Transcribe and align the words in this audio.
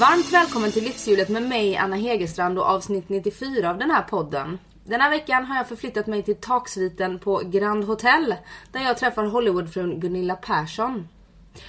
Varmt 0.00 0.32
välkommen 0.32 0.72
till 0.72 0.84
Livshjulet 0.84 1.28
med 1.28 1.42
mig 1.42 1.76
Anna 1.76 1.96
Hegerstrand 1.96 2.58
och 2.58 2.64
avsnitt 2.64 3.08
94 3.08 3.70
av 3.70 3.78
den 3.78 3.90
här 3.90 4.02
podden. 4.02 4.58
Den 4.84 5.00
här 5.00 5.10
veckan 5.10 5.44
har 5.44 5.56
jag 5.56 5.68
förflyttat 5.68 6.06
mig 6.06 6.22
till 6.22 6.36
taksviten 6.36 7.18
på 7.18 7.42
Grand 7.44 7.84
Hotel 7.84 8.34
där 8.72 8.80
jag 8.80 8.98
träffar 8.98 9.24
Hollywoodfrun 9.24 10.00
Gunilla 10.00 10.36
Persson. 10.36 11.08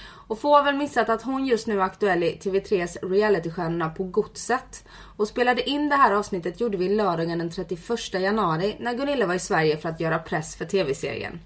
Och 0.04 0.38
få 0.38 0.56
har 0.56 0.64
väl 0.64 0.76
missat 0.76 1.08
att 1.08 1.22
hon 1.22 1.46
just 1.46 1.66
nu 1.66 1.78
är 1.78 1.82
aktuell 1.82 2.22
i 2.22 2.38
TV3s 2.42 3.08
realitystjärnorna 3.10 3.88
på 3.88 4.04
Godset. 4.04 4.84
Och 5.16 5.28
spelade 5.28 5.70
in 5.70 5.88
det 5.88 5.96
här 5.96 6.12
avsnittet 6.12 6.60
gjorde 6.60 6.76
vi 6.76 6.88
lördagen 6.88 7.38
den 7.38 7.50
31 7.50 8.14
januari 8.14 8.76
när 8.80 8.94
Gunilla 8.94 9.26
var 9.26 9.34
i 9.34 9.38
Sverige 9.38 9.76
för 9.76 9.88
att 9.88 10.00
göra 10.00 10.18
press 10.18 10.56
för 10.56 10.64
TV-serien. 10.64 11.40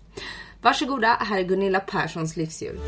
Varsågoda, 0.63 1.09
här 1.21 1.39
är 1.39 1.43
Gunilla 1.43 1.81
Perssons 1.81 2.37
livshjul. 2.37 2.81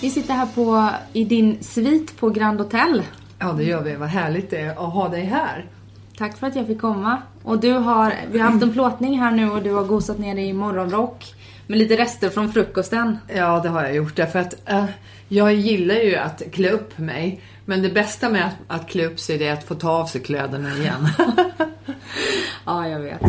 Vi 0.00 0.10
sitter 0.10 0.34
här 0.34 0.46
på, 0.46 0.90
i 1.12 1.24
din 1.24 1.62
svit 1.62 2.20
på 2.20 2.30
Grand 2.30 2.60
Hotel. 2.60 3.02
Ja, 3.38 3.52
det 3.52 3.64
gör 3.64 3.82
vi. 3.82 3.94
Vad 3.94 4.08
härligt 4.08 4.50
det 4.50 4.60
är 4.60 4.70
att 4.70 4.92
ha 4.92 5.08
dig 5.08 5.24
här. 5.24 5.64
Tack 6.18 6.38
för 6.38 6.46
att 6.46 6.56
jag 6.56 6.66
fick 6.66 6.80
komma. 6.80 7.22
Och 7.42 7.60
du 7.60 7.72
har, 7.72 8.14
vi 8.30 8.38
har 8.38 8.50
haft 8.50 8.62
en 8.62 8.72
plåtning 8.72 9.20
här 9.20 9.30
nu 9.30 9.50
och 9.50 9.62
du 9.62 9.72
har 9.72 9.84
gosat 9.84 10.18
ner 10.18 10.34
dig 10.34 10.48
i 10.48 10.52
morgonrock. 10.52 11.34
Med 11.66 11.78
lite 11.78 11.96
rester 11.96 12.30
från 12.30 12.52
frukosten. 12.52 13.18
Ja, 13.34 13.60
det 13.62 13.68
har 13.68 13.82
jag 13.82 13.94
gjort. 13.94 14.16
Därför 14.16 14.38
att 14.38 14.54
äh, 14.70 14.84
jag 15.28 15.54
gillar 15.54 15.94
ju 15.94 16.16
att 16.16 16.42
klä 16.52 16.70
upp 16.70 16.98
mig. 16.98 17.40
Men 17.68 17.82
det 17.82 17.90
bästa 17.90 18.28
med 18.28 18.46
att, 18.46 18.56
att 18.66 18.88
klä 18.88 19.06
upp 19.06 19.20
sig 19.20 19.44
är 19.44 19.52
att 19.52 19.64
få 19.64 19.74
ta 19.74 19.90
av 19.90 20.06
sig 20.06 20.20
kläderna 20.20 20.76
igen. 20.76 21.08
ja, 22.66 22.88
jag 22.88 23.00
vet. 23.00 23.20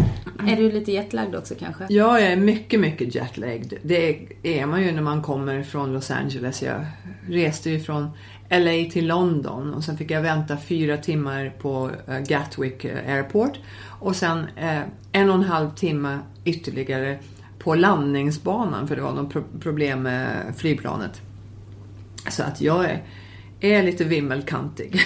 Är 0.47 0.55
du 0.55 0.71
lite 0.71 0.91
jetlagd 0.91 1.35
också 1.35 1.55
kanske? 1.59 1.85
Ja, 1.89 2.19
jag 2.19 2.31
är 2.31 2.35
mycket, 2.35 2.79
mycket 2.79 3.15
jetlagd. 3.15 3.73
Det 3.83 4.27
är 4.43 4.65
man 4.65 4.83
ju 4.83 4.91
när 4.91 5.01
man 5.01 5.21
kommer 5.21 5.63
från 5.63 5.93
Los 5.93 6.11
Angeles. 6.11 6.61
Jag 6.61 6.85
reste 7.27 7.69
ju 7.69 7.79
från 7.79 8.09
LA 8.49 8.91
till 8.91 9.07
London 9.07 9.73
och 9.73 9.83
sen 9.83 9.97
fick 9.97 10.11
jag 10.11 10.21
vänta 10.21 10.57
fyra 10.57 10.97
timmar 10.97 11.53
på 11.59 11.91
eh, 12.07 12.19
Gatwick 12.19 12.85
eh, 12.85 13.13
Airport. 13.13 13.59
Och 13.99 14.15
sen 14.15 14.47
eh, 14.55 14.81
en 15.11 15.29
och 15.29 15.35
en 15.35 15.43
halv 15.43 15.75
timme 15.75 16.19
ytterligare 16.45 17.19
på 17.59 17.75
landningsbanan 17.75 18.87
för 18.87 18.95
det 18.95 19.01
var 19.01 19.13
något 19.13 19.61
problem 19.61 20.01
med 20.01 20.53
flygplanet. 20.57 21.21
Så 22.29 22.43
att 22.43 22.61
jag 22.61 22.85
är, 22.85 23.03
är 23.59 23.83
lite 23.83 24.03
vimmelkantig. 24.03 25.01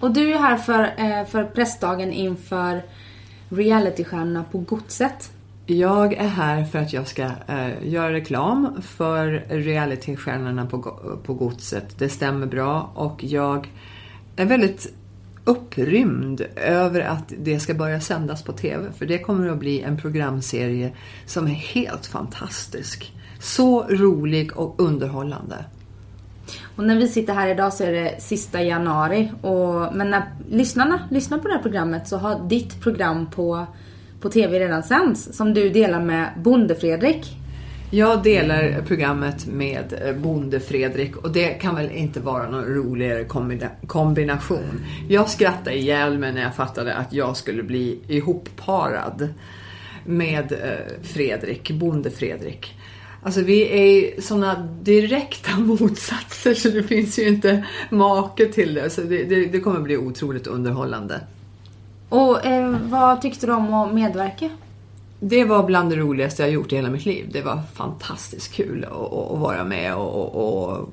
och 0.00 0.12
du 0.12 0.34
är 0.34 0.38
här 0.38 0.56
för, 0.56 1.24
för 1.24 1.44
pressdagen 1.44 2.12
inför 2.12 2.82
realitystjärnorna 3.48 4.44
på 4.52 4.58
Godset. 4.58 5.30
Jag 5.66 6.12
är 6.12 6.28
här 6.28 6.64
för 6.64 6.78
att 6.78 6.92
jag 6.92 7.08
ska 7.08 7.22
eh, 7.22 7.88
göra 7.88 8.12
reklam 8.12 8.82
för 8.82 9.44
realitystjärnorna 9.48 10.66
på, 10.66 10.82
på 11.24 11.34
Godset. 11.34 11.98
Det 11.98 12.08
stämmer 12.08 12.46
bra 12.46 12.92
och 12.94 13.24
jag 13.24 13.70
är 14.36 14.46
väldigt 14.46 14.92
upprymd 15.44 16.40
över 16.56 17.00
att 17.00 17.32
det 17.38 17.60
ska 17.60 17.74
börja 17.74 18.00
sändas 18.00 18.42
på 18.42 18.52
TV. 18.52 18.92
För 18.92 19.06
det 19.06 19.18
kommer 19.18 19.48
att 19.48 19.58
bli 19.58 19.80
en 19.80 19.96
programserie 19.96 20.92
som 21.26 21.46
är 21.46 21.50
helt 21.50 22.06
fantastisk. 22.06 23.12
Så 23.38 23.82
rolig 23.82 24.56
och 24.56 24.80
underhållande. 24.80 25.64
Och 26.76 26.84
när 26.84 26.96
vi 26.96 27.08
sitter 27.08 27.34
här 27.34 27.48
idag 27.48 27.72
så 27.72 27.84
är 27.84 27.92
det 27.92 28.20
sista 28.20 28.62
januari. 28.62 29.32
Och, 29.40 29.94
men 29.96 30.10
när 30.10 30.22
lyssnarna 30.50 31.08
lyssnar 31.10 31.38
på 31.38 31.48
det 31.48 31.54
här 31.54 31.62
programmet 31.62 32.08
så 32.08 32.16
har 32.16 32.48
ditt 32.48 32.80
program 32.80 33.30
på, 33.30 33.66
på 34.20 34.28
TV 34.28 34.58
redan 34.58 34.82
sänds. 34.82 35.36
Som 35.36 35.54
du 35.54 35.68
delar 35.68 36.00
med 36.00 36.28
Bonde-Fredrik. 36.36 37.36
Jag 37.94 38.22
delar 38.22 38.82
programmet 38.86 39.46
med 39.46 39.94
eh, 40.04 40.14
Bonde-Fredrik 40.14 41.16
och 41.16 41.30
det 41.30 41.48
kan 41.48 41.74
väl 41.74 41.90
inte 41.90 42.20
vara 42.20 42.50
någon 42.50 42.64
roligare 42.64 43.24
kombination. 43.86 44.80
Jag 45.08 45.28
skrattade 45.28 45.76
ihjäl 45.76 46.18
mig 46.18 46.32
när 46.32 46.42
jag 46.42 46.54
fattade 46.54 46.94
att 46.94 47.12
jag 47.12 47.36
skulle 47.36 47.62
bli 47.62 47.98
ihopparad 48.08 49.28
med 50.04 50.52
eh, 50.52 51.02
Fredrik, 51.02 51.70
Bonde-Fredrik. 51.70 52.74
Alltså 53.22 53.40
vi 53.40 53.62
är 53.62 54.20
sådana 54.20 54.68
direkta 54.82 55.56
motsatser 55.58 56.54
så 56.54 56.68
det 56.68 56.82
finns 56.82 57.18
ju 57.18 57.28
inte 57.28 57.66
make 57.90 58.46
till 58.46 58.74
det. 58.74 58.90
Så 58.90 59.00
det, 59.00 59.24
det, 59.24 59.46
det 59.46 59.60
kommer 59.60 59.80
bli 59.80 59.96
otroligt 59.96 60.46
underhållande. 60.46 61.20
Och 62.08 62.46
eh, 62.46 62.76
vad 62.82 63.22
tyckte 63.22 63.46
du 63.46 63.52
om 63.52 63.74
att 63.74 63.94
medverka? 63.94 64.50
Det 65.20 65.44
var 65.44 65.62
bland 65.62 65.90
det 65.90 65.96
roligaste 65.96 66.42
jag 66.42 66.50
gjort 66.50 66.72
i 66.72 66.76
hela 66.76 66.90
mitt 66.90 67.06
liv. 67.06 67.28
Det 67.32 67.42
var 67.42 67.60
fantastiskt 67.74 68.52
kul 68.52 68.84
att, 68.84 69.12
att 69.12 69.38
vara 69.38 69.64
med 69.64 69.96
och, 69.96 70.68
och, 70.68 70.88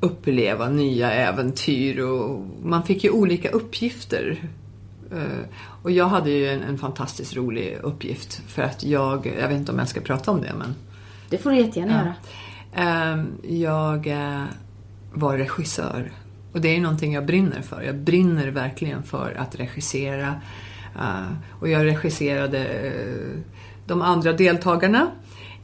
uppleva 0.00 0.68
nya 0.68 1.12
äventyr. 1.12 2.00
Och 2.00 2.40
man 2.62 2.82
fick 2.82 3.04
ju 3.04 3.10
olika 3.10 3.50
uppgifter. 3.50 4.48
Eh, 5.12 5.46
och 5.82 5.90
jag 5.90 6.06
hade 6.06 6.30
ju 6.30 6.48
en, 6.48 6.62
en 6.62 6.78
fantastiskt 6.78 7.36
rolig 7.36 7.78
uppgift. 7.82 8.42
För 8.46 8.62
att 8.62 8.84
jag, 8.84 9.32
jag 9.40 9.48
vet 9.48 9.58
inte 9.58 9.72
om 9.72 9.78
jag 9.78 9.88
ska 9.88 10.00
prata 10.00 10.30
om 10.30 10.40
det 10.40 10.52
men 10.58 10.74
det 11.34 11.38
får 11.38 11.50
du 11.50 11.56
jättegärna 11.56 11.92
ja. 11.92 11.98
göra. 11.98 13.10
Ehm, 13.12 13.32
jag 13.42 14.06
eh, 14.06 14.44
var 15.12 15.38
regissör. 15.38 16.12
Och 16.52 16.60
det 16.60 16.76
är 16.76 16.80
någonting 16.80 17.12
jag 17.14 17.26
brinner 17.26 17.62
för. 17.62 17.82
Jag 17.82 17.94
brinner 17.94 18.46
verkligen 18.48 19.02
för 19.02 19.34
att 19.38 19.54
regissera. 19.54 20.40
Eh, 20.96 21.32
och 21.60 21.68
jag 21.68 21.84
regisserade 21.84 22.64
eh, 22.64 23.40
de 23.86 24.02
andra 24.02 24.32
deltagarna 24.32 25.06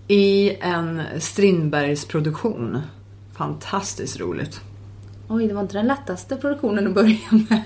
i 0.08 0.56
en 0.60 1.02
Strindbergsproduktion. 1.18 2.80
Fantastiskt 3.32 4.20
roligt. 4.20 4.60
Oj, 5.28 5.46
det 5.48 5.54
var 5.54 5.62
inte 5.62 5.78
den 5.78 5.86
lättaste 5.86 6.36
produktionen 6.36 6.86
att 6.86 6.94
börja 6.94 7.18
med. 7.30 7.62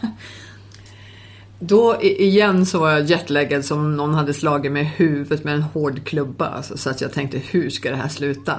Då 1.58 2.02
igen 2.02 2.66
så 2.66 2.78
var 2.78 2.90
jag 2.90 3.04
jetlaggad 3.04 3.64
som 3.64 3.96
någon 3.96 4.14
hade 4.14 4.34
slagit 4.34 4.72
mig 4.72 4.82
i 4.82 5.02
huvudet 5.02 5.44
med 5.44 5.54
en 5.54 5.62
hård 5.62 6.04
klubba. 6.04 6.46
Alltså, 6.46 6.76
så 6.76 6.90
att 6.90 7.00
jag 7.00 7.12
tänkte, 7.12 7.38
hur 7.38 7.70
ska 7.70 7.90
det 7.90 7.96
här 7.96 8.08
sluta? 8.08 8.54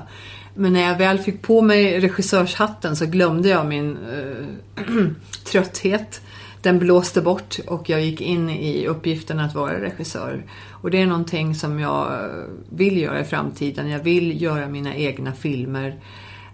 Men 0.56 0.74
när 0.74 0.82
jag 0.82 0.98
väl 0.98 1.20
fick 1.20 1.42
på 1.42 1.62
mig 1.62 2.00
regissörshatten 2.00 2.96
så 2.96 3.06
glömde 3.06 3.50
jag 3.50 3.66
min 3.66 3.98
äh, 4.78 4.86
trötthet. 5.44 6.22
Den 6.62 6.80
blåste 6.80 7.22
bort 7.22 7.60
och 7.68 7.90
jag 7.90 8.02
gick 8.02 8.22
in 8.22 8.50
i 8.50 8.88
uppgiften 8.88 9.40
att 9.40 9.56
vara 9.56 9.82
regissör. 9.82 10.44
Och 10.72 10.92
det 10.92 11.02
är 11.02 11.06
någonting 11.06 11.56
som 11.56 11.80
jag 11.80 12.30
vill 12.70 12.98
göra 12.98 13.20
i 13.20 13.24
framtiden. 13.24 13.90
Jag 13.90 14.00
vill 14.00 14.42
göra 14.42 14.68
mina 14.68 14.96
egna 14.96 15.32
filmer. 15.32 15.96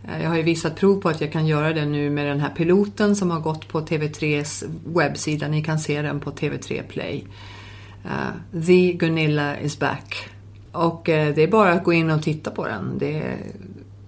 Eh, 0.08 0.24
jag 0.24 0.30
har 0.30 0.38
ju 0.38 0.44
visat 0.44 0.76
prov 0.76 1.02
på 1.02 1.10
att 1.10 1.22
jag 1.22 1.32
kan 1.32 1.48
göra 1.48 1.74
det 1.74 1.86
nu 1.86 2.10
med 2.10 2.28
den 2.28 2.40
här 2.40 2.50
piloten 2.50 3.16
som 3.16 3.32
har 3.32 3.40
gått 3.40 3.68
på 3.68 3.82
TV3s 3.82 4.64
webbsida. 4.86 5.48
Ni 5.48 5.64
kan 5.64 5.80
se 5.80 6.02
den 6.02 6.20
på 6.20 6.32
TV3 6.32 6.82
Play. 6.84 7.24
Uh, 8.06 8.62
The 8.66 8.94
Gunilla 8.94 9.60
is 9.60 9.80
back. 9.80 10.30
Och 10.72 11.10
uh, 11.10 11.16
det 11.36 11.44
är 11.44 11.48
bara 11.48 11.72
att 11.72 11.84
gå 11.84 11.94
in 11.94 12.10
och 12.10 12.24
titta 12.24 12.52
på 12.52 12.68
den. 12.68 12.98
Det 12.98 13.38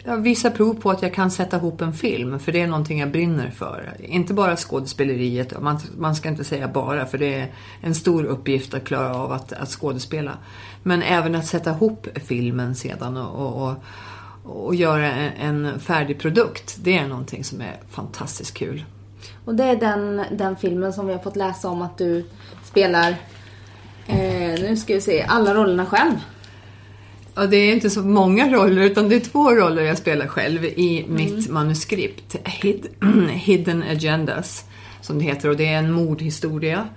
jag 0.06 0.18
visar 0.18 0.50
prov 0.50 0.74
på 0.74 0.92
att 0.92 1.02
jag 1.02 1.14
kan 1.14 1.32
sätta 1.32 1.58
ihop 1.58 1.82
en 1.82 1.94
film, 1.94 2.40
för 2.40 2.52
det 2.52 2.62
är 2.62 2.68
någonting 2.68 3.00
jag 3.00 3.12
brinner 3.12 3.50
för. 3.50 3.94
Inte 4.00 4.34
bara 4.34 4.56
skådespeleriet, 4.56 5.62
man, 5.62 5.79
man 5.97 6.16
ska 6.16 6.29
inte 6.29 6.44
säga 6.44 6.67
bara, 6.67 7.06
för 7.06 7.17
det 7.17 7.34
är 7.34 7.52
en 7.82 7.96
stor 7.96 8.23
uppgift 8.23 8.73
att 8.73 8.84
klara 8.84 9.16
av 9.16 9.32
att, 9.32 9.53
att 9.53 9.70
skådespela. 9.70 10.38
Men 10.84 11.02
även 11.02 11.35
att 11.35 11.46
sätta 11.46 11.72
ihop 11.72 12.08
filmen 12.16 12.76
sedan 12.76 13.17
och, 13.17 13.46
och, 13.46 13.70
och 13.70 13.84
och 14.43 14.75
göra 14.75 15.11
en 15.11 15.79
färdig 15.79 16.19
produkt. 16.19 16.78
Det 16.84 16.97
är 16.97 17.07
någonting 17.07 17.43
som 17.43 17.61
är 17.61 17.79
fantastiskt 17.90 18.53
kul. 18.53 18.84
Och 19.45 19.55
det 19.55 19.63
är 19.63 19.75
den, 19.75 20.22
den 20.31 20.55
filmen 20.55 20.93
som 20.93 21.07
vi 21.07 21.13
har 21.13 21.19
fått 21.19 21.35
läsa 21.35 21.69
om 21.69 21.81
att 21.81 21.97
du 21.97 22.25
spelar, 22.63 23.16
eh, 24.07 24.61
nu 24.61 24.78
ska 24.78 24.93
vi 24.93 25.01
se, 25.01 25.22
alla 25.22 25.53
rollerna 25.53 25.85
själv. 25.85 26.13
Ja, 27.35 27.45
det 27.45 27.57
är 27.57 27.73
inte 27.73 27.90
så 27.90 28.01
många 28.01 28.51
roller 28.51 28.81
utan 28.81 29.09
det 29.09 29.16
är 29.16 29.19
två 29.19 29.51
roller 29.51 29.84
jag 29.84 29.97
spelar 29.97 30.28
själv 30.28 30.66
i 30.66 31.03
mm. 31.03 31.16
mitt 31.16 31.49
manuskript. 31.49 32.35
Hid 32.43 32.87
Hidden 33.29 33.84
Agendas, 33.84 34.66
som 35.01 35.19
det 35.19 35.23
heter. 35.23 35.49
Och 35.49 35.57
det 35.57 35.66
är 35.66 35.78
en 35.78 35.91
mordhistoria. 35.91 36.87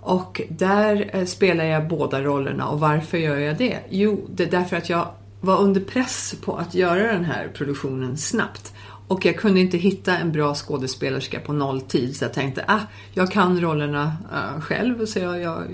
Och 0.00 0.40
där 0.48 1.10
eh, 1.12 1.24
spelar 1.24 1.64
jag 1.64 1.88
båda 1.88 2.20
rollerna. 2.22 2.68
Och 2.68 2.80
varför 2.80 3.18
gör 3.18 3.36
jag 3.36 3.56
det? 3.56 3.78
Jo, 3.90 4.26
det 4.30 4.42
är 4.42 4.50
därför 4.50 4.76
att 4.76 4.90
jag 4.90 5.08
var 5.40 5.60
under 5.60 5.80
press 5.80 6.34
på 6.40 6.56
att 6.56 6.74
göra 6.74 7.12
den 7.12 7.24
här 7.24 7.48
produktionen 7.48 8.16
snabbt. 8.16 8.72
Och 9.08 9.26
jag 9.26 9.36
kunde 9.36 9.60
inte 9.60 9.78
hitta 9.78 10.16
en 10.16 10.32
bra 10.32 10.54
skådespelerska 10.54 11.40
på 11.40 11.52
nolltid 11.52 12.16
så 12.16 12.24
jag 12.24 12.32
tänkte 12.32 12.64
ah, 12.68 12.80
jag 13.12 13.30
kan 13.30 13.60
rollerna 13.60 14.16
uh, 14.32 14.60
själv 14.60 15.06
så 15.06 15.18
jag, 15.18 15.40
jag, 15.40 15.64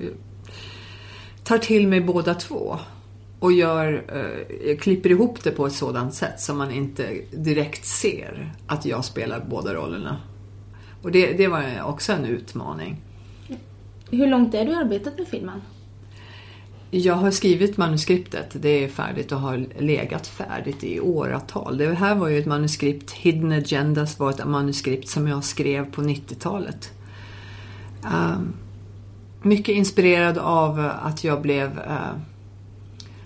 tar 1.44 1.58
till 1.58 1.88
mig 1.88 2.00
båda 2.00 2.34
två. 2.34 2.78
Och 3.38 3.52
gör, 3.52 3.92
uh, 4.70 4.76
klipper 4.76 5.10
ihop 5.10 5.44
det 5.44 5.50
på 5.50 5.66
ett 5.66 5.72
sådant 5.72 6.14
sätt 6.14 6.40
så 6.40 6.54
man 6.54 6.70
inte 6.70 7.20
direkt 7.30 7.86
ser 7.86 8.52
att 8.66 8.84
jag 8.84 9.04
spelar 9.04 9.44
båda 9.48 9.74
rollerna. 9.74 10.16
Och 11.02 11.12
det, 11.12 11.32
det 11.32 11.48
var 11.48 11.82
också 11.82 12.12
en 12.12 12.24
utmaning. 12.24 12.96
Hur 14.10 14.26
långt 14.26 14.54
är 14.54 14.64
du 14.64 14.72
i 14.72 14.74
arbetet 14.74 15.18
med 15.18 15.28
filmen? 15.28 15.60
Jag 16.96 17.14
har 17.14 17.31
skrivit 17.31 17.76
manuskriptet. 17.76 18.46
Det 18.52 18.84
är 18.84 18.88
färdigt 18.88 19.32
och 19.32 19.40
har 19.40 19.66
legat 19.78 20.26
färdigt 20.26 20.84
i 20.84 21.00
åratal. 21.00 21.78
Det 21.78 21.94
här 21.94 22.14
var 22.14 22.28
ju 22.28 22.38
ett 22.38 22.46
manuskript, 22.46 23.12
Hidden 23.12 23.52
Agendas 23.52 24.19
var 24.19 24.31
ett 24.31 24.46
manuskript 24.46 25.08
som 25.08 25.28
jag 25.28 25.44
skrev 25.44 25.93
på 25.93 26.02
90-talet. 26.02 26.90
Um, 28.02 28.12
ehm, 28.12 28.52
mycket 29.43 29.75
inspirerad 29.75 30.38
av 30.38 30.90
att 31.02 31.25
jag 31.25 31.43
blev 31.43 31.78
uh, 31.78 32.19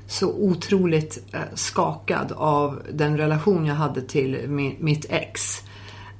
så 0.06 0.28
otroligt 0.28 1.34
uh, 1.34 1.40
skakad 1.54 2.32
av 2.32 2.82
den 2.92 3.18
relation 3.18 3.66
jag 3.66 3.74
hade 3.74 4.00
till 4.00 4.48
mi 4.48 4.76
mitt 4.80 5.06
ex. 5.08 5.62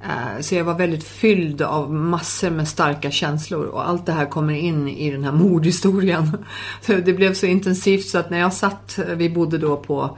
Eh, 0.03 0.41
så 0.41 0.55
jag 0.55 0.63
var 0.63 0.73
väldigt 0.73 1.03
fylld 1.03 1.61
av 1.61 1.93
massor 1.93 2.49
med 2.49 2.67
starka 2.67 3.11
känslor 3.11 3.65
och 3.65 3.89
allt 3.89 4.05
det 4.05 4.11
här 4.11 4.25
kommer 4.25 4.53
in 4.53 4.87
i 4.87 5.11
den 5.11 5.23
här 5.23 5.31
mordhistorien. 5.31 6.45
Så 6.81 6.93
det 6.93 7.13
blev 7.13 7.33
så 7.33 7.45
intensivt 7.45 8.05
så 8.05 8.17
att 8.17 8.29
när 8.29 8.39
jag 8.39 8.53
satt, 8.53 8.99
eh, 8.99 9.05
vi 9.05 9.29
bodde 9.29 9.57
då 9.57 9.77
på 9.77 10.17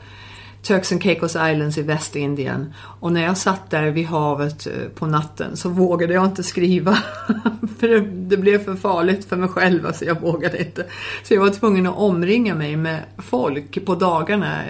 Turks 0.62 0.92
and 0.92 1.02
Caicos 1.02 1.36
Islands 1.36 1.78
i 1.78 1.82
Västindien 1.82 2.74
och 3.00 3.12
när 3.12 3.24
jag 3.24 3.38
satt 3.38 3.70
där 3.70 3.92
vid 3.92 4.06
havet 4.06 4.68
eh, 4.68 4.74
på 4.96 5.06
natten 5.06 5.58
så 5.58 5.70
vågade 5.70 6.14
jag 6.14 6.26
inte 6.26 6.44
skriva. 6.44 6.98
för 7.80 7.88
det, 8.30 8.38
blev 8.38 8.66
för 8.66 8.76
farligt 8.76 9.26
för 9.26 9.36
mig 9.36 9.50
själv, 9.50 9.86
alltså 9.86 10.06
jag 10.06 10.22
vågade 10.22 10.60
inte. 10.60 10.86
Så 11.24 11.34
jag 11.34 11.42
var 11.42 11.50
tvungen 11.50 11.88
att 11.88 11.98
omringa 11.98 12.56
mig 12.56 12.76
med 12.76 13.00
folk 13.18 13.86
på 13.86 13.96
dagarna 13.96 14.62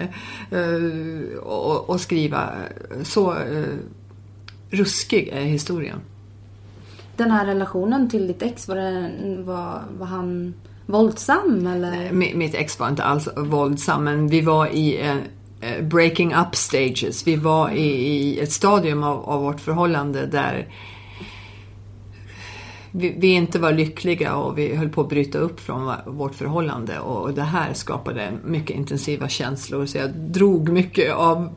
och, 1.86 2.00
skriva. 2.00 2.50
Så 3.02 3.36
ruskig 4.74 5.28
är 5.28 5.44
historien. 5.44 6.00
Den 7.16 7.30
här 7.30 7.46
relationen 7.46 8.10
till 8.10 8.26
ditt 8.26 8.42
ex, 8.42 8.68
var, 8.68 8.76
det, 8.76 9.10
var, 9.42 9.82
var 9.98 10.06
han 10.06 10.54
våldsam 10.86 11.66
eller? 11.66 12.12
Mitt 12.12 12.54
ex 12.54 12.78
var 12.78 12.88
inte 12.88 13.04
alls 13.04 13.28
våldsam 13.36 14.04
men 14.04 14.28
vi 14.28 14.40
var 14.40 14.66
i 14.66 14.96
en 14.96 15.20
eh, 15.60 15.84
breaking 15.84 16.34
up 16.34 16.56
stages. 16.56 17.26
Vi 17.26 17.36
var 17.36 17.70
i, 17.70 17.86
i 17.86 18.40
ett 18.40 18.52
stadium 18.52 19.02
av, 19.02 19.24
av, 19.24 19.42
vårt 19.42 19.60
förhållande 19.60 20.26
där 20.26 20.68
vi, 22.90 23.14
vi, 23.18 23.26
inte 23.26 23.58
var 23.58 23.72
lyckliga 23.72 24.36
och 24.36 24.58
vi 24.58 24.74
höll 24.74 24.88
på 24.88 25.00
att 25.00 25.08
bryta 25.08 25.38
upp 25.38 25.60
från 25.60 25.92
vårt 26.06 26.34
förhållande 26.34 26.98
och 26.98 27.34
det 27.34 27.42
här 27.42 27.72
skapade 27.72 28.32
mycket 28.44 28.76
intensiva 28.76 29.28
känslor 29.28 29.86
så 29.86 29.98
jag 29.98 30.10
drog 30.10 30.68
mycket 30.68 31.14
av 31.14 31.52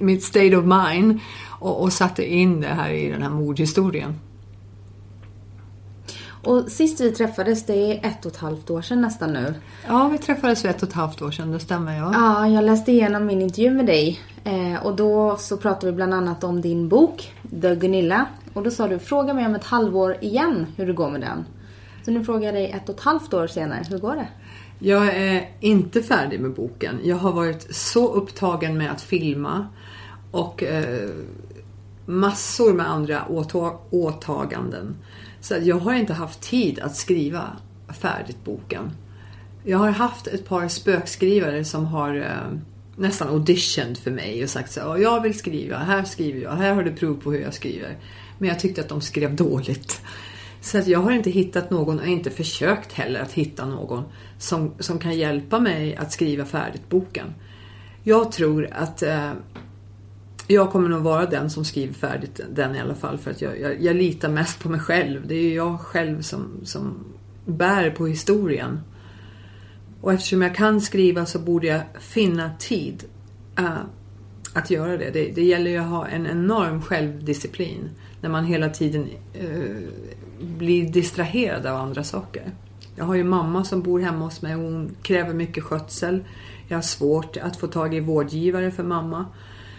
mitt 0.00 0.24
state 0.24 0.56
of 0.56 0.64
mind 0.64 1.20
och, 1.60 1.82
och 1.82 1.92
satte 1.92 2.32
in 2.32 2.60
det 2.60 2.66
här 2.66 2.90
i 2.90 3.08
den 3.08 3.22
här 3.22 3.30
mordhistorien. 3.30 4.14
Och 6.44 6.68
sist 6.68 7.00
vi 7.00 7.10
träffades, 7.12 7.66
det 7.66 7.74
är 7.74 8.06
ett 8.08 8.26
och 8.26 8.32
ett 8.32 8.38
halvt 8.38 8.70
år 8.70 8.82
sedan 8.82 9.00
nästan 9.00 9.32
nu. 9.32 9.54
Ja, 9.86 10.08
vi 10.08 10.18
träffades 10.18 10.62
för 10.62 10.68
ett 10.68 10.82
och 10.82 10.88
ett 10.88 10.94
halvt 10.94 11.22
år 11.22 11.30
sedan, 11.30 11.52
det 11.52 11.58
stämmer 11.58 11.98
ja. 11.98 12.10
Ja, 12.14 12.48
jag 12.48 12.64
läste 12.64 12.92
igenom 12.92 13.26
min 13.26 13.42
intervju 13.42 13.70
med 13.70 13.86
dig. 13.86 14.20
Eh, 14.44 14.86
och 14.86 14.96
då 14.96 15.36
så 15.36 15.56
pratade 15.56 15.86
vi 15.86 15.92
bland 15.92 16.14
annat 16.14 16.44
om 16.44 16.60
din 16.60 16.88
bok, 16.88 17.32
The 17.62 17.74
Gunilla. 17.74 18.26
Och 18.52 18.62
då 18.62 18.70
sa 18.70 18.88
du, 18.88 18.98
fråga 18.98 19.34
mig 19.34 19.46
om 19.46 19.54
ett 19.54 19.64
halvår 19.64 20.16
igen 20.20 20.66
hur 20.76 20.86
det 20.86 20.92
går 20.92 21.10
med 21.10 21.20
den. 21.20 21.44
Så 22.04 22.10
nu 22.10 22.24
frågar 22.24 22.44
jag 22.44 22.54
dig 22.54 22.70
ett 22.70 22.88
och 22.88 22.94
ett 22.94 23.00
halvt 23.00 23.34
år 23.34 23.46
senare, 23.46 23.82
hur 23.90 23.98
går 23.98 24.16
det? 24.16 24.28
Jag 24.84 25.16
är 25.16 25.48
inte 25.60 26.02
färdig 26.02 26.40
med 26.40 26.52
boken. 26.52 27.00
Jag 27.04 27.16
har 27.16 27.32
varit 27.32 27.74
så 27.74 28.12
upptagen 28.12 28.78
med 28.78 28.90
att 28.90 29.02
filma 29.02 29.66
och 30.30 30.62
eh, 30.62 31.10
massor 32.06 32.72
med 32.72 32.90
andra 32.90 33.24
åtaganden. 33.90 34.96
Så 35.40 35.54
jag 35.62 35.76
har 35.76 35.94
inte 35.94 36.12
haft 36.12 36.40
tid 36.40 36.78
att 36.78 36.96
skriva 36.96 37.42
färdigt 38.00 38.44
boken. 38.44 38.90
Jag 39.64 39.78
har 39.78 39.90
haft 39.90 40.26
ett 40.26 40.48
par 40.48 40.68
spökskrivare 40.68 41.64
som 41.64 41.86
har 41.86 42.16
eh, 42.16 42.58
nästan 42.96 43.28
auditioned 43.28 43.98
för 43.98 44.10
mig 44.10 44.42
och 44.42 44.50
sagt 44.50 44.72
så 44.72 44.80
här, 44.80 44.96
jag 44.96 45.22
vill 45.22 45.38
skriva, 45.38 45.78
här 45.78 46.04
skriver 46.04 46.40
jag, 46.40 46.50
här 46.50 46.74
har 46.74 46.82
du 46.82 46.92
prov 46.92 47.14
på 47.14 47.32
hur 47.32 47.40
jag 47.40 47.54
skriver. 47.54 47.96
Men 48.38 48.48
jag 48.48 48.60
tyckte 48.60 48.80
att 48.80 48.88
de 48.88 49.00
skrev 49.00 49.36
dåligt. 49.36 50.00
Så 50.60 50.78
att 50.78 50.86
jag 50.86 50.98
har 50.98 51.12
inte 51.12 51.30
hittat 51.30 51.70
någon, 51.70 52.00
och 52.00 52.06
inte 52.06 52.30
försökt 52.30 52.92
heller 52.92 53.20
att 53.20 53.32
hitta 53.32 53.66
någon 53.66 54.04
som, 54.44 54.74
som 54.78 54.98
kan 54.98 55.14
hjälpa 55.14 55.60
mig 55.60 55.96
att 55.96 56.12
skriva 56.12 56.44
färdigt 56.44 56.88
boken. 56.88 57.34
Jag 58.02 58.32
tror 58.32 58.68
att 58.72 59.02
eh, 59.02 59.32
jag 60.46 60.70
kommer 60.70 60.88
nog 60.88 61.02
vara 61.02 61.26
den 61.26 61.50
som 61.50 61.64
skriver 61.64 61.94
färdigt 61.94 62.40
den 62.52 62.74
i 62.74 62.80
alla 62.80 62.94
fall 62.94 63.18
för 63.18 63.30
att 63.30 63.42
jag, 63.42 63.60
jag, 63.60 63.82
jag 63.82 63.96
litar 63.96 64.28
mest 64.28 64.60
på 64.60 64.68
mig 64.68 64.80
själv. 64.80 65.26
Det 65.26 65.34
är 65.34 65.42
ju 65.42 65.54
jag 65.54 65.80
själv 65.80 66.22
som, 66.22 66.60
som 66.64 66.94
bär 67.44 67.90
på 67.90 68.06
historien. 68.06 68.80
Och 70.00 70.12
eftersom 70.12 70.42
jag 70.42 70.54
kan 70.54 70.80
skriva 70.80 71.26
så 71.26 71.38
borde 71.38 71.66
jag 71.66 71.80
finna 72.00 72.50
tid 72.58 73.04
uh, 73.60 73.78
att 74.54 74.70
göra 74.70 74.96
det. 74.96 75.10
det. 75.10 75.32
det. 75.34 75.44
gäller 75.44 75.70
ju 75.70 75.78
att 75.78 75.90
ha 75.90 76.08
en 76.08 76.26
enorm 76.26 76.82
självdisciplin 76.82 77.90
när 78.20 78.30
man 78.30 78.44
hela 78.44 78.68
tiden 78.68 79.08
uh, 79.42 79.88
blir 80.40 80.92
distraherad 80.92 81.66
av 81.66 81.76
andra 81.76 82.04
saker. 82.04 82.52
Jag 82.96 83.04
har 83.04 83.14
ju 83.14 83.24
mamma 83.24 83.64
som 83.64 83.82
bor 83.82 84.00
hemma 84.00 84.24
hos 84.24 84.42
mig 84.42 84.54
och 84.54 84.62
hon 84.62 84.96
kräver 85.02 85.34
mycket 85.34 85.64
skötsel. 85.64 86.24
Jag 86.68 86.76
har 86.76 86.82
svårt 86.82 87.36
att 87.36 87.56
få 87.56 87.66
tag 87.66 87.94
i 87.94 88.00
vårdgivare 88.00 88.70
för 88.70 88.82
mamma. 88.82 89.26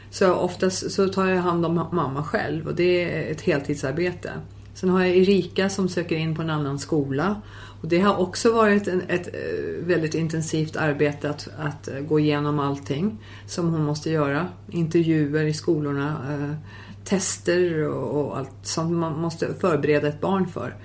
Så 0.09 0.33
oftast 0.33 0.91
så 0.91 1.07
tar 1.07 1.25
jag 1.25 1.41
hand 1.41 1.65
om 1.65 1.75
mamma 1.91 2.23
själv 2.23 2.67
och 2.67 2.75
det 2.75 3.03
är 3.03 3.31
ett 3.31 3.41
heltidsarbete. 3.41 4.31
Sen 4.73 4.89
har 4.89 4.99
jag 5.03 5.15
Erika 5.15 5.69
som 5.69 5.89
söker 5.89 6.15
in 6.15 6.35
på 6.35 6.41
en 6.41 6.49
annan 6.49 6.79
skola. 6.79 7.41
Och 7.81 7.87
det 7.87 7.99
har 7.99 8.17
också 8.17 8.53
varit 8.53 8.87
en, 8.87 9.01
ett 9.07 9.27
eh, 9.27 9.85
väldigt 9.85 10.13
intensivt 10.13 10.75
arbete 10.75 11.29
att, 11.29 11.47
att 11.57 11.87
eh, 11.87 11.99
gå 11.99 12.19
igenom 12.19 12.59
allting 12.59 13.17
som 13.47 13.69
hon 13.69 13.83
måste 13.83 14.09
göra. 14.09 14.47
Intervjuer 14.69 15.43
i 15.43 15.53
skolorna, 15.53 16.17
eh, 16.29 16.55
tester 17.03 17.87
och, 17.89 18.25
och 18.25 18.37
allt 18.37 18.49
som 18.63 18.99
man 18.99 19.19
måste 19.19 19.53
förbereda 19.53 20.07
ett 20.07 20.21
barn 20.21 20.47
för. 20.47 20.75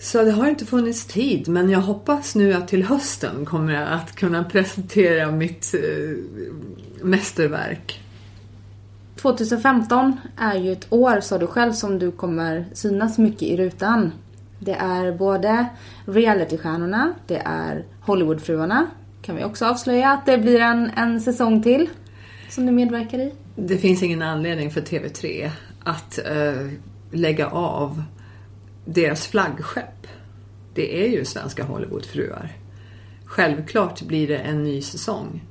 Så 0.00 0.22
det 0.22 0.30
har 0.30 0.48
inte 0.48 0.66
funnits 0.66 1.04
tid 1.04 1.48
men 1.48 1.70
jag 1.70 1.80
hoppas 1.80 2.34
nu 2.34 2.52
att 2.52 2.68
till 2.68 2.84
hösten 2.84 3.44
kommer 3.44 3.72
jag 3.72 3.88
att 3.92 4.16
kunna 4.16 4.44
presentera 4.44 5.30
mitt 5.30 5.74
eh, 5.74 6.16
mästerverk. 7.04 8.00
2015 9.16 10.16
är 10.36 10.54
ju 10.58 10.72
ett 10.72 10.86
år, 10.92 11.20
sa 11.20 11.38
du 11.38 11.46
själv, 11.46 11.72
som 11.72 11.98
du 11.98 12.10
kommer 12.10 12.66
synas 12.72 13.18
mycket 13.18 13.42
i 13.42 13.56
rutan. 13.56 14.12
Det 14.58 14.72
är 14.72 15.12
både 15.12 15.66
realitystjärnorna, 16.04 17.14
det 17.26 17.42
är 17.44 17.84
Hollywoodfruarna. 18.00 18.86
Kan 19.22 19.36
vi 19.36 19.44
också 19.44 19.66
avslöja 19.66 20.10
att 20.10 20.26
det 20.26 20.38
blir 20.38 20.60
en, 20.60 20.90
en 20.96 21.20
säsong 21.20 21.62
till 21.62 21.88
som 22.48 22.66
du 22.66 22.72
medverkar 22.72 23.18
i? 23.18 23.32
Det 23.56 23.78
finns 23.78 24.02
ingen 24.02 24.22
anledning 24.22 24.70
för 24.70 24.80
TV3 24.80 25.50
att 25.84 26.18
uh, 26.30 26.70
lägga 27.10 27.46
av 27.46 28.02
deras 28.94 29.26
flaggskepp, 29.26 30.06
det 30.74 31.04
är 31.04 31.08
ju 31.08 31.24
svenska 31.24 31.64
Hollywoodfruar. 31.64 32.52
Självklart 33.24 34.02
blir 34.02 34.28
det 34.28 34.38
en 34.38 34.64
ny 34.64 34.82
säsong. 34.82 35.44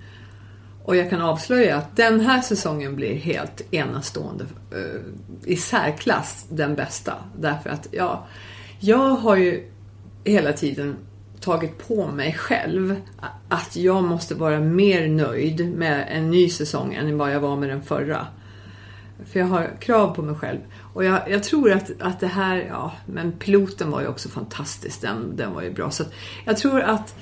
Och 0.83 0.95
jag 0.95 1.09
kan 1.09 1.21
avslöja 1.21 1.77
att 1.77 1.95
den 1.95 2.19
här 2.19 2.41
säsongen 2.41 2.95
blir 2.95 3.15
helt 3.15 3.73
enastående. 3.73 4.45
Eh, 4.71 5.01
I 5.45 5.55
särklass 5.55 6.45
den 6.49 6.75
bästa. 6.75 7.13
Därför 7.39 7.69
att 7.69 7.87
ja, 7.91 8.27
jag 8.79 9.09
har 9.09 9.35
ju 9.35 9.71
hela 10.23 10.53
tiden 10.53 10.95
tagit 11.39 11.87
på 11.87 12.07
mig 12.07 12.33
själv 12.33 13.01
att 13.49 13.75
jag 13.75 14.03
måste 14.03 14.35
vara 14.35 14.59
mer 14.59 15.07
nöjd 15.07 15.77
med 15.77 16.07
en 16.09 16.31
ny 16.31 16.49
säsong 16.49 16.93
än 16.93 17.17
vad 17.17 17.33
jag 17.33 17.39
var 17.39 17.55
med 17.55 17.69
den 17.69 17.81
förra. 17.81 18.27
För 19.25 19.39
jag 19.39 19.47
har 19.47 19.69
krav 19.79 20.15
på 20.15 20.21
mig 20.21 20.35
själv. 20.35 20.59
Och 20.97 21.03
jag, 21.03 21.29
jag, 21.29 21.43
tror 21.43 21.71
att, 21.71 21.91
att 21.99 22.19
det 22.19 22.27
här, 22.27 22.65
ja, 22.69 22.91
men 23.05 23.31
piloten 23.31 23.91
var 23.91 24.01
ju 24.01 24.07
också 24.07 24.29
fantastisk. 24.29 25.01
Den, 25.01 25.35
den 25.35 25.53
var 25.53 25.61
ju 25.61 25.71
bra. 25.71 25.91
Så 25.91 26.03
jag 26.45 26.57
tror 26.57 26.81
att 26.81 27.15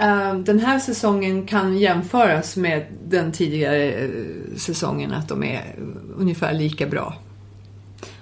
uh, 0.00 0.34
den 0.34 0.58
här 0.58 0.78
säsongen 0.78 1.46
kan 1.46 1.78
jämföras 1.78 2.56
med 2.56 2.86
den 3.08 3.32
tidigare 3.32 4.06
uh, 4.06 4.56
säsongen. 4.56 5.12
Att 5.12 5.28
de 5.28 5.44
är 5.44 5.74
ungefär 6.16 6.54
lika 6.54 6.86
bra. 6.86 7.14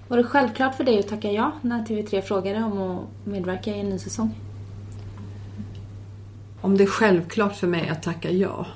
Var 0.08 0.16
det 0.16 0.24
självklart 0.24 0.74
för 0.74 0.84
dig 0.84 0.98
att 0.98 1.08
tacka 1.08 1.32
ja 1.32 1.52
när 1.62 1.84
TV3 1.84 2.20
frågade 2.20 2.58
om 2.58 2.80
att 2.80 3.26
medverka 3.26 3.70
i 3.70 3.80
en 3.80 3.88
ny 3.88 3.98
säsong? 3.98 4.34
Om 6.60 6.76
det 6.76 6.84
är 6.84 6.88
självklart 6.88 7.56
för 7.56 7.66
mig 7.66 7.88
att 7.88 8.02
tacka 8.02 8.30
ja? 8.30 8.66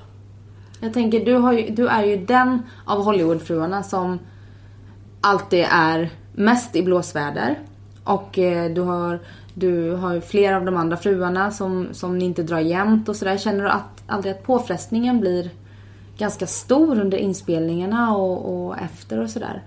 Jag 0.81 0.95
tänker, 0.95 1.25
du, 1.25 1.61
ju, 1.61 1.75
du 1.75 1.89
är 1.89 2.05
ju 2.05 2.17
den 2.17 2.63
av 2.85 3.05
Hollywoodfruarna 3.05 3.83
som 3.83 4.19
alltid 5.29 5.65
är 5.71 6.11
mest 6.33 6.77
i 6.77 6.83
blåsväder. 6.83 7.59
Och 8.05 8.39
eh, 8.39 8.73
du 8.73 8.81
har, 8.81 9.21
du 9.55 9.91
har 9.91 10.21
flera 10.21 10.57
av 10.57 10.65
de 10.65 10.77
andra 10.77 10.97
fruarna 10.97 11.51
som, 11.51 11.89
som 11.93 12.19
ni 12.19 12.25
inte 12.25 12.43
drar 12.43 12.59
jämnt 12.59 13.09
och 13.09 13.17
sådär. 13.17 13.39
Känner 13.39 13.65
du 13.65 13.71
att, 13.71 14.03
aldrig 14.07 14.35
att 14.35 14.43
påfrestningen 14.43 15.21
blir 15.21 15.51
ganska 16.19 16.47
stor 16.47 17.01
under 17.01 17.19
inspelningarna 17.19 18.17
och, 18.17 18.69
och 18.69 18.79
efter 18.79 19.21
och 19.21 19.31
sådär? 19.31 19.63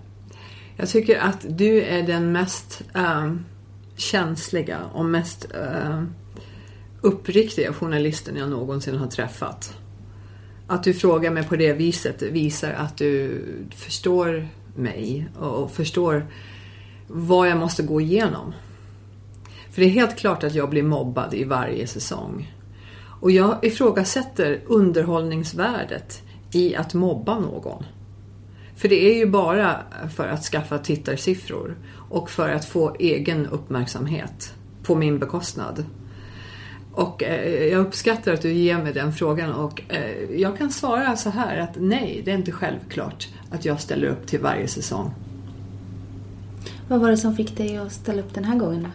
Jag 0.78 0.90
tycker 0.90 1.20
att 1.20 1.46
du 1.50 1.82
är 1.82 2.04
den 2.04 2.32
mest 2.32 2.82
äh, 2.96 3.34
känsliga 3.96 4.80
och 4.94 5.06
mest 5.06 5.48
äh, 5.54 6.04
uppriktiga 7.02 7.74
journalisten 7.74 8.38
jag 8.38 8.50
någonsin 8.50 8.98
har 8.98 9.08
träffat. 9.08 9.78
Att 10.68 10.84
du 10.84 10.94
frågar 10.94 11.32
mig 11.32 11.44
på 11.44 11.56
det 11.56 11.74
viset 11.74 12.22
visar 12.22 12.72
att 12.72 12.98
du 12.98 13.44
förstår 13.76 14.48
mig 14.76 15.28
och 15.40 15.72
förstår 15.72 16.26
vad 17.08 17.50
jag 17.50 17.58
måste 17.58 17.84
gå 17.84 18.02
igenom. 18.02 18.54
För 19.72 19.82
det 19.82 19.88
är 19.88 19.92
helt 19.92 20.18
klart 20.18 20.44
att 20.44 20.56
jag 20.56 20.70
blir 20.70 20.84
mobbad 20.84 21.34
i 21.34 21.44
varje 21.44 21.88
säsong. 21.88 22.54
Och 23.22 23.32
jag 23.32 23.66
ifrågasätter 23.66 24.62
underhållningsvärdet 24.68 26.22
i 26.52 26.76
att 26.76 26.94
mobba 26.94 27.40
någon. 27.40 27.84
För 28.76 28.90
det 28.90 29.12
är 29.12 29.16
ju 29.18 29.26
bara 29.26 29.78
för 30.16 30.28
att 30.28 30.44
skaffa 30.44 30.78
tittarsiffror 30.78 31.78
och 32.10 32.30
för 32.30 32.50
att 32.50 32.66
få 32.66 32.96
egen 33.00 33.48
uppmärksamhet 33.48 34.54
på 34.84 34.96
min 34.96 35.20
bekostnad. 35.20 35.86
Och 36.94 37.24
eh, 37.24 37.64
jag 37.64 37.80
uppskattar 37.80 38.34
att 38.34 38.42
du 38.42 38.54
ger 38.54 38.78
mig 38.78 38.94
den 38.94 39.14
frågan 39.14 39.54
och 39.54 39.82
eh, 39.90 40.32
jag 40.36 40.58
kan 40.58 40.72
svara 40.72 41.16
så 41.16 41.30
här 41.30 41.58
att 41.58 41.76
nej, 41.76 42.22
det 42.26 42.32
är 42.32 42.36
inte 42.36 42.52
självklart 42.52 43.28
att 43.52 43.66
jag 43.66 43.82
ställer 43.82 44.08
upp 44.08 44.28
till 44.28 44.40
varje 44.40 44.68
säsong. 44.68 45.14
Vad 46.88 47.00
var 47.00 47.12
det 47.12 47.18
som 47.18 47.36
fick 47.36 47.58
dig 47.58 47.78
att 47.78 47.92
ställa 47.92 48.22
upp 48.22 48.34
den 48.34 48.44
här 48.44 48.58
gången 48.58 48.84
då? 48.84 48.90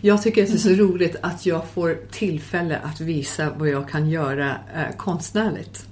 Jag 0.00 0.22
tycker 0.22 0.42
att 0.42 0.48
det 0.48 0.54
är 0.54 0.58
så 0.58 0.82
roligt 0.82 1.16
att 1.20 1.46
jag 1.46 1.66
får 1.66 1.98
tillfälle 2.10 2.78
att 2.78 3.00
visa 3.00 3.52
vad 3.58 3.68
jag 3.68 3.88
kan 3.88 4.10
göra 4.10 4.50
eh, 4.50 4.96
konstnärligt. 4.96 5.86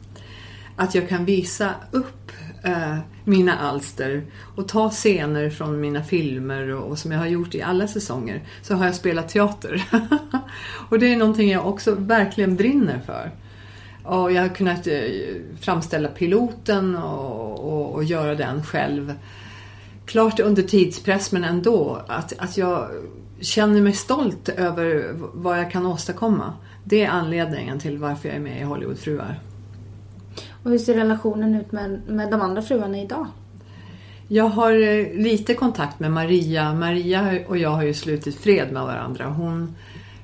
Att 0.76 0.95
jag 0.95 1.09
kan 1.09 1.25
visa 1.25 1.75
upp 1.90 2.19
eh, 2.62 2.98
mina 3.24 3.58
alster 3.58 4.22
och 4.56 4.68
ta 4.68 4.90
scener 4.90 5.50
från 5.50 5.80
mina 5.80 6.02
filmer 6.02 6.68
och, 6.68 6.90
och, 6.90 6.98
som 6.98 7.12
jag 7.12 7.18
har 7.18 7.26
gjort 7.26 7.54
i 7.54 7.62
alla 7.62 7.88
säsonger 7.88 8.42
så 8.62 8.74
har 8.74 8.86
jag 8.86 8.94
spelat 8.94 9.28
teater. 9.28 9.84
och 10.88 10.98
det 10.98 11.12
är 11.12 11.16
någonting 11.16 11.50
jag 11.50 11.66
också 11.66 11.94
verkligen 11.94 12.56
brinner 12.56 13.00
för. 13.06 13.30
Och 14.04 14.32
jag 14.32 14.42
har 14.42 14.48
kunnat 14.48 14.86
eh, 14.86 15.00
framställa 15.60 16.08
piloten 16.08 16.96
och, 16.96 17.72
och, 17.72 17.94
och, 17.94 18.04
göra 18.04 18.34
den 18.34 18.64
själv. 18.64 19.14
Klart 20.06 20.40
under 20.40 20.62
tidspress 20.62 21.32
men 21.32 21.44
ändå 21.44 22.02
att, 22.08 22.32
att 22.38 22.56
jag 22.56 22.88
känner 23.40 23.80
mig 23.80 23.92
stolt 23.92 24.48
över 24.48 25.14
vad 25.16 25.58
jag 25.58 25.70
kan 25.70 25.86
åstadkomma. 25.86 26.52
Det 26.84 27.04
är 27.04 27.08
anledningen 27.08 27.78
till 27.78 27.98
varför 27.98 28.28
jag 28.28 28.36
är 28.36 28.40
med 28.40 28.60
i 28.60 28.64
Hollywoodfruar. 28.64 29.40
Och 30.62 30.70
hur 30.70 30.78
ser 30.78 30.94
relationen 30.94 31.54
ut 31.54 31.72
med, 31.72 32.00
med 32.06 32.30
de 32.30 32.40
andra 32.40 32.62
fruarna 32.62 32.98
idag? 32.98 33.26
Jag 34.32 34.44
har 34.44 34.72
eh, 34.72 35.14
lite 35.14 35.54
kontakt 35.54 36.00
med 36.00 36.12
Maria. 36.12 36.74
Maria 36.74 37.38
och 37.48 37.58
jag 37.58 37.70
har 37.70 37.82
ju 37.82 37.94
slutit 37.94 38.34
fred 38.34 38.72
med 38.72 38.82
varandra. 38.82 39.26
Hon 39.26 39.74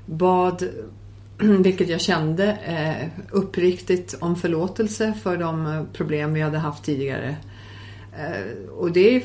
bad, 0.06 0.68
vilket 1.38 1.88
jag 1.88 2.00
kände, 2.00 2.52
eh, 2.52 3.08
uppriktigt 3.30 4.16
om 4.20 4.36
förlåtelse 4.36 5.12
för 5.22 5.36
de 5.36 5.66
eh, 5.66 5.82
problem 5.92 6.34
vi 6.34 6.40
hade 6.40 6.58
haft 6.58 6.84
tidigare. 6.84 7.36
Och 8.78 8.92
det 8.92 9.16
är 9.16 9.22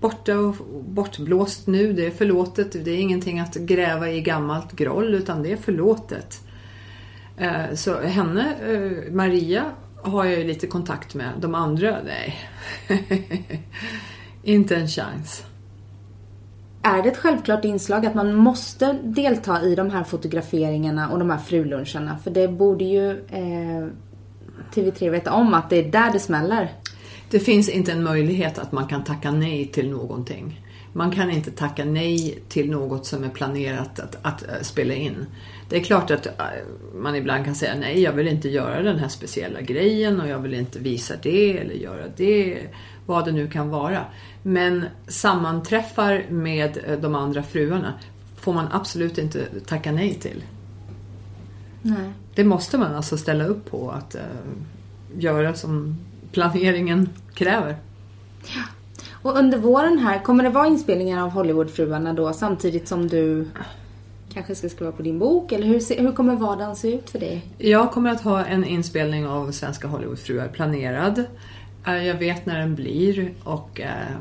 borta 0.00 0.38
och 0.38 0.54
bortblåst 0.84 1.66
nu. 1.66 1.92
Det 1.92 2.06
är 2.06 2.10
förlåtet. 2.10 2.84
Det 2.84 2.90
är 2.90 2.98
ingenting 2.98 3.40
att 3.40 3.54
gräva 3.54 4.10
i 4.10 4.20
gammalt 4.20 4.72
groll 4.72 5.14
utan 5.14 5.42
det 5.42 5.52
är 5.52 5.56
förlåtet. 5.56 6.40
Så 7.74 8.00
henne, 8.00 8.54
Maria, 9.10 9.64
har 10.02 10.24
jag 10.24 10.38
ju 10.38 10.44
lite 10.44 10.66
kontakt 10.66 11.14
med. 11.14 11.32
De 11.38 11.54
andra, 11.54 11.96
nej. 12.04 12.38
Inte 14.42 14.76
en 14.76 14.88
chans. 14.88 15.44
Är 16.82 17.02
det 17.02 17.08
ett 17.08 17.16
självklart 17.16 17.64
inslag 17.64 18.06
att 18.06 18.14
man 18.14 18.34
måste 18.34 18.92
delta 19.02 19.62
i 19.62 19.74
de 19.74 19.90
här 19.90 20.04
fotograferingarna 20.04 21.10
och 21.10 21.18
de 21.18 21.30
här 21.30 21.38
fruluncharna? 21.38 22.18
För 22.24 22.30
det 22.30 22.48
borde 22.48 22.84
ju 22.84 23.10
eh, 23.10 23.86
TV3 24.74 25.10
veta 25.10 25.32
om 25.32 25.54
att 25.54 25.70
det 25.70 25.76
är 25.76 25.90
där 25.90 26.12
det 26.12 26.18
smäller. 26.18 26.72
Det 27.30 27.40
finns 27.40 27.68
inte 27.68 27.92
en 27.92 28.02
möjlighet 28.02 28.58
att 28.58 28.72
man 28.72 28.86
kan 28.86 29.04
tacka 29.04 29.30
nej 29.30 29.66
till 29.66 29.90
någonting. 29.90 30.60
Man 30.92 31.10
kan 31.10 31.30
inte 31.30 31.50
tacka 31.50 31.84
nej 31.84 32.42
till 32.48 32.70
något 32.70 33.06
som 33.06 33.24
är 33.24 33.28
planerat 33.28 34.00
att, 34.00 34.16
att, 34.22 34.42
att 34.42 34.66
spela 34.66 34.94
in. 34.94 35.26
Det 35.68 35.76
är 35.76 35.80
klart 35.80 36.10
att 36.10 36.26
äh, 36.26 36.32
man 36.94 37.16
ibland 37.16 37.44
kan 37.44 37.54
säga 37.54 37.74
nej, 37.80 38.00
jag 38.00 38.12
vill 38.12 38.28
inte 38.28 38.48
göra 38.48 38.82
den 38.82 38.98
här 38.98 39.08
speciella 39.08 39.60
grejen 39.60 40.20
och 40.20 40.28
jag 40.28 40.38
vill 40.38 40.54
inte 40.54 40.78
visa 40.78 41.14
det 41.22 41.58
eller 41.58 41.74
göra 41.74 42.04
det, 42.16 42.58
vad 43.06 43.24
det 43.24 43.32
nu 43.32 43.48
kan 43.48 43.68
vara. 43.68 44.04
Men 44.42 44.84
sammanträffar 45.06 46.24
med 46.28 46.78
äh, 46.86 46.98
de 47.00 47.14
andra 47.14 47.42
fruarna 47.42 47.94
får 48.36 48.52
man 48.52 48.68
absolut 48.72 49.18
inte 49.18 49.46
tacka 49.66 49.92
nej 49.92 50.14
till. 50.14 50.42
Nej. 51.82 52.10
Det 52.34 52.44
måste 52.44 52.78
man 52.78 52.94
alltså 52.94 53.16
ställa 53.16 53.44
upp 53.44 53.70
på 53.70 53.90
att 53.90 54.14
uh, 54.14 54.20
göra 55.18 55.54
som 55.54 55.96
planeringen 56.32 57.08
kräver. 57.34 57.76
Ja. 58.46 58.62
Och 59.22 59.38
under 59.38 59.58
våren 59.58 59.98
här, 59.98 60.18
kommer 60.18 60.44
det 60.44 60.50
vara 60.50 60.66
inspelningar 60.66 61.22
av 61.22 61.30
Hollywoodfruarna 61.30 62.12
då 62.12 62.32
samtidigt 62.32 62.88
som 62.88 63.08
du 63.08 63.48
kanske 64.32 64.54
ska 64.54 64.68
skriva 64.68 64.92
på 64.92 65.02
din 65.02 65.18
bok? 65.18 65.52
Eller 65.52 65.66
hur, 65.66 66.00
hur 66.02 66.12
kommer 66.12 66.36
vardagen 66.36 66.76
se 66.76 66.94
ut 66.94 67.10
för 67.10 67.18
dig? 67.18 67.46
Jag 67.58 67.92
kommer 67.92 68.10
att 68.10 68.20
ha 68.20 68.44
en 68.44 68.64
inspelning 68.64 69.26
av 69.26 69.50
Svenska 69.50 69.88
Hollywoodfruar 69.88 70.48
planerad. 70.48 71.24
Eh, 71.86 72.06
jag 72.06 72.14
vet 72.14 72.46
när 72.46 72.58
den 72.58 72.74
blir 72.74 73.32
och 73.44 73.80
eh, 73.80 74.16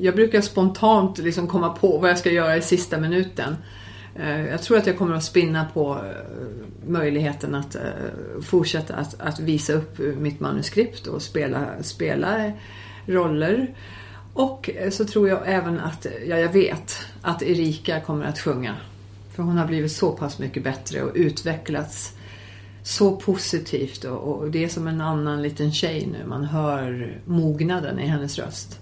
jag 0.00 0.14
brukar 0.14 0.40
spontant 0.40 1.18
liksom 1.18 1.46
komma 1.46 1.68
på 1.68 1.98
vad 1.98 2.10
jag 2.10 2.18
ska 2.18 2.30
göra 2.30 2.56
i 2.56 2.62
sista 2.62 2.98
minuten. 2.98 3.56
Eh, 4.16 4.46
jag 4.46 4.62
tror 4.62 4.78
att 4.78 4.86
jag 4.86 4.98
kommer 4.98 5.16
att 5.16 5.24
spinna 5.24 5.66
på 5.74 5.98
möjligheten 6.86 7.54
att 7.54 7.76
fortsätta 8.42 8.94
att, 8.94 9.20
att 9.20 9.40
visa 9.40 9.72
upp 9.72 9.98
mitt 9.98 10.40
manuskript 10.40 11.06
och 11.06 11.22
spela, 11.22 11.66
spela 11.82 12.52
roller. 13.08 13.74
Och 14.34 14.70
så 14.90 15.04
tror 15.04 15.28
jag 15.28 15.40
även 15.44 15.80
att, 15.80 16.06
ja 16.26 16.38
jag 16.38 16.52
vet, 16.52 16.96
att 17.22 17.42
Erika 17.42 18.00
kommer 18.00 18.24
att 18.24 18.38
sjunga. 18.38 18.76
För 19.36 19.42
hon 19.42 19.58
har 19.58 19.66
blivit 19.66 19.92
så 19.92 20.12
pass 20.12 20.38
mycket 20.38 20.64
bättre 20.64 21.02
och 21.02 21.12
utvecklats 21.14 22.12
så 22.82 23.16
positivt 23.16 24.04
och, 24.04 24.18
och 24.18 24.50
det 24.50 24.64
är 24.64 24.68
som 24.68 24.88
en 24.88 25.00
annan 25.00 25.42
liten 25.42 25.72
tjej 25.72 26.08
nu. 26.12 26.26
Man 26.26 26.44
hör 26.44 27.18
mognaden 27.24 27.98
i 27.98 28.06
hennes 28.06 28.38
röst. 28.38 28.78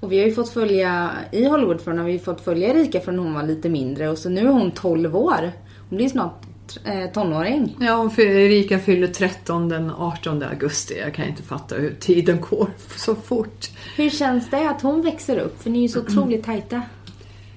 Och 0.00 0.12
vi 0.12 0.18
har 0.18 0.26
ju 0.26 0.34
fått 0.34 0.48
följa, 0.48 1.10
i 1.32 1.44
Hollywood 1.44 1.80
från 1.80 1.98
har 1.98 2.04
vi 2.04 2.18
fått 2.18 2.40
följa 2.40 2.68
Erika 2.68 3.00
från 3.00 3.18
hon 3.18 3.34
var 3.34 3.42
lite 3.42 3.68
mindre 3.68 4.08
och 4.08 4.18
så 4.18 4.28
nu 4.28 4.40
är 4.40 4.52
hon 4.52 4.70
12 4.70 5.16
år. 5.16 5.52
Hon 5.88 5.96
blir 5.96 6.08
snart 6.08 6.42
eh, 6.84 7.10
tonåring. 7.10 7.76
Ja, 7.80 8.10
Erika 8.18 8.78
fyller 8.78 9.06
13 9.06 9.68
den 9.68 9.90
18 9.90 10.42
augusti. 10.42 10.94
Jag 10.98 11.14
kan 11.14 11.28
inte 11.28 11.42
fatta 11.42 11.74
hur 11.74 11.94
tiden 12.00 12.40
går 12.50 12.68
så 12.96 13.14
fort. 13.14 13.70
Hur 13.96 14.10
känns 14.10 14.50
det 14.50 14.70
att 14.70 14.82
hon 14.82 15.02
växer 15.02 15.38
upp? 15.38 15.62
För 15.62 15.70
ni 15.70 15.78
är 15.78 15.82
ju 15.82 15.88
så 15.88 16.00
otroligt 16.00 16.44
tajta. 16.44 16.82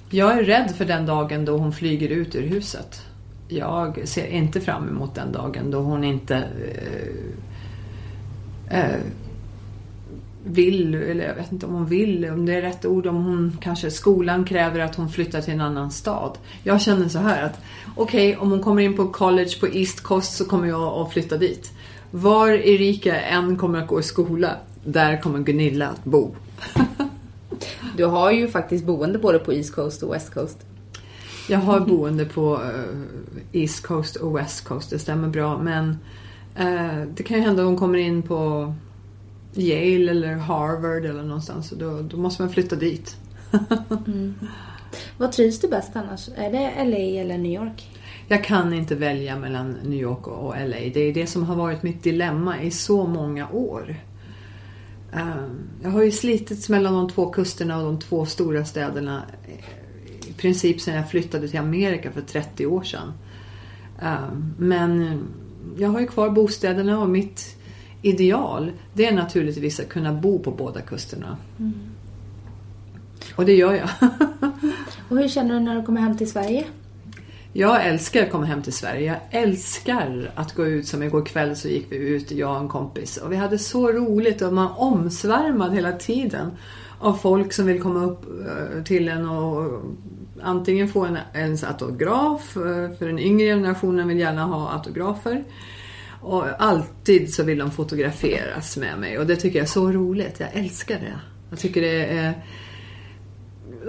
Jag 0.09 0.37
är 0.37 0.43
rädd 0.43 0.73
för 0.77 0.85
den 0.85 1.05
dagen 1.05 1.45
då 1.45 1.57
hon 1.57 1.73
flyger 1.73 2.09
ut 2.09 2.35
ur 2.35 2.47
huset. 2.47 3.01
Jag 3.47 4.07
ser 4.07 4.27
inte 4.27 4.61
fram 4.61 4.89
emot 4.89 5.15
den 5.15 5.31
dagen 5.31 5.71
då 5.71 5.79
hon 5.79 6.03
inte 6.03 6.35
eh, 8.69 8.79
eh, 8.79 8.99
vill, 10.47 10.95
eller 10.95 11.27
jag 11.27 11.35
vet 11.35 11.51
inte 11.51 11.65
om 11.65 11.73
hon 11.73 11.85
vill, 11.85 12.25
om 12.25 12.45
det 12.45 12.53
är 12.53 12.61
rätt 12.61 12.85
ord, 12.85 13.07
om 13.07 13.15
hon 13.15 13.57
kanske 13.61 13.91
skolan 13.91 14.45
kräver 14.45 14.79
att 14.79 14.95
hon 14.95 15.09
flyttar 15.09 15.41
till 15.41 15.53
en 15.53 15.61
annan 15.61 15.91
stad. 15.91 16.37
Jag 16.63 16.81
känner 16.81 17.07
så 17.07 17.19
här 17.19 17.43
att 17.43 17.59
okej, 17.95 18.29
okay, 18.29 18.41
om 18.41 18.51
hon 18.51 18.61
kommer 18.61 18.81
in 18.81 18.95
på 18.95 19.07
college 19.07 19.59
på 19.59 19.67
East 19.67 20.01
Coast 20.01 20.37
så 20.37 20.45
kommer 20.45 20.67
jag 20.67 20.81
att 20.81 21.13
flytta 21.13 21.37
dit. 21.37 21.71
Var 22.11 22.49
Erika 22.49 23.21
än 23.21 23.57
kommer 23.57 23.79
att 23.79 23.87
gå 23.87 23.99
i 23.99 24.03
skola, 24.03 24.55
där 24.85 25.21
kommer 25.21 25.39
Gunilla 25.39 25.87
att 25.87 26.03
bo. 26.03 26.35
du 27.97 28.05
har 28.05 28.31
ju 28.31 28.47
faktiskt 28.47 28.85
boende 28.85 29.19
både 29.19 29.39
på 29.39 29.53
East 29.53 29.75
Coast 29.75 30.03
och 30.03 30.13
West 30.13 30.33
Coast. 30.33 30.57
Jag 31.49 31.59
har 31.59 31.79
boende 31.79 32.25
på 32.25 32.53
uh, 32.53 33.01
East 33.51 33.87
Coast 33.87 34.15
och 34.15 34.37
West 34.37 34.67
Coast, 34.67 34.89
det 34.89 34.99
stämmer 34.99 35.27
bra. 35.27 35.57
Men 35.57 35.89
uh, 36.59 37.03
det 37.15 37.23
kan 37.23 37.37
ju 37.37 37.43
hända 37.43 37.61
att 37.61 37.67
hon 37.67 37.77
kommer 37.77 37.97
in 37.97 38.21
på 38.21 38.73
Yale 39.57 40.11
eller 40.11 40.35
Harvard 40.35 41.05
eller 41.05 41.23
någonstans. 41.23 41.69
Då, 41.69 42.01
då 42.01 42.17
måste 42.17 42.41
man 42.41 42.51
flytta 42.51 42.75
dit. 42.75 43.15
mm. 44.07 44.35
Vad 45.17 45.31
trivs 45.31 45.59
du 45.59 45.67
bäst 45.67 45.95
annars? 45.95 46.29
Är 46.35 46.51
det 46.51 46.83
LA 46.85 47.21
eller 47.21 47.37
New 47.37 47.51
York? 47.51 47.89
Jag 48.27 48.43
kan 48.43 48.73
inte 48.73 48.95
välja 48.95 49.37
mellan 49.37 49.71
New 49.83 49.99
York 49.99 50.27
och 50.27 50.55
LA. 50.67 50.77
Det 50.93 50.99
är 50.99 51.13
det 51.13 51.27
som 51.27 51.43
har 51.43 51.55
varit 51.55 51.83
mitt 51.83 52.03
dilemma 52.03 52.61
i 52.61 52.71
så 52.71 53.07
många 53.07 53.49
år. 53.49 53.95
Ehm, 55.13 55.69
jag 55.83 55.89
har 55.89 56.03
ju 56.03 56.11
slitits 56.11 56.69
mellan 56.69 56.93
de 56.93 57.09
två 57.09 57.29
kusterna 57.29 57.77
och 57.77 57.83
de 57.83 57.99
två 57.99 58.25
stora 58.25 58.65
städerna 58.65 59.21
i 60.27 60.33
princip 60.33 60.81
sedan 60.81 60.95
jag 60.95 61.09
flyttade 61.09 61.47
till 61.47 61.59
Amerika 61.59 62.11
för 62.11 62.21
30 62.21 62.65
år 62.65 62.83
sedan. 62.83 63.13
Ehm, 64.01 64.53
men 64.57 65.19
jag 65.77 65.89
har 65.89 65.99
ju 65.99 66.07
kvar 66.07 66.29
bostäderna 66.29 66.99
och 66.99 67.09
mitt 67.09 67.56
ideal 68.01 68.71
det 68.93 69.05
är 69.05 69.13
naturligtvis 69.13 69.79
att 69.79 69.89
kunna 69.89 70.13
bo 70.13 70.39
på 70.39 70.51
båda 70.51 70.81
kusterna. 70.81 71.37
Mm. 71.59 71.73
Och 73.35 73.45
det 73.45 73.53
gör 73.53 73.73
jag. 73.73 73.89
och 75.09 75.17
hur 75.17 75.27
känner 75.27 75.53
du 75.53 75.59
när 75.59 75.75
du 75.75 75.83
kommer 75.83 76.01
hem 76.01 76.17
till 76.17 76.31
Sverige? 76.31 76.65
Jag 77.53 77.85
älskar 77.85 78.23
att 78.23 78.31
komma 78.31 78.45
hem 78.45 78.61
till 78.61 78.73
Sverige. 78.73 79.05
Jag 79.31 79.41
älskar 79.43 80.31
att 80.35 80.53
gå 80.55 80.65
ut. 80.65 80.87
Som 80.87 81.03
igår 81.03 81.25
kväll 81.25 81.55
så 81.55 81.67
gick 81.67 81.91
vi 81.91 81.95
ut, 81.95 82.31
jag 82.31 82.51
och 82.51 82.61
en 82.61 82.67
kompis. 82.67 83.17
Och 83.17 83.31
vi 83.31 83.35
hade 83.35 83.57
så 83.57 83.91
roligt 83.91 84.41
och 84.41 84.53
man 84.53 84.71
omsvärmad 84.71 85.73
hela 85.73 85.91
tiden 85.91 86.51
av 86.99 87.13
folk 87.13 87.53
som 87.53 87.65
vill 87.65 87.81
komma 87.81 88.03
upp 88.03 88.25
eh, 88.25 88.83
till 88.83 89.09
en 89.09 89.29
och 89.29 89.81
antingen 90.41 90.87
få 90.87 91.05
en 91.05 91.17
ens 91.33 91.63
autograf, 91.63 92.57
eh, 92.57 92.97
för 92.97 93.05
den 93.05 93.19
yngre 93.19 93.45
generationen 93.45 94.07
vill 94.07 94.19
gärna 94.19 94.43
ha 94.43 94.71
autografer. 94.71 95.43
Och 96.21 96.45
alltid 96.59 97.33
så 97.33 97.43
vill 97.43 97.57
de 97.57 97.71
fotograferas 97.71 98.77
med 98.77 98.99
mig 98.99 99.19
och 99.19 99.27
det 99.27 99.35
tycker 99.35 99.59
jag 99.59 99.63
är 99.63 99.69
så 99.69 99.91
roligt. 99.91 100.39
Jag 100.39 100.49
älskar 100.53 100.95
det. 100.95 101.19
Jag 101.49 101.59
tycker 101.59 101.81
det 101.81 102.05
är 102.05 102.33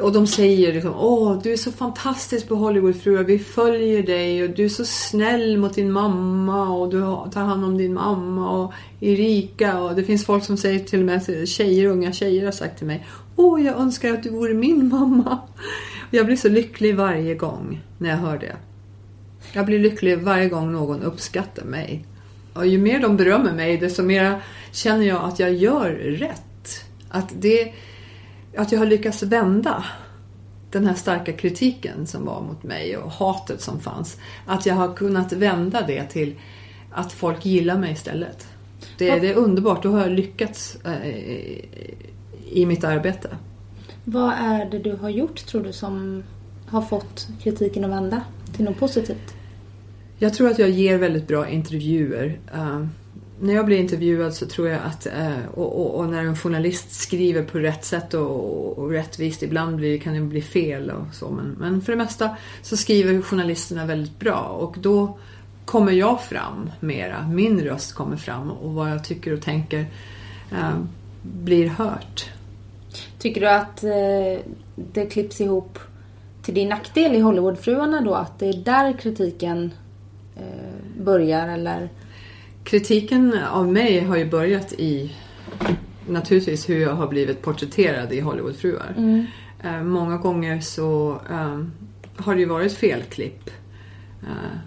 och 0.02 0.12
de 0.12 0.26
säger 0.26 0.72
liksom, 0.72 0.94
åh 0.94 1.38
du 1.42 1.52
är 1.52 1.56
så 1.56 1.72
fantastisk 1.72 2.48
på 2.48 2.54
Hollywoodfruar, 2.54 3.24
vi 3.24 3.38
följer 3.38 4.02
dig 4.02 4.44
och 4.44 4.50
du 4.50 4.64
är 4.64 4.68
så 4.68 4.84
snäll 4.84 5.58
mot 5.58 5.74
din 5.74 5.92
mamma 5.92 6.68
och 6.68 6.90
du 6.90 7.00
tar 7.32 7.40
hand 7.40 7.64
om 7.64 7.78
din 7.78 7.94
mamma 7.94 8.50
och 8.50 8.72
Erika 9.00 9.80
och 9.80 9.94
det 9.94 10.04
finns 10.04 10.26
folk 10.26 10.44
som 10.44 10.56
säger 10.56 10.78
till 10.78 11.00
och 11.00 11.06
med, 11.06 11.48
tjejer, 11.48 11.86
unga 11.86 12.12
tjejer 12.12 12.44
har 12.44 12.52
sagt 12.52 12.78
till 12.78 12.86
mig, 12.86 13.06
åh 13.36 13.62
jag 13.62 13.76
önskar 13.76 14.14
att 14.14 14.22
du 14.22 14.30
vore 14.30 14.54
min 14.54 14.88
mamma. 14.88 15.38
Jag 16.10 16.26
blir 16.26 16.36
så 16.36 16.48
lycklig 16.48 16.96
varje 16.96 17.34
gång 17.34 17.80
när 17.98 18.10
jag 18.10 18.16
hör 18.16 18.38
det. 18.38 18.56
Jag 19.52 19.66
blir 19.66 19.78
lycklig 19.78 20.18
varje 20.18 20.48
gång 20.48 20.72
någon 20.72 21.02
uppskattar 21.02 21.64
mig. 21.64 22.06
Och 22.54 22.66
ju 22.66 22.78
mer 22.78 23.00
de 23.00 23.16
berömmer 23.16 23.52
mig, 23.52 23.76
desto 23.76 24.02
mer 24.02 24.42
känner 24.72 25.04
jag 25.04 25.24
att 25.24 25.38
jag 25.38 25.54
gör 25.54 25.90
rätt. 25.90 26.84
Att 27.08 27.32
det 27.38 27.72
att 28.56 28.72
jag 28.72 28.78
har 28.78 28.86
lyckats 28.86 29.22
vända 29.22 29.84
den 30.70 30.86
här 30.86 30.94
starka 30.94 31.32
kritiken 31.32 32.06
som 32.06 32.24
var 32.24 32.40
mot 32.40 32.62
mig 32.62 32.96
och 32.96 33.10
hatet 33.10 33.60
som 33.60 33.80
fanns. 33.80 34.16
Att 34.46 34.66
jag 34.66 34.74
har 34.74 34.94
kunnat 34.94 35.32
vända 35.32 35.82
det 35.86 36.04
till 36.04 36.34
att 36.90 37.12
folk 37.12 37.46
gillar 37.46 37.78
mig 37.78 37.92
istället. 37.92 38.48
Det, 38.98 39.18
det 39.18 39.28
är 39.28 39.34
underbart, 39.34 39.82
då 39.82 39.90
har 39.90 40.00
jag 40.00 40.10
lyckats 40.10 40.78
eh, 40.84 41.08
i 42.50 42.66
mitt 42.66 42.84
arbete. 42.84 43.36
Vad 44.04 44.32
är 44.32 44.70
det 44.70 44.78
du 44.78 44.96
har 44.96 45.08
gjort 45.08 45.46
tror 45.46 45.64
du 45.64 45.72
som 45.72 46.22
har 46.68 46.82
fått 46.82 47.28
kritiken 47.42 47.84
att 47.84 47.90
vända 47.90 48.22
till 48.56 48.64
något 48.64 48.78
positivt? 48.78 49.34
Jag 50.20 50.34
tror 50.34 50.50
att 50.50 50.58
jag 50.58 50.70
ger 50.70 50.98
väldigt 50.98 51.26
bra 51.26 51.48
intervjuer. 51.48 52.38
Uh, 52.54 52.86
när 53.40 53.54
jag 53.54 53.66
blir 53.66 53.78
intervjuad 53.78 54.34
så 54.34 54.46
tror 54.46 54.68
jag 54.68 54.80
att, 54.84 55.06
uh, 55.06 55.48
och, 55.54 55.80
och, 55.80 55.98
och, 55.98 56.08
när 56.08 56.24
en 56.24 56.36
journalist 56.36 56.92
skriver 56.92 57.42
på 57.42 57.58
rätt 57.58 57.84
sätt 57.84 58.14
och, 58.14 58.78
och 58.78 58.90
rättvist, 58.90 59.42
ibland 59.42 59.76
blir, 59.76 59.98
kan 59.98 60.14
det 60.14 60.20
bli 60.20 60.42
fel 60.42 60.90
och 60.90 61.14
så, 61.14 61.30
men, 61.30 61.56
men 61.58 61.80
för 61.80 61.92
det 61.92 61.98
mesta 61.98 62.36
så 62.62 62.76
skriver 62.76 63.22
journalisterna 63.22 63.86
väldigt 63.86 64.18
bra 64.18 64.40
och 64.40 64.76
då 64.78 65.18
kommer 65.64 65.92
jag 65.92 66.22
fram 66.22 66.70
mera, 66.80 67.28
min 67.28 67.60
röst 67.60 67.94
kommer 67.94 68.16
fram 68.16 68.50
och 68.50 68.74
vad 68.74 68.90
jag 68.90 69.04
tycker 69.04 69.32
och 69.32 69.42
tänker 69.42 69.86
uh, 70.52 70.80
blir 71.22 71.68
hört. 71.68 72.30
Tycker 73.18 73.40
du 73.40 73.48
att 73.48 73.80
det 74.74 75.06
klipps 75.06 75.40
ihop 75.40 75.78
till 76.42 76.54
din 76.54 76.68
nackdel 76.68 77.14
i 77.14 77.20
Hollywoodfruarna 77.20 78.00
då? 78.00 78.14
Att 78.14 78.38
det 78.38 78.48
är 78.48 78.64
där 78.64 78.98
kritiken 78.98 79.70
eh, 80.38 81.02
börjar 81.04 81.48
eller? 81.48 81.88
Kritiken 82.64 83.38
av 83.50 83.72
mig 83.72 84.00
har 84.00 84.16
ju 84.16 84.30
börjat 84.30 84.72
i 84.72 85.12
naturligtvis 86.08 86.68
hur 86.68 86.80
jag 86.80 86.94
har 86.94 87.08
blivit 87.08 87.42
porträtterad 87.42 88.12
i 88.12 88.20
Hollywoodfruar. 88.20 88.94
Mm. 88.96 89.26
Eh, 89.64 89.82
många 89.82 90.16
gånger 90.16 90.60
så 90.60 91.20
eh, 91.30 91.60
har 92.16 92.34
det 92.34 92.40
ju 92.40 92.46
varit 92.46 92.72
felklipp. 92.72 93.50
Eh, 94.22 94.58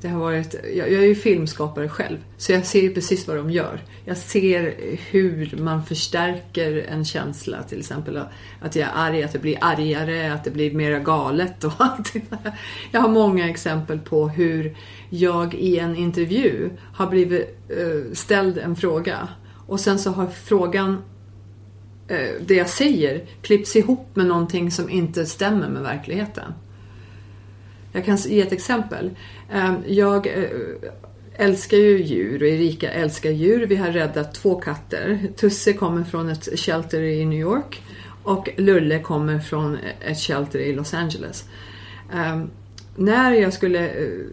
det 0.00 0.08
har 0.08 0.20
varit, 0.20 0.54
jag, 0.74 0.92
jag 0.92 1.02
är 1.02 1.06
ju 1.06 1.14
filmskapare 1.14 1.88
själv 1.88 2.18
så 2.36 2.52
jag 2.52 2.66
ser 2.66 2.82
ju 2.82 2.94
precis 2.94 3.28
vad 3.28 3.36
de 3.36 3.50
gör. 3.50 3.80
Jag 4.04 4.16
ser 4.16 4.74
hur 5.10 5.56
man 5.58 5.84
förstärker 5.84 6.86
en 6.88 7.04
känsla 7.04 7.62
till 7.62 7.78
exempel 7.78 8.20
att 8.60 8.76
jag 8.76 8.88
är 8.88 8.92
arg, 8.94 9.22
att 9.22 9.32
det 9.32 9.38
blir 9.38 9.58
argare, 9.60 10.32
att 10.32 10.44
det 10.44 10.50
blir 10.50 10.74
mera 10.74 10.98
galet 10.98 11.64
och 11.64 11.72
allt 11.78 12.12
Jag 12.90 13.00
har 13.00 13.08
många 13.08 13.48
exempel 13.48 13.98
på 13.98 14.28
hur 14.28 14.76
jag 15.10 15.54
i 15.54 15.78
en 15.78 15.96
intervju 15.96 16.70
har 16.94 17.06
blivit 17.06 17.58
eh, 17.68 18.12
ställd 18.12 18.58
en 18.58 18.76
fråga 18.76 19.28
och 19.66 19.80
sen 19.80 19.98
så 19.98 20.10
har 20.10 20.26
frågan 20.26 21.02
eh, 22.08 22.28
det 22.46 22.54
jag 22.54 22.68
säger 22.68 23.24
klippts 23.42 23.76
ihop 23.76 24.16
med 24.16 24.26
någonting 24.26 24.70
som 24.70 24.90
inte 24.90 25.26
stämmer 25.26 25.68
med 25.68 25.82
verkligheten. 25.82 26.52
Jag 27.92 28.04
kan 28.04 28.16
ge 28.16 28.40
ett 28.40 28.52
exempel. 28.52 29.10
Ehm, 29.52 29.74
jag 29.86 30.26
eh, 30.26 30.48
älskar 31.34 31.76
ju 31.76 32.02
djur 32.02 32.42
och 32.42 32.48
Erika 32.48 32.90
älskar 32.90 33.30
djur. 33.30 33.66
Vi 33.66 33.76
har 33.76 33.88
räddat 33.88 34.34
två 34.34 34.54
katter. 34.54 35.28
Tusse 35.36 35.72
kommer 35.72 36.04
från 36.04 36.28
ett 36.28 36.58
shelter 36.58 37.00
i 37.00 37.24
New 37.24 37.40
York 37.40 37.82
och 38.22 38.48
Lulle 38.56 38.98
kommer 38.98 39.38
från 39.38 39.78
ett 40.00 40.18
shelter 40.18 40.58
i 40.58 40.72
Los 40.72 40.94
Angeles. 40.94 41.44
Ehm, 42.14 42.50
när 42.96 43.32
jag 43.32 43.52
skulle 43.52 43.88
eh, 43.88 44.26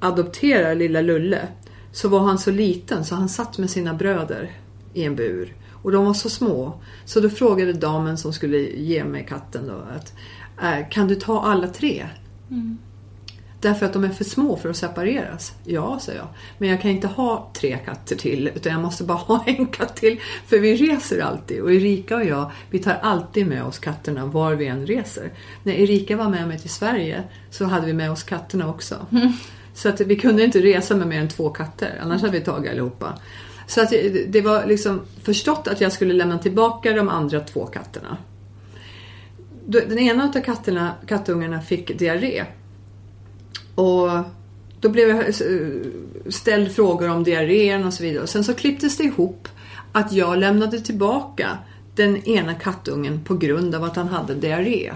adoptera 0.00 0.74
lilla 0.74 1.00
Lulle 1.00 1.48
så 1.92 2.08
var 2.08 2.20
han 2.20 2.38
så 2.38 2.50
liten 2.50 3.04
så 3.04 3.14
han 3.14 3.28
satt 3.28 3.58
med 3.58 3.70
sina 3.70 3.94
bröder 3.94 4.50
i 4.94 5.04
en 5.04 5.16
bur. 5.16 5.54
Och 5.82 5.92
de 5.92 6.04
var 6.04 6.14
så 6.14 6.30
små. 6.30 6.80
Så 7.04 7.20
då 7.20 7.30
frågade 7.30 7.72
damen 7.72 8.18
som 8.18 8.32
skulle 8.32 8.58
ge 8.58 9.04
mig 9.04 9.26
katten 9.28 9.66
då 9.66 9.84
att 9.96 10.12
eh, 10.62 10.88
kan 10.90 11.08
du 11.08 11.14
ta 11.14 11.42
alla 11.42 11.68
tre? 11.68 12.06
Mm. 12.52 12.78
Därför 13.60 13.86
att 13.86 13.92
de 13.92 14.04
är 14.04 14.08
för 14.08 14.24
små 14.24 14.56
för 14.56 14.68
att 14.68 14.76
separeras. 14.76 15.52
Ja, 15.64 15.98
säger 16.00 16.18
jag. 16.18 16.28
Men 16.58 16.68
jag 16.68 16.80
kan 16.82 16.90
inte 16.90 17.06
ha 17.06 17.50
tre 17.54 17.78
katter 17.84 18.16
till 18.16 18.50
utan 18.54 18.72
jag 18.72 18.82
måste 18.82 19.04
bara 19.04 19.18
ha 19.26 19.44
en 19.46 19.66
katt 19.66 19.96
till. 19.96 20.20
För 20.46 20.58
vi 20.58 20.76
reser 20.76 21.20
alltid 21.20 21.62
och 21.62 21.72
Erika 21.72 22.16
och 22.16 22.24
jag, 22.24 22.50
vi 22.70 22.78
tar 22.78 22.98
alltid 23.02 23.46
med 23.46 23.64
oss 23.64 23.78
katterna 23.78 24.26
var 24.26 24.54
vi 24.54 24.66
än 24.66 24.86
reser. 24.86 25.32
När 25.62 25.72
Erika 25.72 26.16
var 26.16 26.28
med 26.28 26.48
mig 26.48 26.58
till 26.58 26.70
Sverige 26.70 27.22
så 27.50 27.64
hade 27.64 27.86
vi 27.86 27.92
med 27.92 28.10
oss 28.10 28.22
katterna 28.22 28.68
också. 28.68 29.06
Mm. 29.12 29.32
Så 29.74 29.88
att 29.88 30.00
vi 30.00 30.16
kunde 30.16 30.44
inte 30.44 30.60
resa 30.60 30.96
med 30.96 31.06
mer 31.06 31.20
än 31.20 31.28
två 31.28 31.50
katter, 31.50 31.98
annars 32.02 32.20
hade 32.20 32.38
vi 32.38 32.44
tagit 32.44 32.70
allihopa. 32.70 33.18
Så 33.66 33.82
att 33.82 33.90
det 34.28 34.40
var 34.40 34.66
liksom 34.66 35.00
förstått 35.22 35.68
att 35.68 35.80
jag 35.80 35.92
skulle 35.92 36.14
lämna 36.14 36.38
tillbaka 36.38 36.92
de 36.92 37.08
andra 37.08 37.40
två 37.40 37.66
katterna. 37.66 38.16
Den 39.72 39.98
ena 39.98 40.24
av 40.24 40.40
katterna, 40.40 40.94
kattungarna 41.06 41.60
fick 41.60 41.98
diarré. 41.98 42.44
Och 43.74 44.10
då 44.80 44.88
blev 44.88 45.08
jag 45.08 45.18
eh, 45.18 45.68
ställd 46.28 46.72
frågor 46.72 47.08
om 47.08 47.24
diarrén 47.24 47.84
och 47.84 47.94
så 47.94 48.02
vidare. 48.02 48.22
Och 48.22 48.28
sen 48.28 48.44
så 48.44 48.54
klipptes 48.54 48.96
det 48.96 49.04
ihop 49.04 49.48
att 49.92 50.12
jag 50.12 50.38
lämnade 50.38 50.80
tillbaka 50.80 51.58
den 51.94 52.16
ena 52.28 52.54
kattungen 52.54 53.24
på 53.24 53.34
grund 53.34 53.74
av 53.74 53.84
att 53.84 53.96
han 53.96 54.08
hade 54.08 54.34
diarré. 54.34 54.92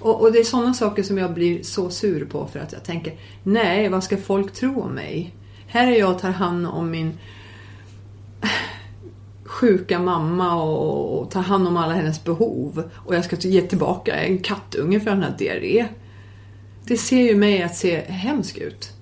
Och, 0.00 0.20
och 0.20 0.32
det 0.32 0.38
är 0.38 0.44
sådana 0.44 0.74
saker 0.74 1.02
som 1.02 1.18
jag 1.18 1.34
blir 1.34 1.62
så 1.62 1.90
sur 1.90 2.24
på 2.24 2.46
för 2.46 2.58
att 2.58 2.72
jag 2.72 2.84
tänker, 2.84 3.14
nej 3.42 3.88
vad 3.88 4.04
ska 4.04 4.16
folk 4.16 4.52
tro 4.52 4.80
om 4.80 4.92
mig? 4.92 5.34
Här 5.66 5.86
är 5.86 5.98
jag 5.98 6.10
och 6.10 6.20
tar 6.20 6.30
hand 6.30 6.66
om 6.66 6.90
min 6.90 7.18
sjuka 9.48 9.98
mamma 9.98 10.62
och, 10.62 11.20
och 11.20 11.30
ta 11.30 11.40
hand 11.40 11.68
om 11.68 11.76
alla 11.76 11.94
hennes 11.94 12.24
behov. 12.24 12.90
Och 12.94 13.14
jag 13.14 13.24
ska 13.24 13.36
ge 13.36 13.62
tillbaka 13.62 14.14
en 14.14 14.38
kattunge 14.38 15.00
för 15.00 15.10
den 15.10 15.22
här 15.22 15.34
diarré. 15.38 15.86
Det 16.84 16.96
ser 16.96 17.22
ju 17.22 17.36
mig 17.36 17.62
att 17.62 17.76
se 17.76 18.00
hemsk 18.00 18.58
ut. 18.58 18.92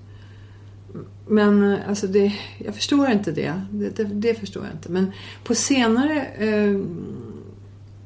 Men 1.27 1.77
alltså 1.87 2.07
det, 2.07 2.33
jag 2.57 2.75
förstår 2.75 3.09
inte 3.09 3.31
det. 3.31 3.61
Det, 3.71 3.89
det, 3.89 4.03
det 4.03 4.33
förstår 4.39 4.63
jag 4.63 4.73
inte. 4.73 4.91
Men 4.91 5.11
på 5.43 5.55
senare, 5.55 6.25
eh, 6.25 6.79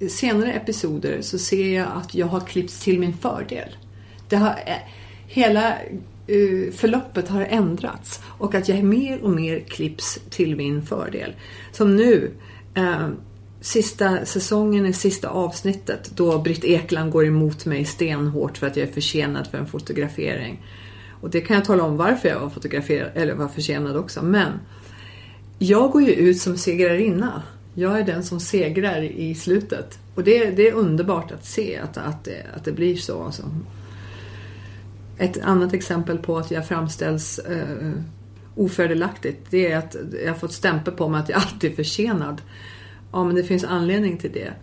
senare 0.09 0.53
episoder 0.53 1.21
så 1.21 1.39
ser 1.39 1.75
jag 1.75 1.87
att 1.95 2.15
jag 2.15 2.27
har 2.27 2.39
klippts 2.39 2.83
till 2.83 2.99
min 2.99 3.13
fördel. 3.13 3.75
Det 4.29 4.35
har, 4.35 4.49
eh, 4.49 4.75
hela 5.27 5.73
Eh, 6.31 6.71
förloppet 6.73 7.27
har 7.27 7.41
ändrats 7.41 8.21
och 8.37 8.55
att 8.55 8.69
jag 8.69 8.83
mer 8.83 9.23
och 9.23 9.29
mer 9.29 9.59
klipps 9.59 10.19
till 10.29 10.55
min 10.55 10.85
fördel. 10.85 11.33
Som 11.71 11.95
nu, 11.95 12.31
eh, 12.73 13.07
sista 13.61 14.25
säsongen 14.25 14.85
i 14.85 14.93
sista 14.93 15.29
avsnittet 15.29 16.11
då 16.15 16.39
Britt 16.39 16.63
Ekland 16.63 17.11
går 17.11 17.25
emot 17.25 17.65
mig 17.65 17.85
stenhårt 17.85 18.57
för 18.57 18.67
att 18.67 18.77
jag 18.77 18.87
är 18.87 18.91
försenad 18.91 19.47
för 19.47 19.57
en 19.57 19.67
fotografering. 19.67 20.65
Och 21.21 21.29
det 21.29 21.41
kan 21.41 21.55
jag 21.55 21.65
tala 21.65 21.83
om 21.83 21.97
varför 21.97 22.29
jag 22.29 22.39
var 22.39 22.49
fotograferad, 22.49 23.11
eller 23.15 23.33
var 23.33 23.47
försenad 23.47 23.97
också. 23.97 24.23
Men 24.23 24.51
jag 25.59 25.91
går 25.91 26.01
ju 26.01 26.11
ut 26.11 26.37
som 26.37 26.57
segrarinna. 26.57 27.43
Jag 27.73 27.99
är 27.99 28.03
den 28.03 28.23
som 28.23 28.39
segrar 28.39 29.01
i 29.03 29.35
slutet. 29.35 29.99
Och 30.15 30.23
det, 30.23 30.51
det 30.51 30.67
är 30.67 30.73
underbart 30.73 31.31
att 31.31 31.45
se 31.45 31.77
att, 31.77 31.97
att, 31.97 32.23
det, 32.23 32.45
att 32.55 32.65
det 32.65 32.71
blir 32.71 32.95
så. 32.95 33.23
Alltså. 33.23 33.43
Ett 35.21 35.41
annat 35.41 35.73
exempel 35.73 36.17
på 36.17 36.37
att 36.37 36.51
jag 36.51 36.67
framställs 36.67 37.39
eh, 37.39 37.91
ofördelaktigt 38.55 39.47
det 39.49 39.71
är 39.71 39.77
att 39.77 39.95
jag 40.23 40.31
har 40.31 40.39
fått 40.39 40.53
stämpel 40.53 40.93
på 40.93 41.07
mig 41.07 41.21
att 41.21 41.29
jag 41.29 41.37
alltid 41.41 41.71
är 41.71 41.75
försenad. 41.75 42.41
Ja, 43.11 43.23
men 43.23 43.35
det 43.35 43.43
finns 43.43 43.63
anledning 43.63 44.17
till 44.17 44.31
det. 44.31 44.53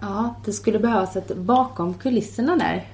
Ja, 0.00 0.34
det 0.44 0.52
skulle 0.52 0.78
behövas 0.78 1.16
ett 1.16 1.36
bakom 1.36 1.94
kulisserna 1.94 2.56
där. 2.56 2.86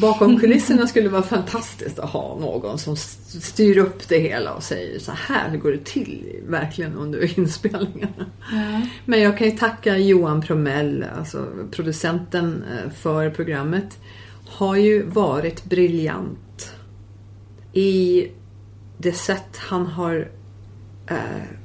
Bakom 0.00 0.40
kulisserna 0.40 0.86
skulle 0.86 1.08
vara 1.08 1.22
fantastiskt 1.22 1.98
att 1.98 2.10
ha 2.10 2.38
någon 2.40 2.78
som 2.78 2.96
styr 2.96 3.78
upp 3.78 4.08
det 4.08 4.18
hela 4.18 4.54
och 4.54 4.62
säger 4.62 4.98
så 4.98 5.12
här 5.12 5.56
går 5.56 5.72
det 5.72 5.84
till 5.84 6.40
verkligen 6.46 6.94
under 6.94 7.38
inspelningarna. 7.38 8.26
Mm. 8.52 8.82
Men 9.04 9.20
jag 9.20 9.38
kan 9.38 9.50
ju 9.50 9.56
tacka 9.56 9.98
Johan 9.98 10.42
Promell, 10.42 11.04
alltså 11.18 11.46
producenten 11.70 12.64
eh, 12.72 12.90
för 12.90 13.30
programmet, 13.30 13.98
har 14.60 14.76
ju 14.76 15.02
varit 15.02 15.64
briljant 15.64 16.72
i 17.72 18.28
det 18.98 19.12
sätt 19.12 19.56
han 19.56 19.86
har 19.86 20.28
eh, 21.06 21.16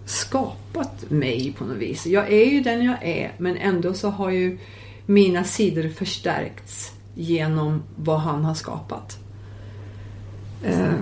skapat 0.06 1.10
mig 1.10 1.56
på 1.58 1.66
något 1.66 1.78
vis. 1.78 2.06
Jag 2.06 2.34
är 2.34 2.46
ju 2.46 2.62
den 2.62 2.86
jag 2.86 3.04
är 3.04 3.34
men 3.38 3.58
ändå 3.58 3.94
så 3.94 4.10
har 4.10 4.30
ju 4.30 4.58
mina 5.06 5.44
sidor 5.44 5.90
förstärkts 5.90 6.92
genom 7.16 7.84
vad 7.96 8.20
han 8.20 8.46
har 8.46 8.54
skapat. 8.54 9.18
Eh, 10.64 10.94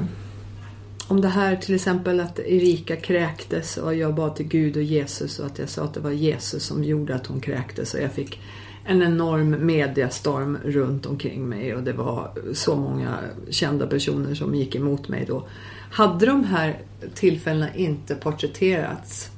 om 1.07 1.21
det 1.21 1.29
här 1.29 1.55
till 1.55 1.75
exempel 1.75 2.19
att 2.19 2.39
Erika 2.39 2.95
kräktes 2.95 3.77
och 3.77 3.95
jag 3.95 4.15
bad 4.15 4.35
till 4.35 4.47
Gud 4.47 4.77
och 4.77 4.83
Jesus 4.83 5.39
och 5.39 5.45
att 5.45 5.59
jag 5.59 5.69
sa 5.69 5.83
att 5.83 5.93
det 5.93 5.99
var 5.99 6.11
Jesus 6.11 6.63
som 6.63 6.83
gjorde 6.83 7.15
att 7.15 7.27
hon 7.27 7.39
kräktes 7.39 7.93
och 7.93 8.01
jag 8.01 8.11
fick 8.11 8.39
en 8.85 9.01
enorm 9.01 9.49
mediastorm 9.49 10.57
runt 10.65 11.05
omkring 11.05 11.49
mig 11.49 11.75
och 11.75 11.83
det 11.83 11.93
var 11.93 12.31
så 12.53 12.75
många 12.75 13.17
kända 13.49 13.87
personer 13.87 14.35
som 14.35 14.55
gick 14.55 14.75
emot 14.75 15.07
mig 15.07 15.25
då. 15.27 15.47
Hade 15.91 16.25
de 16.25 16.43
här 16.43 16.79
tillfällena 17.13 17.75
inte 17.75 18.15
porträtterats 18.15 19.29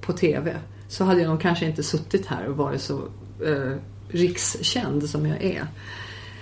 på 0.00 0.12
TV 0.12 0.56
så 0.88 1.04
hade 1.04 1.20
jag 1.20 1.30
nog 1.30 1.40
kanske 1.40 1.66
inte 1.66 1.82
suttit 1.82 2.26
här 2.26 2.46
och 2.46 2.56
varit 2.56 2.80
så 2.80 2.98
eh, 3.46 3.76
rikskänd 4.08 5.10
som 5.10 5.26
jag 5.26 5.44
är. 5.44 5.66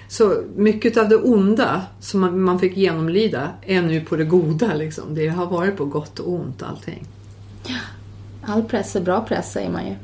Så 0.09 0.43
mycket 0.57 0.97
av 0.97 1.09
det 1.09 1.17
onda 1.17 1.83
som 2.01 2.21
man, 2.21 2.41
man 2.41 2.59
fick 2.59 2.77
genomlida 2.77 3.51
är 3.63 3.83
nu 3.83 4.01
på 4.01 4.17
det 4.17 4.25
goda. 4.25 4.75
Liksom. 4.75 5.15
Det 5.15 5.29
har 5.29 5.47
varit 5.47 5.77
på 5.77 5.85
gott 5.85 6.19
och 6.19 6.33
ont 6.33 6.63
allting. 6.63 7.07
All 8.43 8.65
press 8.65 8.97
är 8.97 9.01
bra 9.01 9.21
press 9.21 9.53
säger 9.53 9.71
man 9.71 9.87
ju. 9.87 9.95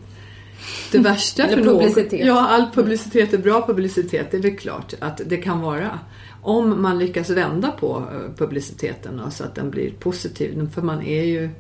Det 0.93 0.99
värsta 0.99 1.49
för 1.49 1.57
publicitet. 1.57 2.13
Någon, 2.13 2.27
ja, 2.27 2.49
all 2.49 2.71
publicitet 2.75 3.33
är 3.33 3.39
bra 3.39 3.67
publicitet. 3.67 4.31
Det 4.31 4.37
är 4.37 4.43
väl 4.43 4.57
klart 4.57 4.95
att 4.99 5.21
det 5.27 5.37
kan 5.37 5.61
vara. 5.61 5.99
Om 6.43 6.83
man 6.83 6.99
lyckas 6.99 7.31
vända 7.31 7.71
på 7.71 8.05
eh, 8.13 8.37
publiciteten 8.37 9.21
så 9.31 9.45
att 9.45 9.55
den 9.55 9.71
blir 9.71 9.91
positiv. 9.91 10.71
För 10.75 10.83
man 10.83 11.03
är 11.03 11.25
ju 11.25 11.51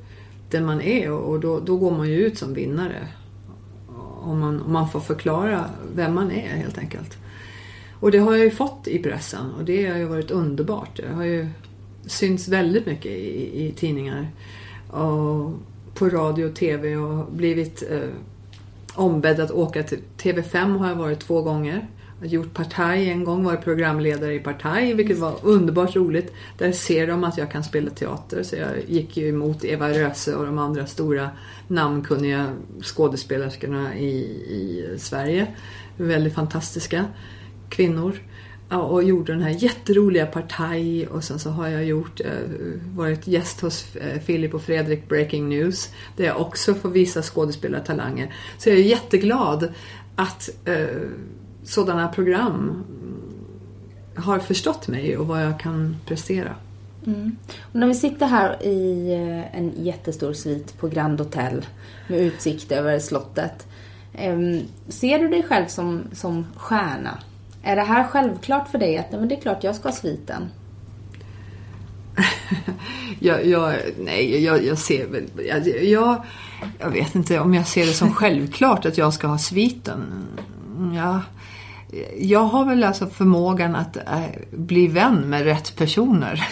den 0.50 0.66
man 0.66 0.80
är 0.80 1.10
och 1.10 1.40
då, 1.40 1.60
då 1.60 1.76
går 1.76 1.90
man 1.90 2.08
ju 2.08 2.26
ut 2.26 2.38
som 2.38 2.54
vinnare. 2.54 3.08
Om 4.22 4.40
man, 4.40 4.62
om 4.62 4.72
man 4.72 4.88
får 4.88 5.00
förklara 5.00 5.64
vem 5.94 6.14
man 6.14 6.30
är 6.30 6.56
helt 6.56 6.78
enkelt. 6.78 7.16
Och 8.00 8.10
det 8.10 8.18
har 8.18 8.32
jag 8.32 8.44
ju 8.44 8.50
fått 8.50 8.88
i 8.88 8.98
pressen 8.98 9.50
och 9.58 9.64
det 9.64 9.86
har 9.86 9.98
ju 9.98 10.04
varit 10.04 10.30
underbart. 10.30 10.96
Det 10.96 11.08
har 11.08 11.24
ju 11.24 11.48
synts 12.06 12.48
väldigt 12.48 12.86
mycket 12.86 13.12
i, 13.12 13.66
i 13.66 13.72
tidningar 13.76 14.30
och 14.90 15.52
på 15.94 16.08
radio 16.08 16.44
och 16.44 16.54
TV 16.54 16.96
och 16.96 17.32
blivit 17.32 17.82
eh, 17.90 18.08
ombedd 18.94 19.40
att 19.40 19.50
åka 19.50 19.83
till 19.83 19.98
TV5 20.18 20.79
har 20.79 20.88
jag 20.88 20.96
varit 20.96 21.20
två 21.20 21.42
gånger. 21.42 21.88
Jag 22.20 22.26
har 22.29 22.33
gjort 22.35 22.55
Partaj 22.55 23.11
en 23.11 23.24
gång, 23.24 23.44
varit 23.44 23.64
programledare 23.64 24.35
i 24.35 24.38
Partaj 24.38 24.94
vilket 24.94 25.18
var 25.18 25.35
underbart 25.42 25.96
roligt. 25.96 26.33
Där 26.59 26.72
ser 26.72 27.07
de 27.07 27.24
att 27.24 27.38
jag 27.38 27.50
kan 27.50 27.64
spela 27.64 27.90
teater 27.90 28.42
så 28.42 28.57
jag 28.57 28.70
gick 28.87 29.16
ju 29.16 29.29
emot 29.29 29.64
Eva 29.64 29.90
Röse 29.90 30.35
och 30.35 30.46
de 30.46 30.59
andra 30.59 30.87
stora 30.87 31.31
namnkunniga 31.68 32.57
skådespelerskorna 32.83 33.96
i, 33.96 34.11
i 34.50 34.98
Sverige. 34.98 35.46
Väldigt 35.96 36.35
fantastiska 36.35 37.05
kvinnor 37.68 38.20
och 38.78 39.02
gjorde 39.02 39.33
den 39.33 39.42
här 39.42 39.50
jätteroliga 39.50 40.26
Partaj 40.26 41.06
och 41.06 41.24
sen 41.24 41.38
så 41.38 41.50
har 41.50 41.68
jag 41.68 41.85
gjort, 41.85 42.20
eh, 42.20 42.26
varit 42.94 43.26
gäst 43.26 43.61
hos 43.61 43.96
eh, 43.96 44.20
Filip 44.20 44.54
och 44.54 44.62
Fredrik 44.62 45.09
Breaking 45.09 45.48
News 45.48 45.88
där 46.16 46.24
jag 46.24 46.40
också 46.40 46.74
får 46.74 46.88
visa 46.88 47.22
skådespelartalanger. 47.22 48.35
Så 48.59 48.68
jag 48.68 48.78
är 48.78 48.83
jätteglad 48.83 49.68
att 50.16 50.50
eh, 50.64 50.87
sådana 51.64 52.09
program 52.09 52.54
mm, 52.54 52.85
har 54.14 54.38
förstått 54.38 54.88
mig 54.88 55.16
och 55.16 55.26
vad 55.26 55.44
jag 55.44 55.61
kan 55.61 55.96
prestera. 56.06 56.54
Mm. 57.06 57.37
Och 57.61 57.74
när 57.74 57.87
vi 57.87 57.94
sitter 57.94 58.26
här 58.26 58.62
i 58.62 59.12
en 59.52 59.72
jättestor 59.85 60.33
svit 60.33 60.78
på 60.78 60.88
Grand 60.88 61.20
Hotel 61.20 61.66
med 62.09 62.20
utsikt 62.20 62.72
över 62.72 62.98
slottet. 62.98 63.66
Ehm, 64.14 64.61
ser 64.88 65.18
du 65.18 65.28
dig 65.28 65.42
själv 65.42 65.66
som, 65.66 66.02
som 66.12 66.46
stjärna? 66.56 67.18
Är 67.62 67.77
det 67.77 67.83
här 67.83 68.05
självklart 68.05 68.68
för 68.68 68.79
dig 68.79 68.99
att 68.99 69.12
men 69.12 69.29
det 69.29 69.35
är 69.35 69.40
klart 69.40 69.64
jag 69.64 69.75
ska 69.75 69.88
ha 69.88 69.96
sviten? 69.96 70.49
jag, 73.18 73.46
jag, 73.46 73.75
nej, 73.99 74.44
jag, 74.44 74.64
jag 74.64 74.79
ser 74.79 75.07
väl... 75.07 75.25
Jag, 75.49 75.85
jag, 75.85 76.25
jag, 76.79 76.90
vet 76.90 77.14
inte 77.14 77.40
om 77.40 77.55
jag 77.55 77.66
ser 77.66 77.87
det 77.87 77.92
som 77.92 78.14
självklart 78.14 78.87
att 78.87 78.99
jag 78.99 79.14
ska 79.14 79.27
ha 79.27 79.38
sviten. 79.38 80.27
Ja, 80.94 81.20
jag 82.18 82.44
har 82.44 82.64
väl 82.64 82.85
alltså 82.85 83.07
förmågan 83.07 83.77
att 83.77 83.96
äh, 83.96 84.25
bli 84.51 84.87
vän 84.87 85.31
med 85.31 85.44
rätt 85.44 85.77
personer. 85.77 86.49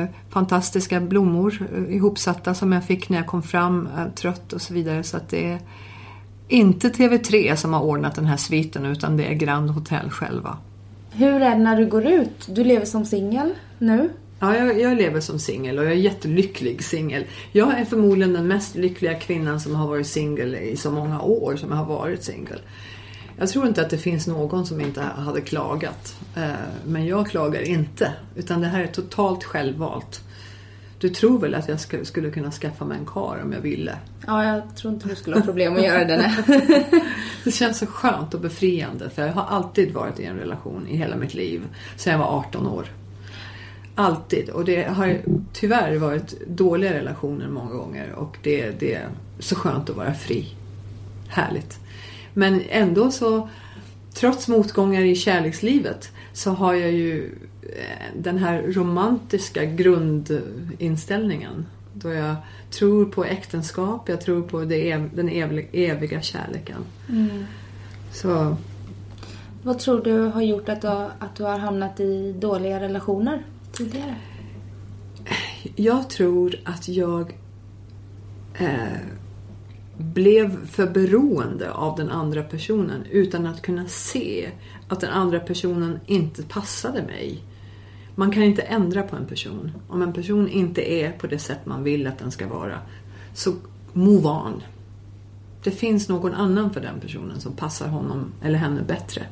Eh, 0.01 0.07
fantastiska 0.29 0.99
blommor 0.99 1.67
eh, 1.75 1.95
ihopsatta 1.95 2.53
som 2.53 2.71
jag 2.71 2.83
fick 2.83 3.09
när 3.09 3.17
jag 3.17 3.27
kom 3.27 3.43
fram 3.43 3.89
eh, 3.97 4.07
trött 4.15 4.53
och 4.53 4.61
så 4.61 4.73
vidare. 4.73 5.03
Så 5.03 5.17
att 5.17 5.29
det 5.29 5.51
är 5.51 5.59
inte 6.47 6.89
TV3 6.89 7.55
som 7.55 7.73
har 7.73 7.81
ordnat 7.81 8.15
den 8.15 8.25
här 8.25 8.37
sviten 8.37 8.85
utan 8.85 9.17
det 9.17 9.25
är 9.25 9.33
Grand 9.33 9.69
Hotel 9.69 10.09
själva. 10.09 10.57
Hur 11.11 11.33
är 11.33 11.39
det 11.39 11.55
när 11.63 11.77
du 11.77 11.85
går 11.85 12.05
ut? 12.05 12.47
Du 12.49 12.63
lever 12.63 12.85
som 12.85 13.05
singel 13.05 13.53
nu? 13.77 14.09
Ja, 14.39 14.57
jag, 14.57 14.81
jag, 14.81 14.97
lever 14.97 15.19
som 15.19 15.39
singel 15.39 15.79
och 15.79 15.85
jag 15.85 15.91
är 15.91 15.95
jättelycklig 15.95 16.83
singel. 16.83 17.25
Jag 17.51 17.79
är 17.79 17.85
förmodligen 17.85 18.33
den 18.33 18.47
mest 18.47 18.75
lyckliga 18.75 19.13
kvinnan 19.13 19.59
som 19.59 19.75
har 19.75 19.87
varit 19.87 20.07
singel 20.07 20.55
i 20.55 20.77
så 20.77 20.91
många 20.91 21.21
år 21.21 21.55
som 21.55 21.69
jag 21.69 21.77
har 21.77 21.85
varit 21.85 22.23
singel. 22.23 22.59
Jag 23.37 23.49
tror 23.49 23.67
inte 23.67 23.81
att 23.81 23.89
det 23.89 23.97
finns 23.97 24.27
någon 24.27 24.65
som 24.65 24.81
inte 24.81 25.01
hade 25.01 25.41
klagat. 25.41 26.15
Eh, 26.35 26.49
men 26.85 27.05
jag 27.05 27.29
klagar 27.29 27.61
inte. 27.61 28.13
Utan 28.35 28.61
det 28.61 28.67
här 28.67 28.83
är 28.83 28.87
totalt 28.87 29.43
självvalt. 29.43 30.21
Du 30.99 31.09
tror 31.09 31.39
väl 31.39 31.55
att 31.55 31.69
jag 31.69 32.07
skulle 32.07 32.31
kunna 32.31 32.51
skaffa 32.51 32.85
mig 32.85 32.97
en 32.97 33.05
kar 33.05 33.41
om 33.43 33.53
jag 33.53 33.61
ville? 33.61 33.97
Ja, 34.27 34.45
jag 34.45 34.75
tror 34.75 34.93
inte 34.93 35.07
du 35.07 35.15
skulle 35.15 35.35
ha 35.35 35.43
problem 35.43 35.75
att 35.75 35.83
göra 35.83 36.05
det. 36.05 36.33
det 37.43 37.51
känns 37.51 37.77
så 37.77 37.85
skönt 37.85 38.33
och 38.33 38.41
befriande 38.41 39.09
för 39.09 39.25
jag 39.27 39.33
har 39.33 39.45
alltid 39.45 39.93
varit 39.93 40.19
i 40.19 40.25
en 40.25 40.37
relation 40.37 40.87
i 40.87 40.97
hela 40.97 41.15
mitt 41.15 41.33
liv. 41.33 41.61
Sedan 41.97 42.11
jag 42.13 42.19
var 42.19 42.37
18 42.37 42.67
år. 42.67 42.85
Alltid. 43.99 44.49
Och 44.49 44.65
det 44.65 44.83
har 44.83 45.17
tyvärr 45.53 45.97
varit 45.97 46.47
dåliga 46.47 46.93
relationer 46.93 47.47
många 47.47 47.71
gånger 47.71 48.13
och 48.13 48.37
det, 48.43 48.79
det 48.79 48.93
är 48.93 49.07
så 49.39 49.55
skönt 49.55 49.89
att 49.89 49.95
vara 49.95 50.13
fri. 50.13 50.55
Härligt. 51.27 51.79
Men 52.33 52.61
ändå 52.69 53.11
så, 53.11 53.49
trots 54.13 54.47
motgångar 54.47 55.01
i 55.01 55.15
kärlekslivet, 55.15 56.11
så 56.33 56.51
har 56.51 56.73
jag 56.73 56.91
ju 56.91 57.25
eh, 57.61 58.05
den 58.15 58.37
här 58.37 58.61
romantiska 58.61 59.65
grundinställningen. 59.65 61.65
Då 61.93 62.09
jag 62.09 62.35
tror 62.71 63.05
på 63.05 63.25
äktenskap, 63.25 64.09
jag 64.09 64.21
tror 64.21 64.41
på 64.41 64.59
det, 64.59 64.97
den 64.97 65.29
eviga 65.73 66.21
kärleken. 66.21 66.85
Mm. 67.09 67.45
Så. 68.11 68.57
Vad 69.63 69.79
tror 69.79 70.03
du 70.03 70.19
har 70.19 70.41
gjort 70.41 70.69
att 70.69 70.81
du, 70.81 70.87
att 71.19 71.35
du 71.37 71.43
har 71.43 71.57
hamnat 71.57 71.99
i 71.99 72.35
dåliga 72.39 72.79
relationer? 72.79 73.43
Tidigare? 73.79 74.15
Jag 75.75 76.09
tror 76.09 76.55
att 76.63 76.87
jag 76.87 77.37
eh, 78.59 78.99
blev 79.97 80.67
för 80.67 80.87
beroende 80.87 81.71
av 81.71 81.97
den 81.97 82.09
andra 82.09 82.43
personen 82.43 83.03
utan 83.11 83.45
att 83.45 83.61
kunna 83.61 83.87
se 83.87 84.49
att 84.87 84.99
den 84.99 85.09
andra 85.09 85.39
personen 85.39 85.99
inte 86.05 86.43
passade 86.43 87.03
mig. 87.03 87.43
Man 88.15 88.31
kan 88.31 88.43
inte 88.43 88.61
ändra 88.61 89.03
på 89.03 89.15
en 89.15 89.25
person. 89.25 89.71
Om 89.87 90.01
en 90.01 90.13
person 90.13 90.49
inte 90.49 90.93
är 90.93 91.11
på 91.11 91.27
det 91.27 91.39
sätt 91.39 91.65
man 91.65 91.83
vill 91.83 92.07
att 92.07 92.19
den 92.19 92.31
ska 92.31 92.47
vara, 92.47 92.79
så 93.33 93.53
move 93.93 94.29
on. 94.29 94.61
Det 95.63 95.71
finns 95.71 96.09
någon 96.09 96.33
annan 96.33 96.73
för 96.73 96.81
den 96.81 96.99
personen 96.99 97.39
som 97.39 97.55
passar 97.55 97.87
honom 97.87 98.31
eller 98.43 98.59
henne 98.59 98.81
bättre. 98.81 99.25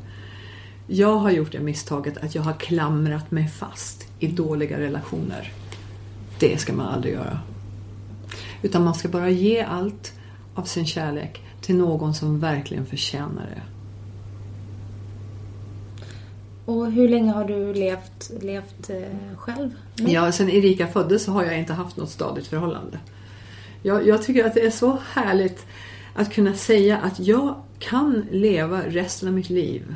Jag 0.88 1.18
har 1.18 1.32
gjort 1.32 1.52
det 1.52 1.60
misstaget 1.60 2.18
att 2.18 2.36
jag 2.36 2.42
har 2.42 2.54
klamrat 2.54 3.32
mig 3.32 3.48
fast 3.48 4.08
i 4.20 4.28
dåliga 4.28 4.80
relationer. 4.80 5.54
Det 6.40 6.58
ska 6.58 6.74
man 6.74 6.86
aldrig 6.86 7.14
göra. 7.14 7.40
Utan 8.62 8.84
man 8.84 8.96
ska 8.96 9.10
bara 9.10 9.30
ge 9.30 9.62
allt 9.62 10.14
av 10.56 10.64
sin 10.64 10.86
kärlek 10.86 11.42
till 11.62 11.76
någon 11.76 12.14
som 12.14 12.40
verkligen 12.40 12.86
förtjänar 12.86 13.46
det. 13.56 13.62
Och 16.72 16.92
hur 16.92 17.10
länge 17.10 17.32
har 17.32 17.46
du 17.46 17.74
levt, 17.74 18.32
levt 18.42 18.90
eh, 18.90 19.38
själv? 19.38 19.70
med? 19.96 20.10
Ja, 20.10 20.32
sen 20.32 20.50
Erika 20.50 20.88
föddes 20.88 21.24
så 21.24 21.32
har 21.32 21.44
jag 21.44 21.60
inte 21.60 21.74
haft 21.74 21.98
något 21.98 22.10
stadigt 22.10 22.48
förhållande. 22.48 23.00
Jag, 23.84 24.08
jag 24.08 24.24
tycker 24.24 24.46
att 24.46 24.54
det 24.54 24.66
är 24.66 24.72
så 24.72 24.98
härligt 25.14 25.66
att 26.16 26.34
kunna 26.34 26.54
säga 26.54 26.98
att 26.98 27.20
jag 27.20 27.56
kan 27.80 28.26
leva 28.32 28.82
resten 28.88 29.28
av 29.28 29.36
mitt 29.36 29.50
liv 29.50 29.96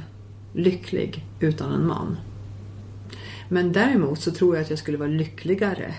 lycklig 0.54 1.26
utan 1.40 1.74
en 1.74 1.88
man. 1.88 2.18
Men 3.50 3.72
däremot 3.72 4.20
så 4.20 4.32
tror 4.32 4.56
jag 4.56 4.64
att 4.64 4.70
jag 4.70 4.80
skulle 4.80 4.98
vara 4.98 5.10
lyckligare 5.10 5.94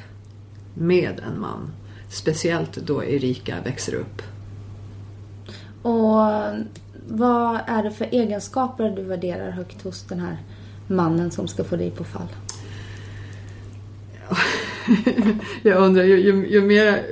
med 0.74 1.20
en 1.26 1.40
man. 1.40 1.70
Speciellt 2.08 2.76
då 2.76 3.04
Erika 3.04 3.56
växer 3.64 3.94
upp. 3.94 4.22
Och 5.82 6.18
vad 7.08 7.60
är 7.66 7.82
det 7.82 7.90
för 7.90 8.04
egenskaper 8.04 8.90
du 8.96 9.02
värderar 9.02 9.50
högt 9.50 9.82
hos 9.82 10.02
den 10.02 10.20
här 10.20 10.36
mannen 10.86 11.30
som 11.30 11.48
ska 11.48 11.64
få 11.64 11.76
dig 11.76 11.90
på 11.90 12.04
fall? 12.04 12.28
jag 15.62 15.82
undrar, 15.82 16.04
ju, 16.04 16.20
ju, 16.20 16.48
ju 16.48 16.60
mer 16.60 17.04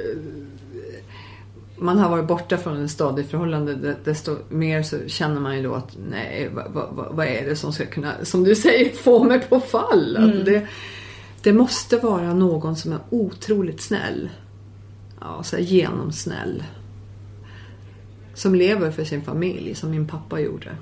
man 1.81 1.99
har 1.99 2.11
varit 2.11 2.27
borta 2.27 2.57
från 2.59 2.85
ett 2.85 2.91
stadigt 2.91 3.31
förhållande 3.31 3.97
desto 4.05 4.37
mer 4.49 4.83
så 4.83 4.97
känner 5.07 5.41
man 5.41 5.57
ju 5.57 5.63
då 5.63 5.75
att 5.75 5.97
nej, 6.11 6.51
vad, 6.53 6.73
vad, 6.73 7.15
vad 7.15 7.27
är 7.27 7.45
det 7.47 7.57
som 7.57 7.73
ska 7.73 7.87
kunna, 7.87 8.13
som 8.23 8.45
du 8.45 8.55
säger, 8.55 8.93
få 9.03 9.25
mig 9.25 9.41
på 9.41 9.61
fall? 9.61 10.17
Mm. 10.17 10.45
Det, 10.45 10.67
det 11.43 11.53
måste 11.53 11.97
vara 11.97 12.35
någon 12.35 12.77
som 12.77 12.93
är 12.93 12.99
otroligt 13.11 13.81
snäll. 13.81 14.31
Ja, 15.21 15.43
så 15.43 15.57
här 15.57 15.63
genomsnäll. 15.63 16.65
Som 18.35 18.55
lever 18.55 18.91
för 18.91 19.05
sin 19.05 19.23
familj, 19.23 19.75
som 19.75 19.91
min 19.91 20.09
pappa 20.09 20.41
gjorde. 20.41 20.77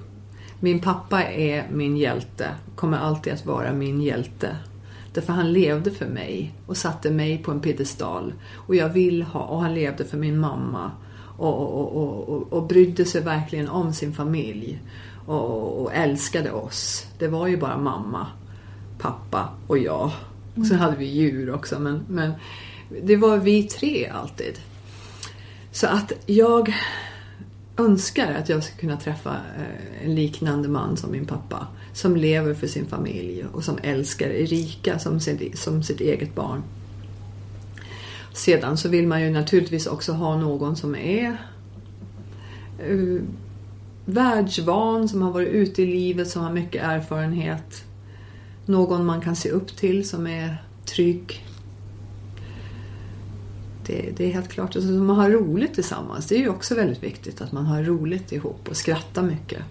Min 0.61 0.81
pappa 0.81 1.23
är 1.23 1.69
min 1.73 1.97
hjälte, 1.97 2.49
kommer 2.77 2.99
alltid 2.99 3.33
att 3.33 3.47
vara 3.47 3.73
min 3.73 4.03
hjälte. 4.03 4.57
Därför 5.19 5.33
han 5.33 5.53
levde 5.53 5.91
för 5.91 6.07
mig 6.07 6.55
och 6.67 6.77
satte 6.77 7.11
mig 7.11 7.39
på 7.39 7.51
en 7.51 7.61
piedestal. 7.61 8.33
Och 8.55 8.75
jag 8.75 8.89
vill 8.89 9.23
ha, 9.23 9.41
och 9.41 9.61
han 9.61 9.75
levde 9.75 10.05
för 10.05 10.17
min 10.17 10.39
mamma. 10.39 10.91
Och, 11.37 11.59
och, 11.59 11.97
och, 11.97 12.29
och, 12.29 12.53
och 12.53 12.67
brydde 12.67 13.05
sig 13.05 13.21
verkligen 13.21 13.69
om 13.69 13.93
sin 13.93 14.13
familj. 14.13 14.83
Och, 15.27 15.83
och 15.83 15.95
älskade 15.95 16.53
oss. 16.53 17.07
Det 17.19 17.29
var 17.29 17.47
ju 17.47 17.57
bara 17.57 17.79
mamma, 17.79 18.27
pappa 18.99 19.49
och 19.67 19.79
jag. 19.79 20.11
Och 20.55 20.67
sen 20.67 20.79
hade 20.79 20.97
vi 20.97 21.05
djur 21.05 21.55
också 21.55 21.79
men, 21.79 22.05
men 22.09 22.33
det 23.03 23.17
var 23.17 23.37
vi 23.37 23.63
tre 23.63 24.07
alltid. 24.07 24.59
Så 25.73 25.87
att 25.87 26.13
jag 26.27 26.75
önskar 27.79 28.35
att 28.35 28.49
jag 28.49 28.65
ska 28.65 28.77
kunna 28.77 28.97
träffa 28.97 29.31
eh, 29.31 30.07
en 30.07 30.15
liknande 30.15 30.69
man 30.69 30.97
som 30.97 31.11
min 31.11 31.27
pappa. 31.27 31.67
Som 31.93 32.17
lever 32.17 32.55
för 32.55 32.67
sin 32.67 32.87
familj 32.87 33.45
och 33.53 33.65
som 33.65 33.79
älskar 33.83 34.29
Erika 34.29 34.99
som 34.99 35.21
sitt, 35.21 35.59
som 35.59 35.83
sitt 35.83 36.01
eget 36.01 36.35
barn. 36.35 36.63
Sedan 38.33 38.77
så 38.77 38.89
vill 38.89 39.07
man 39.07 39.23
ju 39.23 39.31
naturligtvis 39.31 39.87
också 39.87 40.13
ha 40.13 40.37
någon 40.37 40.77
som 40.77 40.97
är 40.97 41.37
uh, 42.91 43.23
världsvan, 44.05 45.09
som 45.09 45.23
har 45.23 45.33
varit 45.33 45.49
ute 45.49 45.83
i 45.83 45.87
livet, 45.87 46.29
som 46.29 46.43
har 46.43 46.53
mycket 46.53 46.83
erfarenhet. 46.83 47.85
Någon 48.67 49.07
man 49.07 49.21
kan 49.21 49.37
se 49.37 49.51
upp 49.51 49.77
till 49.77 50.09
som 50.09 50.27
är 50.27 50.63
trygg. 50.85 51.47
Det, 53.89 54.11
det 54.17 54.25
är 54.25 54.33
helt 54.33 54.49
klart. 54.49 54.77
Alltså, 54.77 54.91
man 54.91 55.17
har 55.17 55.31
roligt 55.31 55.75
tillsammans. 55.75 56.27
Det 56.27 56.35
är 56.35 56.39
ju 56.39 56.49
också 56.49 56.75
väldigt 56.75 57.03
viktigt 57.03 57.41
att 57.41 57.53
man 57.53 57.67
har 57.67 57.83
roligt 57.83 58.33
ihop 58.33 58.69
och 58.69 58.77
skrattar 58.77 59.23
mycket. 59.23 59.63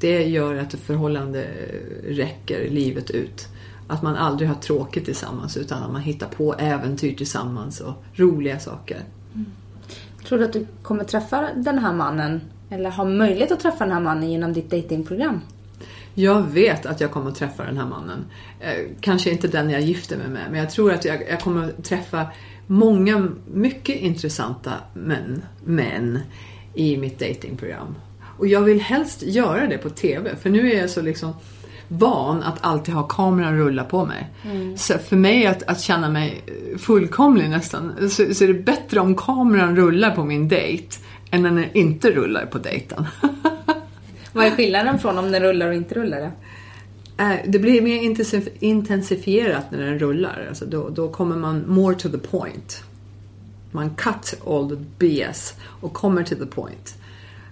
Det 0.00 0.24
gör 0.24 0.56
att 0.56 0.74
ett 0.74 0.80
förhållande 0.80 1.46
räcker 2.08 2.70
livet 2.70 3.10
ut. 3.10 3.48
Att 3.88 4.02
man 4.02 4.16
aldrig 4.16 4.48
har 4.48 4.56
tråkigt 4.56 5.04
tillsammans 5.04 5.56
utan 5.56 5.82
att 5.82 5.92
man 5.92 6.00
hittar 6.00 6.28
på 6.28 6.54
äventyr 6.54 7.14
tillsammans 7.14 7.80
och 7.80 8.04
roliga 8.14 8.58
saker. 8.58 9.00
Mm. 9.34 9.46
Tror 10.28 10.38
du 10.38 10.44
att 10.44 10.52
du 10.52 10.66
kommer 10.82 11.04
träffa 11.04 11.48
den 11.54 11.78
här 11.78 11.92
mannen 11.92 12.40
eller 12.70 12.90
ha 12.90 13.04
möjlighet 13.04 13.52
att 13.52 13.60
träffa 13.60 13.84
den 13.84 13.92
här 13.92 14.00
mannen 14.00 14.30
genom 14.30 14.52
ditt 14.52 14.70
datingprogram? 14.70 15.40
Jag 16.14 16.42
vet 16.42 16.86
att 16.86 17.00
jag 17.00 17.10
kommer 17.10 17.30
att 17.30 17.36
träffa 17.36 17.64
den 17.64 17.78
här 17.78 17.86
mannen. 17.86 18.24
Eh, 18.60 18.86
kanske 19.00 19.30
inte 19.30 19.48
den 19.48 19.70
jag 19.70 19.80
gifter 19.80 20.16
mig 20.16 20.28
med, 20.28 20.46
men 20.50 20.60
jag 20.60 20.70
tror 20.70 20.92
att 20.92 21.04
jag, 21.04 21.22
jag 21.30 21.40
kommer 21.40 21.64
att 21.64 21.84
träffa 21.84 22.26
många 22.66 23.28
mycket 23.52 23.96
intressanta 23.96 24.72
män, 24.94 25.42
män 25.64 26.20
i 26.74 26.96
mitt 26.96 27.18
datingprogram. 27.18 27.94
Och 28.38 28.46
jag 28.46 28.60
vill 28.60 28.80
helst 28.80 29.22
göra 29.22 29.66
det 29.66 29.78
på 29.78 29.90
TV, 29.90 30.36
för 30.36 30.50
nu 30.50 30.72
är 30.72 30.80
jag 30.80 30.90
så 30.90 31.02
liksom 31.02 31.34
van 31.88 32.42
att 32.42 32.58
alltid 32.60 32.94
ha 32.94 33.02
kameran 33.02 33.58
rulla 33.58 33.84
på 33.84 34.04
mig. 34.04 34.30
Mm. 34.44 34.76
Så 34.76 34.98
för 34.98 35.16
mig 35.16 35.46
att, 35.46 35.62
att 35.62 35.80
känna 35.80 36.08
mig 36.08 36.44
fullkomlig 36.78 37.50
nästan, 37.50 38.10
så, 38.10 38.34
så 38.34 38.44
är 38.44 38.48
det 38.48 38.54
bättre 38.54 39.00
om 39.00 39.14
kameran 39.14 39.76
rullar 39.76 40.10
på 40.10 40.24
min 40.24 40.48
dejt 40.48 40.96
än 41.30 41.42
när 41.42 41.50
den 41.50 41.64
inte 41.72 42.10
rullar 42.10 42.46
på 42.46 42.58
dejten. 42.58 43.06
Vad 44.32 44.46
är 44.46 44.50
skillnaden 44.50 44.98
från 44.98 45.18
om 45.18 45.32
den 45.32 45.42
rullar 45.42 45.68
och 45.68 45.74
inte 45.74 45.94
rullar? 45.94 46.20
Det? 46.20 46.32
Äh, 47.16 47.36
det 47.46 47.58
blir 47.58 47.82
mer 47.82 48.02
intensifierat 48.60 49.70
när 49.70 49.78
den 49.78 49.98
rullar. 49.98 50.46
Alltså 50.48 50.66
då, 50.66 50.88
då 50.88 51.08
kommer 51.08 51.36
man 51.36 51.64
more 51.68 51.94
to 51.94 52.08
the 52.08 52.18
point. 52.18 52.82
Man 53.70 53.94
cut 53.94 54.40
all 54.46 54.70
the 54.70 54.84
BS 54.98 55.54
och 55.80 55.92
kommer 55.92 56.22
to 56.22 56.34
the 56.34 56.46
point. 56.46 56.94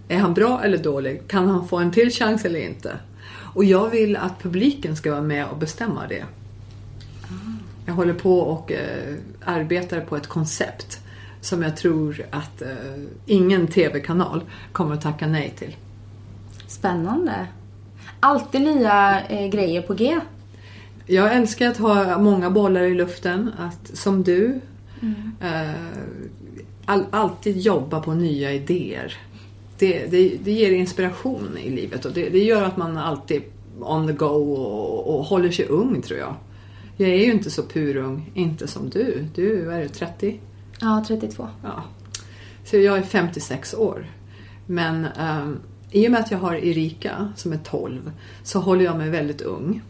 Är 0.09 0.19
han 0.19 0.35
bra 0.35 0.65
eller 0.65 0.79
dålig? 0.79 1.29
Kan 1.29 1.49
han 1.49 1.69
få 1.69 1.79
en 1.79 1.93
till 1.93 2.11
chans 2.11 2.45
eller 2.45 2.61
inte? 2.61 2.99
Och 3.55 3.65
jag 3.65 3.89
vill 3.89 4.17
att 4.17 4.43
publiken 4.43 4.97
ska 4.97 5.11
vara 5.11 5.23
med 5.23 5.47
och 5.47 5.59
bestämma 5.59 6.07
det. 6.09 6.25
Jag 7.87 7.95
håller 7.95 8.15
på 8.15 8.41
och 8.41 8.73
eh, 8.73 9.15
arbetar 9.45 10.01
på 10.01 10.17
ett 10.17 10.27
koncept 10.27 11.01
som 11.41 11.63
jag 11.63 11.77
tror 11.77 12.27
att 12.31 12.63
eh, 12.63 12.69
ingen 13.27 13.67
TV-kanal 13.67 14.43
kommer 14.73 14.95
att 14.95 15.03
tacka 15.03 15.27
nej 15.27 15.55
till. 15.59 15.77
Spännande. 16.67 17.47
Alltid 18.25 18.61
nya 18.61 19.27
eh, 19.27 19.49
grejer 19.49 19.83
på 19.83 19.95
G. 19.95 20.21
Jag 21.07 21.35
älskar 21.35 21.69
att 21.69 21.77
ha 21.77 22.19
många 22.19 22.51
bollar 22.51 22.81
i 22.83 22.95
luften. 22.95 23.51
Att, 23.59 23.97
som 23.97 24.23
du. 24.23 24.61
Mm. 25.03 25.33
Eh, 25.41 25.75
all, 26.85 27.05
alltid 27.11 27.57
jobba 27.57 28.01
på 28.01 28.15
nya 28.15 28.53
idéer. 28.53 29.17
Det, 29.79 30.07
det, 30.07 30.37
det 30.45 30.53
ger 30.53 30.73
inspiration 30.73 31.59
i 31.59 31.71
livet 31.71 32.05
och 32.05 32.13
det, 32.13 32.29
det, 32.29 32.39
gör 32.39 32.63
att 32.63 32.77
man 32.77 32.97
alltid 32.97 33.43
on 33.81 34.07
the 34.07 34.13
go 34.13 34.53
och, 34.55 35.15
och 35.15 35.25
håller 35.25 35.51
sig 35.51 35.67
ung 35.67 36.03
tror 36.03 36.19
jag. 36.19 36.35
Jag 36.97 37.09
är 37.09 37.25
ju 37.25 37.33
inte 37.33 37.51
så 37.51 37.63
purung, 37.63 38.31
inte 38.35 38.69
som 38.69 38.91
du. 38.91 39.27
Du, 39.35 39.73
är 39.73 39.83
du, 39.83 39.89
30? 39.89 40.41
Ja, 40.81 41.05
32. 41.09 41.49
Ja. 41.63 41.85
Så 42.65 42.77
jag 42.77 42.99
är 42.99 43.03
56 43.03 43.75
år. 43.75 44.07
Men 44.67 45.07
um, 45.21 45.61
i 45.95 46.07
och 46.07 46.11
med 46.11 46.21
att 46.21 46.31
jag 46.31 46.39
har 46.39 46.55
Erika 46.55 47.33
som 47.37 47.53
är 47.53 47.57
12 47.57 48.13
så 48.43 48.61
håller 48.61 48.85
jag 48.85 48.97
mig 48.97 49.11
väldigt 49.11 49.41
ung. 49.41 49.83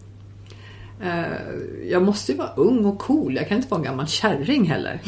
Uh, 1.03 1.89
jag 1.91 2.03
måste 2.03 2.33
ju 2.33 2.39
vara 2.39 2.53
ung 2.57 2.85
och 2.85 2.99
cool, 2.99 3.37
jag 3.37 3.49
kan 3.49 3.57
inte 3.57 3.69
vara 3.69 3.79
en 3.79 3.85
gammal 3.85 4.07
kärring 4.07 4.65
heller. 4.65 5.01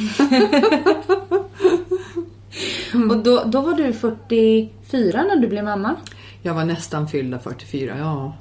mm. 2.95 3.11
Och 3.11 3.17
då, 3.23 3.45
då 3.47 3.61
var 3.61 3.75
du 3.75 3.93
44 3.93 5.23
när 5.23 5.37
du 5.37 5.49
blev 5.49 5.65
mamma? 5.65 5.97
Jag 6.43 6.55
var 6.55 6.65
nästan 6.65 7.09
fyllda 7.09 7.39
44, 7.39 7.99
ja. 7.99 8.37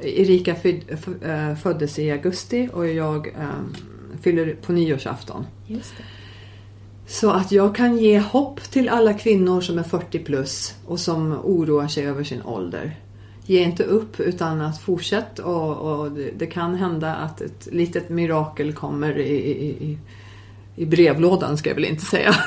Erika 0.00 0.50
eh, 0.50 1.54
föddes 1.54 1.98
i 1.98 2.10
augusti 2.10 2.68
och 2.72 2.86
jag 2.88 3.26
um, 3.26 3.74
fyller 4.22 4.56
på 4.62 4.72
nyårsafton. 4.72 5.46
Just 5.66 5.96
det. 5.96 6.04
Så 7.06 7.30
att 7.30 7.52
jag 7.52 7.74
kan 7.74 7.98
ge 7.98 8.18
hopp 8.18 8.62
till 8.62 8.88
alla 8.88 9.14
kvinnor 9.14 9.60
som 9.60 9.78
är 9.78 9.82
40 9.82 10.18
plus 10.18 10.74
och 10.86 11.00
som 11.00 11.32
oroar 11.32 11.88
sig 11.88 12.06
över 12.06 12.24
sin 12.24 12.42
ålder. 12.42 12.96
Ge 13.46 13.62
inte 13.62 13.84
upp 13.84 14.20
utan 14.20 14.60
att 14.60 14.80
fortsätta 14.80 15.44
och, 15.44 16.00
och 16.00 16.12
det, 16.12 16.30
det, 16.38 16.46
kan 16.46 16.74
hända 16.74 17.14
att 17.14 17.40
ett 17.40 17.68
litet 17.72 18.08
mirakel 18.08 18.72
kommer 18.72 19.18
i, 19.18 19.36
i, 19.66 19.98
i 20.76 20.86
brevlådan 20.86 21.58
ska 21.58 21.70
jag 21.70 21.74
väl 21.74 21.84
inte 21.84 22.04
säga. 22.04 22.34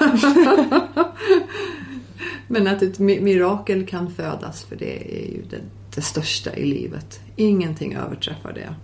Men 2.47 2.67
att 2.67 2.81
ett 2.81 2.99
mirakel 2.99 3.87
kan 3.87 4.11
födas 4.11 4.63
för 4.63 4.75
det 4.75 5.23
är 5.23 5.27
ju 5.31 5.41
det, 5.49 5.61
det 5.95 6.01
största 6.01 6.55
i 6.55 6.65
livet. 6.65 7.19
Ingenting 7.35 7.95
överträffar 7.95 8.53
det. 8.53 8.75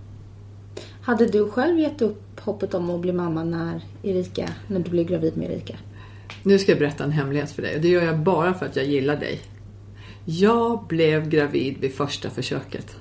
Hade 1.06 1.26
du 1.26 1.50
själv 1.50 1.80
gett 1.80 2.02
upp 2.02 2.40
hoppet 2.40 2.74
om 2.74 2.90
att 2.90 3.02
bli 3.02 3.14
mamma 3.14 3.44
när 3.44 3.82
Erika, 4.04 4.50
när 4.68 4.80
du 4.80 4.92
blev 4.92 5.06
gravid 5.06 5.38
med 5.38 5.52
Erika? 5.52 5.76
Nu 6.44 6.60
ska 6.60 6.72
jag 6.72 6.80
berätta 6.80 7.04
en 7.04 7.12
hemlighet 7.12 7.52
för 7.52 7.62
dig 7.62 7.76
och 7.76 7.82
det 7.82 7.88
gör 7.88 8.04
jag 8.04 8.20
bara 8.20 8.54
för 8.54 8.66
att 8.66 8.76
jag 8.76 8.86
gillar 8.86 9.16
dig. 9.16 9.42
Jag 10.26 10.86
blev 10.88 11.30
gravid 11.30 11.78
vid 11.80 11.94
första 11.94 12.30
försöket. 12.30 12.96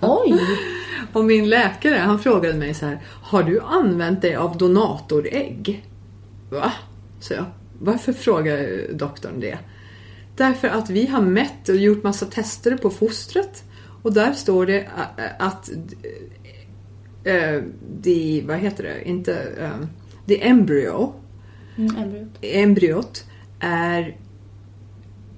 Oj! 0.00 0.40
Och 1.12 1.24
min 1.24 1.48
läkare 1.48 1.94
han 1.94 2.18
frågade 2.18 2.58
mig 2.58 2.74
så 2.74 2.86
här. 2.86 3.00
Har 3.04 3.42
du 3.42 3.60
använt 3.60 4.22
dig 4.22 4.34
av 4.34 4.58
donatorägg? 4.58 5.86
Va? 6.50 6.72
Så 7.20 7.34
jag. 7.34 7.44
Varför 7.80 8.12
frågar 8.12 8.92
doktorn 8.92 9.40
det? 9.40 9.58
Därför 10.36 10.68
att 10.68 10.90
vi 10.90 11.06
har 11.06 11.20
mätt 11.20 11.68
och 11.68 11.76
gjort 11.76 12.02
massa 12.02 12.26
tester 12.26 12.76
på 12.76 12.90
fostret. 12.90 13.64
Och 14.02 14.12
där 14.12 14.32
står 14.32 14.66
det 14.66 14.88
att 15.38 15.70
äh, 17.24 17.62
de, 18.00 18.42
vad 18.46 18.58
heter 18.58 18.82
det, 18.84 19.08
inte, 19.08 19.42
äh, 19.60 19.86
the 20.26 20.48
embryo, 20.48 21.12
Mm, 21.76 21.96
embryot. 21.96 22.28
embryot 22.42 23.24
är 23.60 24.16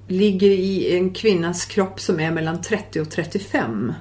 ligger 0.09 0.51
i 0.51 0.97
en 0.97 1.11
kvinnas 1.11 1.65
kropp 1.65 2.01
som 2.01 2.21
är 2.21 2.31
mellan 2.31 2.63
30 2.63 3.01
och 3.01 3.11
35. 3.11 3.93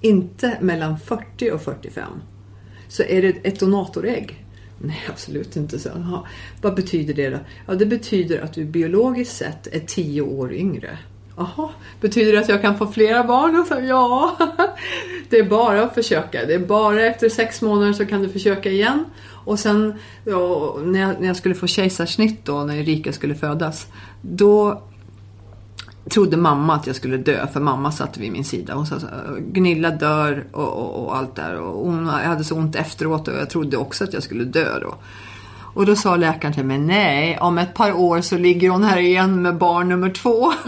Inte 0.00 0.58
mellan 0.60 0.98
40 0.98 1.50
och 1.50 1.62
45. 1.62 2.12
Så 2.88 3.02
är 3.02 3.22
det 3.22 3.28
ett 3.28 3.60
donatorägg? 3.60 4.44
Nej, 4.78 5.00
absolut 5.08 5.56
inte. 5.56 5.78
Så. 5.78 5.88
Jaha. 5.88 6.26
Vad 6.62 6.74
betyder 6.74 7.14
det 7.14 7.30
då? 7.30 7.38
Ja, 7.66 7.74
det 7.74 7.86
betyder 7.86 8.40
att 8.40 8.52
du 8.54 8.64
biologiskt 8.64 9.36
sett 9.36 9.66
är 9.66 9.80
10 9.80 10.20
år 10.22 10.52
yngre. 10.52 10.98
Jaha, 11.36 11.68
betyder 12.00 12.32
det 12.32 12.38
att 12.38 12.48
jag 12.48 12.62
kan 12.62 12.78
få 12.78 12.86
flera 12.86 13.24
barn? 13.24 13.60
Och 13.60 13.66
så, 13.66 13.74
ja, 13.88 14.36
det 15.30 15.38
är 15.38 15.44
bara 15.44 15.82
att 15.82 15.94
försöka. 15.94 16.46
Det 16.46 16.54
är 16.54 16.58
bara 16.58 17.02
efter 17.06 17.28
sex 17.28 17.62
månader 17.62 17.92
så 17.92 18.06
kan 18.06 18.22
du 18.22 18.28
försöka 18.28 18.70
igen. 18.70 19.04
Och 19.44 19.58
sen 19.58 19.94
ja, 20.24 20.76
när, 20.84 21.00
jag, 21.00 21.20
när 21.20 21.26
jag 21.26 21.36
skulle 21.36 21.54
få 21.54 21.66
kejsarsnitt 21.66 22.44
då, 22.44 22.64
när 22.64 22.74
Erika 22.74 23.12
skulle 23.12 23.34
födas, 23.34 23.86
då 24.22 24.82
trodde 26.10 26.36
mamma 26.36 26.74
att 26.74 26.86
jag 26.86 26.96
skulle 26.96 27.16
dö 27.16 27.46
för 27.46 27.60
mamma 27.60 27.92
satt 27.92 28.18
vid 28.18 28.32
min 28.32 28.44
sida. 28.44 28.74
Hon 28.74 28.86
sa 28.86 29.00
så 29.00 29.06
Gnilla 29.06 29.40
Gunilla 29.52 29.90
dör 29.90 30.44
och, 30.52 30.68
och, 30.68 31.04
och 31.04 31.16
allt 31.16 31.36
där. 31.36 31.60
Och 31.60 31.86
hon 31.86 32.06
hade 32.06 32.44
så 32.44 32.56
ont 32.56 32.76
efteråt 32.76 33.28
och 33.28 33.34
jag 33.34 33.50
trodde 33.50 33.76
också 33.76 34.04
att 34.04 34.12
jag 34.12 34.22
skulle 34.22 34.44
dö 34.44 34.78
då. 34.80 34.94
Och 35.74 35.86
då 35.86 35.96
sa 35.96 36.16
läkaren 36.16 36.54
till 36.54 36.64
mig, 36.64 36.78
nej, 36.78 37.38
om 37.38 37.58
ett 37.58 37.74
par 37.74 37.92
år 37.92 38.20
så 38.20 38.38
ligger 38.38 38.70
hon 38.70 38.84
här 38.84 38.98
igen 38.98 39.42
med 39.42 39.56
barn 39.56 39.88
nummer 39.88 40.10
två. 40.10 40.52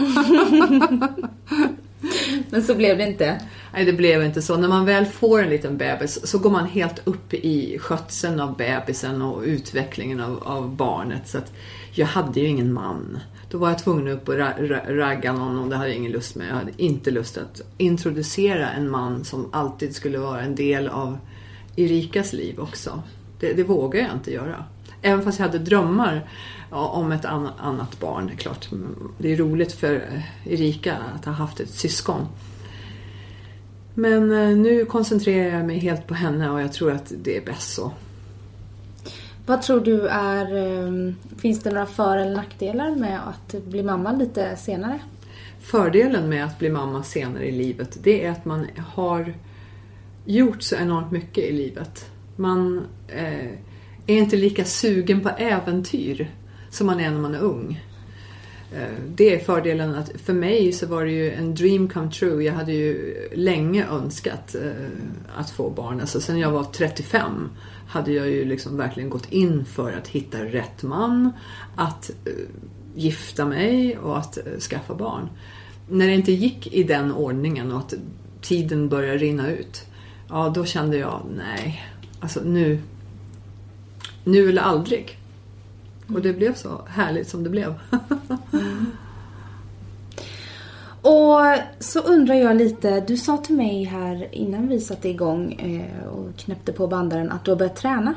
Men 2.49 2.63
så 2.63 2.75
blev 2.75 2.97
det 2.97 3.07
inte. 3.07 3.41
Nej, 3.73 3.85
det 3.85 3.93
blev 3.93 4.23
inte 4.23 4.41
så. 4.41 4.57
När 4.57 4.67
man 4.67 4.85
väl 4.85 5.05
får 5.05 5.43
en 5.43 5.49
liten 5.49 5.77
bebis 5.77 6.27
så 6.27 6.37
går 6.37 6.49
man 6.49 6.65
helt 6.65 7.07
upp 7.07 7.33
i 7.33 7.77
skötseln 7.79 8.39
av 8.39 8.57
bebisen 8.57 9.21
och 9.21 9.43
utvecklingen 9.43 10.19
av, 10.19 10.43
av 10.43 10.75
barnet. 10.75 11.27
Så 11.27 11.37
att 11.37 11.53
jag 11.91 12.07
hade 12.07 12.39
ju 12.39 12.47
ingen 12.47 12.73
man. 12.73 13.19
Då 13.49 13.57
var 13.57 13.69
jag 13.69 13.79
tvungen 13.79 14.07
upp 14.07 14.29
och 14.29 14.37
ra, 14.37 14.53
ra, 14.59 14.81
ragga 14.87 15.33
någon 15.33 15.59
och 15.59 15.69
det 15.69 15.75
hade 15.75 15.89
jag 15.89 15.97
ingen 15.97 16.11
lust 16.11 16.35
med. 16.35 16.49
Jag 16.49 16.55
hade 16.55 16.71
inte 16.77 17.11
lust 17.11 17.37
att 17.37 17.61
introducera 17.77 18.69
en 18.69 18.89
man 18.89 19.23
som 19.23 19.49
alltid 19.51 19.95
skulle 19.95 20.17
vara 20.17 20.41
en 20.41 20.55
del 20.55 20.87
av 20.87 21.17
Erikas 21.75 22.33
liv 22.33 22.59
också. 22.59 23.03
Det, 23.39 23.53
det 23.53 23.63
vågar 23.63 24.01
jag 24.01 24.13
inte 24.13 24.31
göra. 24.31 24.65
Även 25.05 25.23
fast 25.23 25.39
jag 25.39 25.45
hade 25.45 25.59
drömmar 25.59 26.29
om 26.69 27.11
ett 27.11 27.25
anna- 27.25 27.53
annat 27.57 27.99
barn. 27.99 28.27
Det 28.27 28.33
är 28.33 28.37
klart, 28.37 28.69
det 29.17 29.33
är 29.33 29.37
roligt 29.37 29.73
för 29.73 29.95
eh, 29.95 30.53
Erika 30.53 30.97
att 31.15 31.25
ha 31.25 31.31
haft 31.31 31.59
ett 31.59 31.69
syskon. 31.69 32.27
Men 33.93 34.31
eh, 34.31 34.57
nu 34.57 34.85
koncentrerar 34.85 35.57
jag 35.57 35.65
mig 35.65 35.79
helt 35.79 36.07
på 36.07 36.13
henne 36.13 36.49
och 36.49 36.61
jag 36.61 36.73
tror 36.73 36.91
att 36.91 37.11
det 37.23 37.37
är 37.37 37.45
bäst 37.45 37.73
så. 37.73 37.91
Vad 39.45 39.61
tror 39.61 39.79
du 39.81 40.07
är... 40.07 40.55
ehm, 40.55 41.15
Finns 41.37 41.63
det 41.63 41.71
några 41.71 41.85
för 41.85 42.17
eller 42.17 42.35
nackdelar 42.35 42.95
med 42.95 43.19
att 43.27 43.63
bli 43.65 43.83
mamma 43.83 44.11
lite 44.11 44.55
senare? 44.57 44.99
Fördelen 45.59 46.29
med 46.29 46.45
att 46.45 46.59
bli 46.59 46.69
mamma 46.69 47.03
senare 47.03 47.45
i 47.47 47.51
livet 47.51 47.97
det 48.03 48.25
är 48.25 48.31
att 48.31 48.45
man 48.45 48.67
har 48.87 49.33
gjort 50.25 50.61
så 50.63 50.75
enormt 50.75 51.11
mycket 51.11 51.43
i 51.43 51.51
livet. 51.51 52.05
Man 52.35 52.85
eh, 53.07 53.49
är 54.07 54.17
inte 54.17 54.35
lika 54.35 54.65
sugen 54.65 55.21
på 55.21 55.29
äventyr 55.29 56.31
som 56.69 56.87
man 56.87 56.99
är 56.99 57.11
när 57.11 57.19
man 57.19 57.35
är 57.35 57.39
ung. 57.39 57.79
Eh, 58.75 58.99
det 59.15 59.35
är 59.35 59.39
fördelen 59.39 59.95
att 59.95 60.11
för 60.25 60.33
mig 60.33 60.71
så 60.71 60.87
var 60.87 61.05
det 61.05 61.11
ju 61.11 61.31
en 61.31 61.55
dream 61.55 61.89
come 61.89 62.11
true. 62.11 62.43
Jag 62.43 62.53
hade 62.53 62.71
ju 62.71 63.15
länge 63.35 63.87
önskat 63.87 64.55
eh, 64.55 64.71
att 65.35 65.49
få 65.49 65.69
barn. 65.69 66.01
Alltså 66.01 66.21
sen 66.21 66.39
jag 66.39 66.51
var 66.51 66.63
35 66.63 67.49
hade 67.87 68.11
jag 68.11 68.27
ju 68.27 68.45
liksom 68.45 68.77
verkligen 68.77 69.09
gått 69.09 69.31
in 69.31 69.65
för 69.65 69.93
att 69.93 70.07
hitta 70.07 70.45
rätt 70.45 70.83
man, 70.83 71.31
att 71.75 72.09
eh, 72.25 72.31
gifta 72.95 73.45
mig 73.45 73.97
och 73.97 74.17
att 74.17 74.37
skaffa 74.59 74.95
barn. 74.95 75.29
När 75.89 76.07
det 76.07 76.13
inte 76.13 76.31
gick 76.31 76.73
i 76.73 76.83
den 76.83 77.11
ordningen 77.11 77.71
och 77.71 77.79
att 77.79 77.93
tiden 78.41 78.89
började 78.89 79.17
rinna 79.17 79.51
ut, 79.51 79.85
ja 80.29 80.51
då 80.55 80.65
kände 80.65 80.97
jag 80.97 81.21
nej, 81.37 81.83
alltså 82.19 82.41
nu, 82.43 82.79
nu 84.23 84.49
eller 84.49 84.61
aldrig. 84.61 85.17
Och 86.07 86.21
det 86.21 86.33
blev 86.33 86.55
så 86.55 86.81
härligt 86.87 87.29
som 87.29 87.43
det 87.43 87.49
blev. 87.49 87.73
Och 91.01 91.41
så 91.79 91.99
undrar 91.99 92.35
jag 92.35 92.55
lite, 92.55 92.99
du 92.99 93.17
sa 93.17 93.37
till 93.37 93.55
mig 93.55 93.83
här 93.83 94.27
innan 94.31 94.67
vi 94.67 94.79
satte 94.79 95.09
igång 95.09 95.53
eh, 95.53 96.07
och 96.07 96.37
knäppte 96.37 96.73
på 96.73 96.87
bandaren 96.87 97.31
att 97.31 97.45
du 97.45 97.51
har 97.51 97.57
börjat 97.57 97.75
träna. 97.75 98.13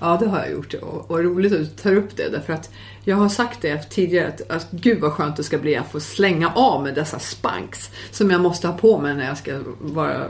Ja, 0.00 0.16
det 0.20 0.28
har 0.28 0.38
jag 0.38 0.50
gjort 0.50 0.74
och, 0.74 1.10
och 1.10 1.18
roligt 1.18 1.52
att 1.52 1.58
du 1.58 1.66
tar 1.66 1.96
upp 1.96 2.16
det 2.16 2.28
därför 2.28 2.52
att 2.52 2.70
jag 3.04 3.16
har 3.16 3.28
sagt 3.28 3.62
det 3.62 3.90
tidigare 3.90 4.28
att, 4.28 4.50
att 4.50 4.70
gud 4.70 5.00
vad 5.00 5.12
skönt 5.12 5.36
det 5.36 5.42
ska 5.42 5.58
bli 5.58 5.76
att 5.76 5.92
få 5.92 6.00
slänga 6.00 6.52
av 6.54 6.82
med 6.82 6.94
dessa 6.94 7.18
spanks 7.18 7.90
som 8.10 8.30
jag 8.30 8.40
måste 8.40 8.68
ha 8.68 8.78
på 8.78 8.98
mig 8.98 9.14
när 9.14 9.26
jag 9.26 9.38
ska 9.38 9.60
vara 9.80 10.26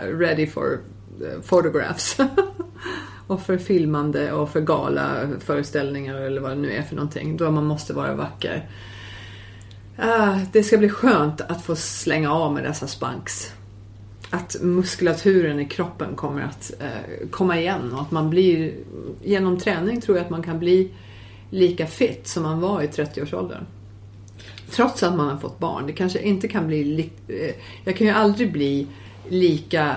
ready 0.00 0.46
for 0.46 0.80
eh, 1.20 1.40
photographs. 1.40 2.16
och 3.28 3.42
för 3.42 3.58
filmande 3.58 4.32
och 4.32 4.50
för 4.50 4.60
gala 4.60 5.28
föreställningar 5.40 6.14
eller 6.14 6.40
vad 6.40 6.50
det 6.50 6.56
nu 6.56 6.72
är 6.72 6.82
för 6.82 6.96
någonting. 6.96 7.36
Då 7.36 7.50
man 7.50 7.64
måste 7.64 7.92
vara 7.92 8.14
vacker. 8.14 8.68
Uh, 9.98 10.38
det 10.52 10.62
ska 10.62 10.78
bli 10.78 10.88
skönt 10.88 11.40
att 11.40 11.64
få 11.64 11.76
slänga 11.76 12.32
av 12.32 12.54
med 12.54 12.64
dessa 12.64 12.86
spanks. 12.86 13.52
Att 14.30 14.56
muskulaturen 14.62 15.60
i 15.60 15.64
kroppen 15.64 16.16
kommer 16.16 16.42
att 16.42 16.72
uh, 16.82 17.28
komma 17.30 17.60
igen 17.60 17.92
och 17.92 18.00
att 18.00 18.10
man 18.10 18.30
blir, 18.30 18.74
genom 19.24 19.58
träning 19.58 20.00
tror 20.00 20.16
jag 20.16 20.24
att 20.24 20.30
man 20.30 20.42
kan 20.42 20.58
bli 20.58 20.90
lika 21.50 21.86
fit 21.86 22.28
som 22.28 22.42
man 22.42 22.60
var 22.60 22.82
i 22.82 22.86
30-årsåldern. 22.86 23.64
Trots 24.70 25.02
att 25.02 25.16
man 25.16 25.28
har 25.28 25.36
fått 25.36 25.58
barn. 25.58 25.86
Det 25.86 25.92
kanske 25.92 26.22
inte 26.22 26.48
kan 26.48 26.66
bli, 26.66 27.10
eh, 27.28 27.54
jag 27.84 27.96
kan 27.96 28.06
ju 28.06 28.12
aldrig 28.12 28.52
bli 28.52 28.86
lika 29.28 29.96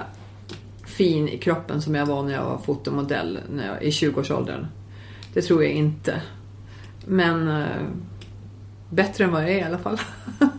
fin 0.91 1.29
i 1.29 1.37
kroppen 1.37 1.81
som 1.81 1.95
jag 1.95 2.05
var 2.05 2.23
när 2.23 2.33
jag 2.33 2.45
var 2.45 2.57
fotomodell 2.57 3.39
när 3.49 3.67
jag, 3.67 3.83
i 3.83 3.89
20-årsåldern. 3.89 4.67
Det 5.33 5.41
tror 5.41 5.63
jag 5.63 5.71
inte. 5.71 6.21
Men 7.05 7.47
eh, 7.47 7.65
bättre 8.89 9.23
än 9.23 9.31
vad 9.31 9.43
jag 9.43 9.49
är 9.49 9.57
i 9.57 9.63
alla 9.63 9.77
fall. 9.77 9.97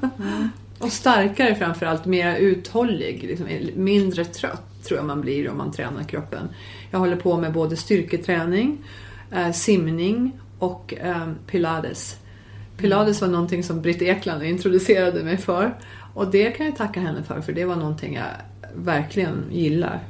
Och 0.78 0.92
starkare 0.92 1.54
framförallt, 1.54 2.04
mer 2.04 2.36
uthållig. 2.36 3.22
Liksom, 3.22 3.46
mindre 3.74 4.24
trött 4.24 4.84
tror 4.84 4.98
jag 4.98 5.06
man 5.06 5.20
blir 5.20 5.50
om 5.50 5.58
man 5.58 5.72
tränar 5.72 6.02
kroppen. 6.02 6.48
Jag 6.90 6.98
håller 6.98 7.16
på 7.16 7.36
med 7.36 7.52
både 7.52 7.76
styrketräning, 7.76 8.78
eh, 9.30 9.52
simning 9.52 10.40
och 10.58 10.94
eh, 11.00 11.32
pilates. 11.46 12.16
Pilates 12.76 13.20
var 13.20 13.28
någonting 13.28 13.64
som 13.64 13.82
Britt 13.82 14.02
Ekland 14.02 14.42
introducerade 14.42 15.22
mig 15.22 15.36
för. 15.36 15.74
Och 16.14 16.30
det 16.30 16.50
kan 16.50 16.66
jag 16.66 16.76
tacka 16.76 17.00
henne 17.00 17.22
för, 17.22 17.40
för 17.40 17.52
det 17.52 17.64
var 17.64 17.76
någonting 17.76 18.14
jag 18.14 18.26
verkligen 18.74 19.44
gillar. 19.50 20.00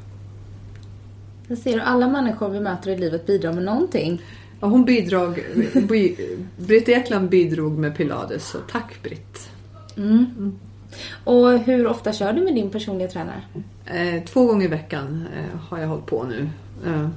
Jag 1.47 1.57
ser 1.57 1.79
att 1.79 1.87
alla 1.87 2.07
människor 2.07 2.49
vi 2.49 2.59
möter 2.59 2.91
i 2.91 2.97
livet 2.97 3.25
bidrar 3.25 3.53
med 3.53 3.63
någonting. 3.63 4.21
Ja, 4.59 4.67
hon 4.67 4.85
bidrog, 4.85 5.43
bi, 5.89 6.17
Britt 6.57 6.89
Ekland 6.89 7.29
bidrog 7.29 7.77
med 7.77 7.97
pilates, 7.97 8.47
så 8.47 8.57
tack 8.71 9.03
Britt. 9.03 9.49
Och 11.23 11.59
hur 11.59 11.87
ofta 11.87 12.13
kör 12.13 12.33
du 12.33 12.41
med 12.41 12.55
din 12.55 12.69
personliga 12.69 13.07
tränare? 13.07 13.41
Eh, 13.85 14.23
två 14.23 14.45
gånger 14.45 14.65
i 14.65 14.67
veckan 14.69 15.25
eh, 15.37 15.59
har 15.59 15.79
jag 15.79 15.87
hållit 15.87 16.05
på 16.05 16.23
nu. 16.23 16.49
Eh, 16.85 17.07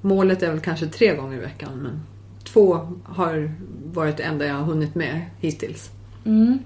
målet 0.00 0.42
är 0.42 0.50
väl 0.50 0.60
kanske 0.60 0.86
tre 0.86 1.16
gånger 1.16 1.36
i 1.36 1.40
veckan 1.40 1.70
men 1.82 2.02
två 2.44 2.78
har 3.04 3.52
varit 3.92 4.16
det 4.16 4.22
enda 4.22 4.46
jag 4.46 4.54
har 4.54 4.64
hunnit 4.64 4.94
med 4.94 5.20
hittills. 5.40 5.90
Mm. 6.24 6.58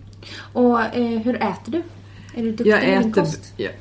Och 0.53 0.81
eh, 0.81 1.20
hur 1.20 1.37
äter 1.37 1.72
du? 1.72 1.83
Är 2.37 2.43
du 2.43 2.51
duktig 2.51 2.66
Jag 2.66 2.80
med 2.80 3.03
din 3.03 3.11
äter, 3.11 3.22
kost? 3.22 3.53
jag, 3.57 3.72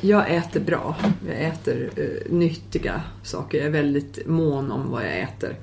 jag 0.00 0.34
äter 0.34 0.60
bra. 0.60 0.96
Jag 1.28 1.40
äter 1.40 1.90
eh, 1.96 2.32
nyttiga 2.32 3.02
saker. 3.22 3.58
Jag 3.58 3.66
är 3.66 3.70
väldigt 3.70 4.26
mån 4.26 4.72
om 4.72 4.90
vad 4.90 5.02
jag 5.04 5.20
äter. 5.20 5.56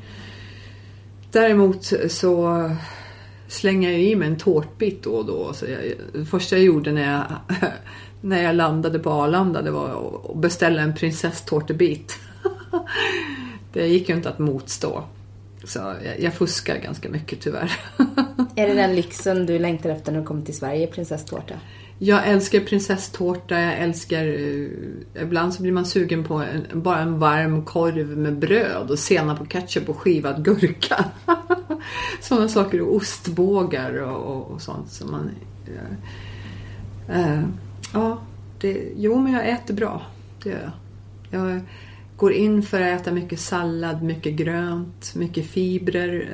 Däremot 1.31 1.93
så 2.07 2.69
slänger 3.47 3.91
jag 3.91 4.01
i 4.01 4.15
mig 4.15 4.27
en 4.27 4.37
tårtbit 4.37 5.03
då 5.03 5.11
och 5.11 5.25
då. 5.25 5.53
Så 5.53 5.65
jag, 5.65 5.79
det 6.13 6.25
första 6.25 6.55
jag 6.55 6.65
gjorde 6.65 6.91
när 6.91 7.11
jag, 7.11 7.23
när 8.21 8.43
jag 8.43 8.55
landade 8.55 8.99
på 8.99 9.11
Arlanda 9.11 9.61
det 9.61 9.71
var 9.71 10.11
att 10.29 10.37
beställa 10.37 10.81
en 10.81 10.95
prinsesstårtebit. 10.95 12.19
det 13.73 13.87
gick 13.87 14.09
ju 14.09 14.15
inte 14.15 14.29
att 14.29 14.39
motstå. 14.39 15.03
Så 15.63 15.79
jag, 15.79 16.19
jag 16.19 16.33
fuskar 16.33 16.77
ganska 16.77 17.09
mycket 17.09 17.41
tyvärr. 17.41 17.71
Är 18.55 18.67
det 18.67 18.73
den 18.73 18.95
lyxen 18.95 19.45
du 19.45 19.59
längtar 19.59 19.89
efter 19.89 20.11
när 20.11 20.19
du 20.19 20.25
kommer 20.25 20.45
till 20.45 20.57
Sverige, 20.57 20.87
prinsesstårta? 20.87 21.55
Jag 21.97 22.27
älskar 22.27 22.59
prinsesstårta, 22.59 23.59
jag 23.59 23.79
älskar... 23.79 24.25
Eh, 24.25 25.23
ibland 25.23 25.53
så 25.53 25.61
blir 25.61 25.71
man 25.71 25.85
sugen 25.85 26.23
på 26.23 26.33
en, 26.33 26.81
bara 26.81 26.99
en 26.99 27.19
varm 27.19 27.65
korv 27.65 28.17
med 28.17 28.39
bröd 28.39 28.91
och 28.91 28.99
senap 28.99 29.41
och 29.41 29.51
ketchup 29.51 29.89
och 29.89 29.97
skivad 29.97 30.45
gurka. 30.45 31.05
Sådana 32.21 32.47
saker 32.47 32.81
och 32.81 32.95
ostbågar 32.95 34.01
och, 34.01 34.35
och, 34.35 34.51
och 34.51 34.61
sånt 34.61 34.89
som 34.89 35.11
man... 35.11 35.31
Uh, 37.09 37.43
ja, 37.93 38.21
det, 38.59 38.91
jo 38.95 39.19
men 39.19 39.33
jag 39.33 39.49
äter 39.49 39.73
bra. 39.73 40.01
Det 40.43 40.49
gör 40.49 40.71
jag. 41.29 41.49
Jag 41.49 41.61
går 42.17 42.33
in 42.33 42.63
för 42.63 42.81
att 42.81 43.01
äta 43.01 43.11
mycket 43.11 43.39
sallad, 43.39 44.03
mycket 44.03 44.33
grönt, 44.33 45.15
mycket 45.15 45.45
fibrer. 45.45 46.29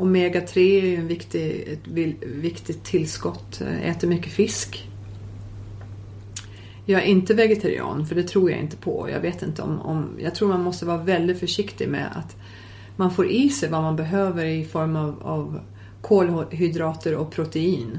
Omega-3 0.00 0.58
är 0.58 0.86
ju 0.86 0.96
en 0.96 1.06
viktig, 1.06 1.68
ett 1.68 1.86
viktigt 2.26 2.84
tillskott. 2.84 3.60
Jag 3.60 3.88
äter 3.88 4.08
mycket 4.08 4.32
fisk. 4.32 4.88
Jag 6.84 7.02
är 7.02 7.06
inte 7.06 7.34
vegetarian 7.34 8.06
för 8.06 8.14
det 8.14 8.22
tror 8.22 8.50
jag 8.50 8.60
inte 8.60 8.76
på. 8.76 9.08
Jag 9.10 9.20
vet 9.20 9.42
inte 9.42 9.62
om, 9.62 9.80
om... 9.80 10.08
Jag 10.18 10.34
tror 10.34 10.48
man 10.48 10.62
måste 10.62 10.86
vara 10.86 10.98
väldigt 10.98 11.40
försiktig 11.40 11.88
med 11.88 12.06
att 12.14 12.36
man 12.96 13.10
får 13.10 13.30
i 13.30 13.50
sig 13.50 13.68
vad 13.68 13.82
man 13.82 13.96
behöver 13.96 14.44
i 14.44 14.64
form 14.64 14.96
av, 14.96 15.22
av 15.22 15.60
kolhydrater 16.00 17.16
och 17.16 17.30
protein. 17.32 17.98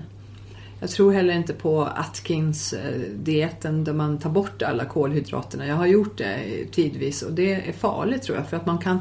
Jag 0.80 0.90
tror 0.90 1.14
heller 1.14 1.34
inte 1.34 1.54
på 1.54 1.82
Atkins-dieten 1.82 3.80
eh, 3.80 3.84
där 3.84 3.94
man 3.94 4.20
tar 4.20 4.30
bort 4.30 4.62
alla 4.62 4.86
kolhydraterna. 4.86 5.68
Jag 5.68 5.76
har 5.76 5.86
gjort 5.86 6.18
det 6.18 6.40
tidvis 6.72 7.22
och 7.22 7.34
det 7.34 7.54
är 7.54 7.74
farligt 7.74 8.24
tror 8.24 8.38
jag 8.38 8.50
för 8.50 8.58
att 8.58 8.66
man 8.66 8.78
kan 8.78 9.00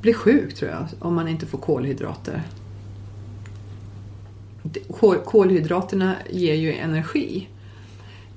bli 0.00 0.14
sjuk 0.14 0.54
tror 0.54 0.70
jag 0.70 0.86
om 0.98 1.14
man 1.14 1.28
inte 1.28 1.46
får 1.46 1.58
kolhydrater. 1.58 2.42
Kolhydraterna 5.24 6.14
ger 6.30 6.54
ju 6.54 6.72
energi. 6.72 7.48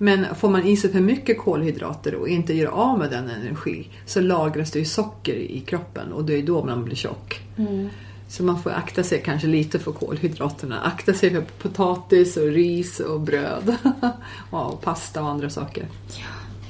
Men 0.01 0.35
får 0.35 0.49
man 0.49 0.65
i 0.65 0.77
sig 0.77 0.91
för 0.91 0.99
mycket 0.99 1.37
kolhydrater 1.37 2.15
och 2.15 2.29
inte 2.29 2.53
gör 2.53 2.67
av 2.67 2.99
med 2.99 3.09
den 3.09 3.29
energi 3.29 3.87
så 4.05 4.21
lagras 4.21 4.71
det 4.71 4.79
ju 4.79 4.85
socker 4.85 5.35
i 5.35 5.59
kroppen 5.59 6.13
och 6.13 6.25
det 6.25 6.33
är 6.33 6.43
då 6.43 6.65
man 6.65 6.83
blir 6.83 6.95
tjock. 6.95 7.41
Mm. 7.57 7.89
Så 8.27 8.43
man 8.43 8.63
får 8.63 8.69
akta 8.69 9.03
sig 9.03 9.21
kanske 9.25 9.47
lite 9.47 9.79
för 9.79 9.91
kolhydraterna. 9.91 10.81
Akta 10.81 11.13
sig 11.13 11.29
för 11.29 11.41
potatis 11.41 12.37
och 12.37 12.47
ris 12.47 12.99
och 12.99 13.19
bröd. 13.19 13.75
och 14.49 14.81
pasta 14.81 15.21
och 15.21 15.29
andra 15.29 15.49
saker. 15.49 15.87
Ja, 16.17 16.25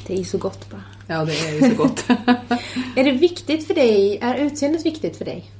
det 0.08 0.14
är 0.14 0.18
ju 0.18 0.24
så 0.24 0.38
gott 0.38 0.70
bara. 0.72 0.99
Ja, 1.12 1.26
det 1.26 1.34
är 1.34 1.54
ju 1.54 1.76
så 1.76 1.84
gott. 1.84 2.10
är 2.96 3.04
det 3.04 3.12
viktigt 3.12 3.68
för 3.68 3.74
dig? 3.74 4.18
Är 4.22 4.36
utseendet 4.36 4.86
viktigt 4.86 5.18
för 5.18 5.26
dig? 5.26 5.52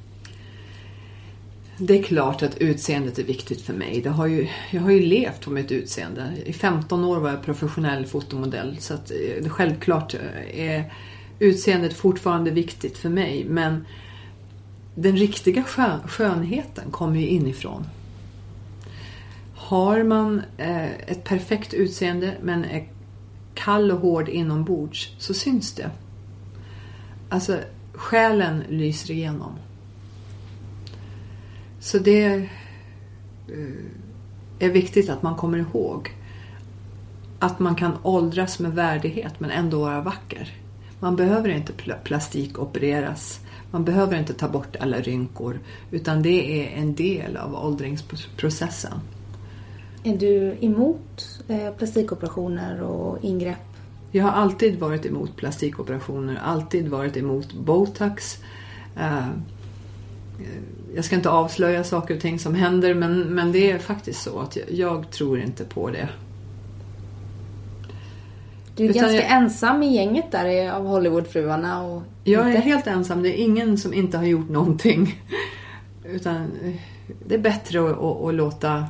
Det 1.78 1.98
är 1.98 2.02
klart 2.02 2.42
att 2.42 2.58
utseendet 2.58 3.18
är 3.18 3.22
viktigt 3.22 3.60
för 3.60 3.72
mig. 3.72 4.00
Det 4.00 4.10
har 4.10 4.26
ju, 4.26 4.48
jag 4.70 4.80
har 4.80 4.90
ju 4.90 5.00
levt 5.00 5.40
på 5.40 5.50
mitt 5.50 5.72
utseende. 5.72 6.32
I 6.46 6.52
15 6.52 7.04
år 7.04 7.20
var 7.20 7.30
jag 7.30 7.42
professionell 7.42 8.06
fotomodell 8.06 8.76
så 8.80 8.94
att 8.94 9.10
eh, 9.10 9.48
självklart 9.48 10.14
eh, 10.14 10.60
är 10.60 10.92
utseendet 11.38 11.94
fortfarande 11.94 12.50
viktigt 12.50 12.98
för 12.98 13.08
mig. 13.08 13.44
Men 13.48 13.86
den 14.94 15.16
riktiga 15.16 15.62
skön, 15.64 16.00
skönheten 16.08 16.90
kommer 16.90 17.20
ju 17.20 17.26
inifrån. 17.26 17.86
Har 19.54 20.02
man 20.02 20.42
eh, 20.56 20.92
ett 20.92 21.24
perfekt 21.24 21.74
utseende 21.74 22.34
men 22.42 22.64
är 22.64 22.86
kall 23.64 23.90
och 23.90 24.00
hård 24.00 24.28
inombords 24.28 25.14
så 25.18 25.34
syns 25.34 25.72
det. 25.72 25.90
Alltså 27.28 27.58
själen 27.92 28.64
lyser 28.68 29.10
igenom. 29.10 29.52
Så 31.80 31.98
det 31.98 32.24
eh, 32.24 32.46
är 34.58 34.70
viktigt 34.70 35.10
att 35.10 35.22
man 35.22 35.36
kommer 35.36 35.58
ihåg 35.58 36.14
att 37.38 37.58
man 37.58 37.74
kan 37.74 37.92
åldras 38.02 38.58
med 38.58 38.74
värdighet 38.74 39.40
men 39.40 39.50
ändå 39.50 39.80
vara 39.80 40.00
vacker. 40.00 40.54
Man 41.00 41.16
behöver 41.16 41.48
inte 41.48 41.72
plastikopereras. 42.04 43.40
Man 43.70 43.84
behöver 43.84 44.18
inte 44.18 44.34
ta 44.34 44.48
bort 44.48 44.76
alla 44.80 45.00
rynkor 45.00 45.60
utan 45.90 46.22
det 46.22 46.62
är 46.62 46.80
en 46.80 46.94
del 46.94 47.36
av 47.36 47.54
åldringsprocessen. 47.54 49.00
Är 50.04 50.16
du 50.16 50.56
emot 50.60 51.42
eh, 51.48 51.70
plastikoperationer 51.78 52.82
och 52.82 53.24
ingrepp? 53.24 53.58
Jag 54.10 54.24
har 54.24 54.30
alltid 54.30 54.78
varit 54.78 55.06
emot 55.06 55.36
plastikoperationer, 55.36 56.38
alltid 56.42 56.88
varit 56.88 57.16
emot 57.16 57.52
botox. 57.52 58.38
Eh, 58.96 59.28
jag 60.94 61.04
ska 61.04 61.16
inte 61.16 61.30
avslöja 61.30 61.84
saker 61.84 62.14
och 62.14 62.20
ting 62.20 62.38
som 62.38 62.54
händer 62.54 62.94
men, 62.94 63.20
men 63.20 63.52
det 63.52 63.70
är 63.70 63.78
faktiskt 63.78 64.22
så 64.22 64.40
att 64.40 64.56
jag, 64.56 64.70
jag 64.70 65.10
tror 65.10 65.40
inte 65.40 65.64
på 65.64 65.90
det. 65.90 66.08
Du 68.76 68.84
är 68.84 68.88
Utan 68.88 69.02
ganska 69.02 69.22
jag, 69.22 69.32
ensam 69.32 69.82
i 69.82 69.94
gänget 69.94 70.32
där 70.32 70.72
av 70.72 70.86
Hollywoodfruarna. 70.86 71.82
Och 71.82 72.02
jag 72.24 72.54
är 72.54 72.60
helt 72.60 72.86
ensam. 72.86 73.22
Det 73.22 73.40
är 73.40 73.44
ingen 73.44 73.78
som 73.78 73.94
inte 73.94 74.18
har 74.18 74.24
gjort 74.24 74.48
någonting. 74.48 75.22
Utan 76.04 76.36
eh, 76.36 76.74
det 77.26 77.34
är 77.34 77.38
bättre 77.38 77.90
att, 77.90 77.98
att, 77.98 78.22
att 78.24 78.34
låta 78.34 78.86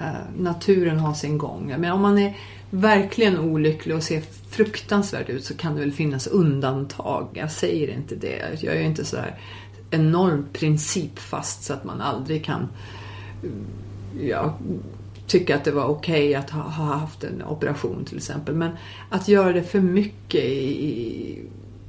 Eh, 0.00 0.14
naturen 0.38 0.98
har 0.98 1.14
sin 1.14 1.38
gång. 1.38 1.74
Men 1.78 1.92
om 1.92 2.02
man 2.02 2.18
är 2.18 2.36
verkligen 2.70 3.38
olycklig 3.38 3.96
och 3.96 4.02
ser 4.02 4.22
fruktansvärd 4.50 5.28
ut 5.28 5.44
så 5.44 5.54
kan 5.54 5.74
det 5.74 5.80
väl 5.80 5.92
finnas 5.92 6.26
undantag. 6.26 7.28
Jag 7.32 7.50
säger 7.50 7.88
inte 7.88 8.14
det. 8.14 8.62
Jag 8.62 8.76
är 8.76 8.82
inte 8.82 9.04
så 9.04 9.16
här 9.16 9.38
enormt 9.90 10.52
principfast 10.52 11.64
så 11.64 11.72
att 11.72 11.84
man 11.84 12.00
aldrig 12.00 12.44
kan 12.44 12.68
mm, 13.42 13.64
ja, 14.20 14.58
tycka 15.26 15.56
att 15.56 15.64
det 15.64 15.70
var 15.70 15.84
okej 15.84 16.28
okay 16.28 16.34
att 16.34 16.50
ha, 16.50 16.62
ha, 16.62 16.94
haft 16.94 17.24
en 17.24 17.42
operation 17.42 18.04
till 18.04 18.16
exempel. 18.16 18.54
Men 18.54 18.70
att 19.10 19.28
göra 19.28 19.52
det 19.52 19.62
för 19.62 19.80
mycket 19.80 20.44
i, 20.44 21.38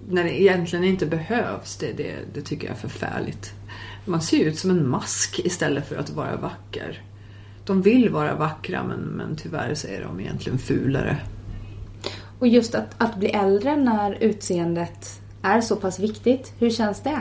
när 0.09 0.23
det 0.23 0.41
egentligen 0.41 0.85
inte 0.85 1.05
behövs, 1.05 1.77
det, 1.77 1.91
det, 1.97 2.15
det 2.33 2.41
tycker 2.41 2.67
jag 2.67 2.75
är 2.75 2.79
förfärligt. 2.79 3.53
Man 4.05 4.21
ser 4.21 4.45
ut 4.45 4.59
som 4.59 4.69
en 4.69 4.89
mask 4.89 5.39
istället 5.43 5.89
för 5.89 5.95
att 5.95 6.09
vara 6.09 6.35
vacker. 6.35 7.01
De 7.65 7.81
vill 7.81 8.09
vara 8.09 8.35
vackra 8.35 8.83
men, 8.83 8.99
men 8.99 9.35
tyvärr 9.35 9.75
så 9.75 9.87
är 9.87 10.01
de 10.01 10.19
egentligen 10.19 10.59
fulare. 10.59 11.17
Och 12.39 12.47
just 12.47 12.75
att, 12.75 12.95
att 12.97 13.15
bli 13.15 13.29
äldre 13.29 13.75
när 13.75 14.17
utseendet 14.23 15.21
är 15.41 15.61
så 15.61 15.75
pass 15.75 15.99
viktigt, 15.99 16.53
hur 16.59 16.69
känns 16.69 17.01
det? 17.01 17.19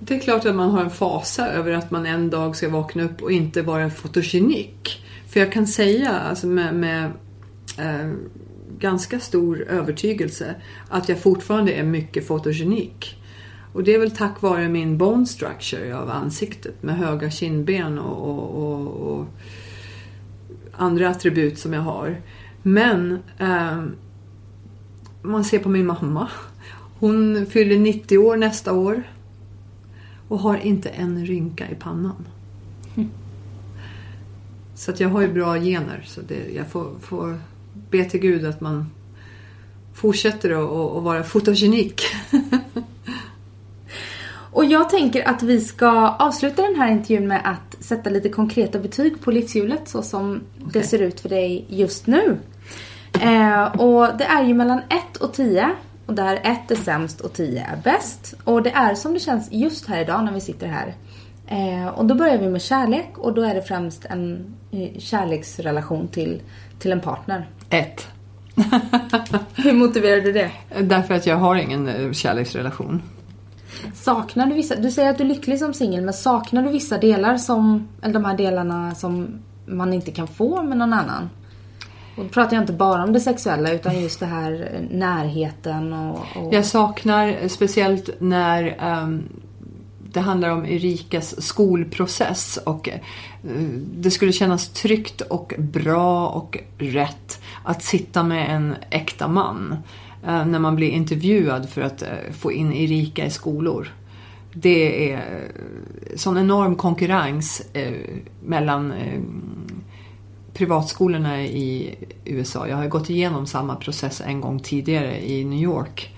Det 0.00 0.14
är 0.14 0.20
klart 0.20 0.46
att 0.46 0.54
man 0.54 0.70
har 0.70 0.82
en 0.82 0.90
fasa 0.90 1.48
över 1.48 1.72
att 1.72 1.90
man 1.90 2.06
en 2.06 2.30
dag 2.30 2.56
ska 2.56 2.68
vakna 2.68 3.02
upp 3.02 3.22
och 3.22 3.32
inte 3.32 3.62
vara 3.62 3.90
fotogenik. 3.90 5.04
För 5.26 5.40
jag 5.40 5.52
kan 5.52 5.66
säga 5.66 6.10
alltså 6.10 6.46
med, 6.46 6.74
med 6.74 7.04
eh, 7.78 8.12
ganska 8.78 9.20
stor 9.20 9.62
övertygelse 9.62 10.54
att 10.88 11.08
jag 11.08 11.18
fortfarande 11.18 11.72
är 11.72 11.82
mycket 11.82 12.26
fotogenik. 12.26 13.19
Och 13.72 13.84
det 13.84 13.94
är 13.94 13.98
väl 13.98 14.10
tack 14.10 14.42
vare 14.42 14.68
min 14.68 14.98
bone 14.98 15.26
structure 15.26 15.96
av 15.96 16.10
ansiktet 16.10 16.82
med 16.82 16.96
höga 16.96 17.30
kindben 17.30 17.98
och, 17.98 18.30
och, 18.30 18.50
och, 18.50 19.18
och 19.18 19.26
andra 20.72 21.08
attribut 21.08 21.58
som 21.58 21.72
jag 21.72 21.80
har. 21.80 22.20
Men 22.62 23.18
eh, 23.38 23.84
man 25.22 25.44
ser 25.44 25.58
på 25.58 25.68
min 25.68 25.86
mamma. 25.86 26.28
Hon 26.98 27.46
fyller 27.46 27.78
90 27.78 28.18
år 28.18 28.36
nästa 28.36 28.72
år 28.72 29.02
och 30.28 30.38
har 30.38 30.56
inte 30.56 30.88
en 30.88 31.26
rynka 31.26 31.70
i 31.70 31.74
pannan. 31.74 32.26
Mm. 32.96 33.10
Så 34.74 34.90
att 34.90 35.00
jag 35.00 35.08
har 35.08 35.20
ju 35.20 35.32
bra 35.32 35.54
gener 35.54 36.04
så 36.06 36.20
det, 36.20 36.54
jag 36.54 36.66
får, 36.66 36.98
får 37.00 37.38
be 37.90 38.04
till 38.04 38.20
Gud 38.20 38.44
att 38.44 38.60
man 38.60 38.86
fortsätter 39.94 40.50
att, 40.50 40.96
att 40.96 41.02
vara 41.02 41.22
fotogenik. 41.22 42.02
och 44.52 44.64
jag 44.64 44.90
tänker 44.90 45.28
att 45.28 45.42
vi 45.42 45.60
ska 45.60 46.08
avsluta 46.08 46.62
den 46.62 46.74
här 46.74 46.90
intervjun 46.90 47.28
med 47.28 47.40
att 47.44 47.84
sätta 47.84 48.10
lite 48.10 48.28
konkreta 48.28 48.78
betyg 48.78 49.20
på 49.20 49.30
livshjulet 49.30 49.88
så 49.88 50.02
som 50.02 50.30
okay. 50.30 50.70
det 50.72 50.82
ser 50.82 51.02
ut 51.02 51.20
för 51.20 51.28
dig 51.28 51.64
just 51.68 52.06
nu. 52.06 52.38
Eh, 53.20 53.62
och 53.62 54.08
det 54.18 54.24
är 54.24 54.44
ju 54.44 54.54
mellan 54.54 54.78
1 54.78 55.16
och 55.16 55.32
10 55.32 55.70
och 56.06 56.14
där 56.14 56.40
1 56.42 56.70
är 56.70 56.74
sämst 56.74 57.20
och 57.20 57.32
10 57.32 57.60
är 57.60 57.76
bäst. 57.84 58.34
Och 58.44 58.62
det 58.62 58.70
är 58.70 58.94
som 58.94 59.14
det 59.14 59.20
känns 59.20 59.52
just 59.52 59.86
här 59.86 60.00
idag 60.00 60.24
när 60.24 60.32
vi 60.32 60.40
sitter 60.40 60.66
här. 60.66 60.94
Eh, 61.46 61.88
och 61.88 62.06
då 62.06 62.14
börjar 62.14 62.38
vi 62.38 62.48
med 62.48 62.62
kärlek 62.62 63.18
och 63.18 63.34
då 63.34 63.42
är 63.42 63.54
det 63.54 63.62
främst 63.62 64.04
en 64.04 64.54
eh, 64.70 64.98
kärleksrelation 64.98 66.08
till, 66.08 66.42
till 66.78 66.92
en 66.92 67.00
partner. 67.00 67.48
Ett. 67.70 68.08
Hur 69.54 69.72
motiverar 69.72 70.20
du 70.20 70.32
det? 70.32 70.50
Därför 70.80 71.14
att 71.14 71.26
jag 71.26 71.36
har 71.36 71.56
ingen 71.56 71.88
eh, 71.88 72.12
kärleksrelation. 72.12 73.02
Saknar 73.94 74.46
du 74.46 74.54
vissa, 74.54 74.76
du 74.76 74.90
säger 74.90 75.10
att 75.10 75.18
du 75.18 75.24
är 75.24 75.28
lycklig 75.28 75.58
som 75.58 75.74
singel, 75.74 76.04
men 76.04 76.14
saknar 76.14 76.62
du 76.62 76.68
vissa 76.68 76.98
delar 76.98 77.36
som, 77.36 77.88
eller 78.02 78.14
de 78.14 78.24
här 78.24 78.36
delarna 78.36 78.94
som 78.94 79.28
man 79.66 79.92
inte 79.92 80.10
kan 80.10 80.28
få 80.28 80.62
med 80.62 80.78
någon 80.78 80.92
annan? 80.92 81.30
Och 82.16 82.24
då 82.24 82.30
pratar 82.30 82.56
jag 82.56 82.62
inte 82.62 82.72
bara 82.72 83.04
om 83.04 83.12
det 83.12 83.20
sexuella 83.20 83.72
utan 83.72 84.00
just 84.00 84.20
det 84.20 84.26
här 84.26 84.70
eh, 84.74 84.96
närheten 84.98 85.92
och... 85.92 86.18
och... 86.36 86.54
Jag 86.54 86.66
saknar 86.66 87.48
speciellt 87.48 88.10
när 88.18 88.76
um, 89.02 89.22
det 90.12 90.20
handlar 90.20 90.48
om 90.48 90.66
Erikas 90.66 91.42
skolprocess 91.42 92.58
och 92.64 92.88
uh, 92.88 93.54
det 93.96 94.10
skulle 94.10 94.32
kännas 94.32 94.68
tryggt 94.68 95.20
och 95.20 95.54
bra 95.58 96.28
och 96.28 96.58
rätt 96.78 97.40
att 97.64 97.82
sitta 97.82 98.22
med 98.22 98.54
en 98.54 98.74
äkta 98.90 99.28
man 99.28 99.72
uh, 99.72 99.78
Eh, 100.26 100.46
när 100.46 100.58
man 100.58 100.76
blir 100.76 100.88
intervjuad 100.88 101.68
för 101.68 101.82
att 101.82 102.02
eh, 102.02 102.08
få 102.32 102.52
in 102.52 102.72
Erika 102.72 103.26
i 103.26 103.30
skolor. 103.30 103.94
Det 104.52 105.12
är 105.12 105.16
eh, 105.16 106.16
sån 106.16 106.38
enorm 106.38 106.76
konkurrens 106.76 107.62
mellan 108.44 108.92
privatskolorna 110.52 111.42
i 111.42 111.94
USA. 112.24 112.68
Jag 112.68 112.76
har 112.76 112.88
gått 112.88 113.10
igenom 113.10 113.46
samma 113.46 113.76
process 113.76 114.22
en 114.26 114.40
gång 114.40 114.60
tidigare 114.60 115.30
i 115.30 115.44
New 115.44 115.62
York. 115.62 116.14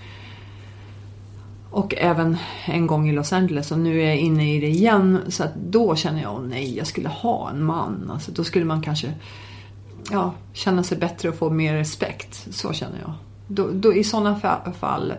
Och 1.71 1.95
även 1.99 2.37
en 2.65 2.87
gång 2.87 3.09
i 3.09 3.13
Los 3.13 3.33
Angeles 3.33 3.71
och 3.71 3.79
nu 3.79 4.03
är 4.03 4.07
jag 4.07 4.17
inne 4.17 4.55
i 4.55 4.61
det 4.61 4.69
igen. 4.69 5.19
Så 5.29 5.45
att 5.45 5.55
då 5.55 5.97
känner 5.97 6.23
jag, 6.23 6.35
oh 6.35 6.43
nej, 6.43 6.77
jag 6.77 6.87
skulle 6.87 7.09
ha 7.09 7.51
en 7.51 7.65
man. 7.65 8.11
Alltså, 8.13 8.33
då 8.33 8.45
skulle 8.45 8.65
man 8.65 8.83
kanske 8.83 9.15
ja, 10.11 10.35
känna 10.53 10.83
sig 10.83 10.99
bättre 10.99 11.29
och 11.29 11.35
få 11.35 11.51
mer 11.51 11.75
respekt. 11.75 12.47
Så 12.51 12.73
känner 12.73 12.99
jag. 13.01 13.13
Då, 13.55 13.69
då, 13.73 13.95
I 13.95 14.05
sådana 14.05 14.41
fall 14.81 15.15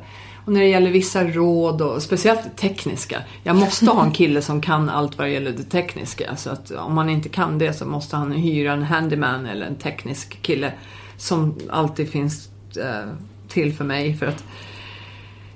och 0.45 0.53
när 0.53 0.59
det 0.59 0.67
gäller 0.67 0.91
vissa 0.91 1.23
råd 1.23 1.81
och 1.81 2.01
speciellt 2.01 2.57
tekniska. 2.57 3.21
Jag 3.43 3.55
måste 3.55 3.86
ha 3.86 4.05
en 4.05 4.11
kille 4.13 4.41
som 4.41 4.61
kan 4.61 4.89
allt 4.89 5.17
vad 5.17 5.27
det 5.27 5.31
gäller 5.31 5.51
det 5.51 5.63
tekniska. 5.63 6.36
Så 6.36 6.49
att 6.49 6.71
om 6.71 6.95
man 6.95 7.09
inte 7.09 7.29
kan 7.29 7.57
det 7.57 7.73
så 7.73 7.86
måste 7.86 8.15
han 8.15 8.31
hyra 8.31 8.73
en 8.73 8.84
handyman 8.84 9.45
eller 9.45 9.65
en 9.65 9.75
teknisk 9.75 10.41
kille 10.41 10.73
som 11.17 11.55
alltid 11.69 12.09
finns 12.09 12.49
eh, 12.77 13.09
till 13.47 13.73
för 13.73 13.86
mig. 13.86 14.17
För 14.17 14.25
att 14.25 14.43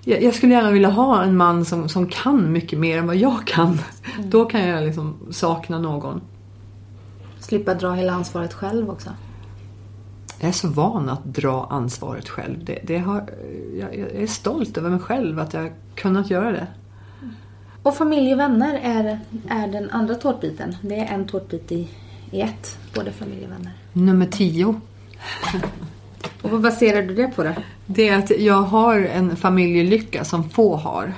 jag, 0.01 0.23
jag, 0.23 0.35
skulle 0.35 0.53
gärna 0.53 0.71
vilja 0.71 0.89
ha 0.89 1.23
en 1.23 1.37
man 1.37 1.65
som, 1.65 1.89
som 1.89 2.09
kan 2.09 2.51
mycket 2.51 2.79
mer 2.79 2.97
än 2.97 3.07
vad 3.07 3.15
jag 3.15 3.47
kan. 3.47 3.79
Mm. 4.17 4.29
Då 4.29 4.45
kan 4.45 4.67
jag 4.67 4.83
liksom 4.83 5.17
sakna 5.31 5.79
någon. 5.79 6.21
Slippa 7.39 7.73
dra 7.73 7.93
hela 7.93 8.13
ansvaret 8.13 8.53
själv 8.53 8.89
också. 8.89 9.09
Jag 10.39 10.47
är 10.47 10.53
så 10.53 10.67
van 10.67 11.09
att 11.09 11.23
dra 11.23 11.67
ansvaret 11.69 12.29
själv. 12.29 12.65
Det, 12.65 12.79
det 12.83 12.97
har, 12.97 13.29
jag, 13.79 13.97
jag, 13.97 14.11
är 14.11 14.27
stolt 14.27 14.77
över 14.77 14.89
mig 14.89 14.99
själv 14.99 15.39
att 15.39 15.53
jag 15.53 15.71
kunnat 15.95 16.29
göra 16.29 16.51
det. 16.51 16.67
Och 17.83 17.95
familj 17.95 18.33
och 18.33 18.39
vänner 18.39 18.79
är, 18.83 19.19
är 19.49 19.67
den 19.67 19.89
andra 19.89 20.15
tårtbiten. 20.15 20.75
Det 20.81 20.99
är 20.99 21.13
en 21.13 21.27
tårtbit 21.27 21.71
i, 21.71 21.87
i 22.31 22.41
ett. 22.41 22.77
Både 22.95 23.11
familj 23.11 23.45
och 23.45 23.51
vänner. 23.51 23.71
Nummer 23.93 24.25
tio. 24.25 24.65
och 26.41 26.49
vad 26.49 26.61
baserar 26.61 27.01
du 27.01 27.15
det 27.15 27.27
på 27.27 27.43
då? 27.43 27.53
Det 27.85 28.09
är 28.09 28.17
att 28.17 28.29
jag 28.39 28.61
har 28.61 28.99
en 28.99 29.35
familjelycka 29.35 30.25
som 30.25 30.49
få 30.49 30.75
har. 30.75 31.13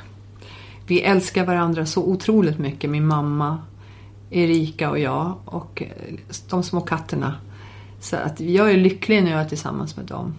Vi 0.88 1.02
älskar 1.02 1.46
varandra 1.46 1.86
så 1.86 2.04
otroligt 2.04 2.60
mycket. 2.60 2.90
Min 2.90 3.08
mamma, 3.08 3.58
Erika 4.30 4.90
och 4.90 5.00
jag 5.00 5.36
och 5.46 5.84
de 6.50 6.64
små 6.64 6.82
katterna. 6.82 7.36
Så 8.00 8.16
att 8.16 8.40
jag 8.40 8.72
är 8.72 8.78
lycklig 8.78 9.24
när 9.24 9.32
jag 9.32 9.42
är 9.42 9.50
tillsammans 9.50 9.98
med 9.98 10.06
dem. 10.06 10.34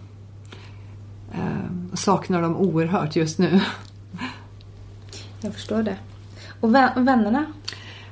Eh, 1.32 1.94
saknar 1.94 2.42
dem 2.42 2.56
oerhört 2.56 3.16
just 3.16 3.38
nu. 3.38 3.60
Jag 5.40 5.54
förstår 5.54 5.82
det. 5.82 5.96
Och 6.60 6.74
vännerna? 6.74 7.46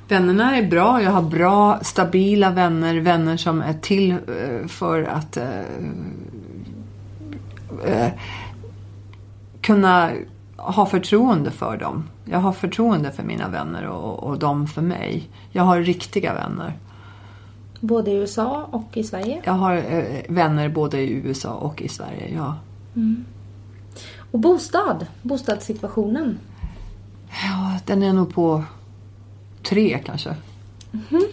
Vännerna 0.08 0.56
är 0.56 0.68
bra. 0.68 1.02
Jag 1.02 1.10
har 1.10 1.22
bra, 1.22 1.78
stabila 1.82 2.50
vänner. 2.50 3.00
Vänner 3.00 3.36
som 3.36 3.62
är 3.62 3.72
till 3.72 4.10
eh, 4.10 4.66
för 4.68 5.02
att 5.02 5.36
eh, 5.36 5.60
eh, 7.84 8.12
kunna 9.60 10.10
ha 10.56 10.86
förtroende 10.86 11.50
för 11.50 11.76
dem. 11.76 12.04
Jag 12.24 12.38
har 12.38 12.52
förtroende 12.52 13.12
för 13.12 13.22
mina 13.22 13.48
vänner 13.48 13.86
och, 13.86 14.22
och 14.22 14.38
de 14.38 14.66
för 14.66 14.82
mig. 14.82 15.28
Jag 15.50 15.62
har 15.62 15.80
riktiga 15.80 16.34
vänner. 16.34 16.72
Både 17.80 18.10
i 18.10 18.14
USA 18.14 18.68
och 18.70 18.96
i 18.96 19.04
Sverige? 19.04 19.42
Jag 19.44 19.52
har 19.52 19.76
eh, 19.76 20.04
vänner 20.28 20.68
både 20.68 21.00
i 21.00 21.10
USA 21.10 21.54
och 21.54 21.82
i 21.82 21.88
Sverige, 21.88 22.34
ja. 22.34 22.56
Mm. 22.96 23.24
Och 24.30 24.38
bostad? 24.38 25.06
Bostadssituationen? 25.22 26.38
Ja, 27.28 27.78
den 27.86 28.02
är 28.02 28.12
nog 28.12 28.34
på 28.34 28.64
tre 29.62 29.98
kanske. 30.04 30.34
Mm. 30.92 31.24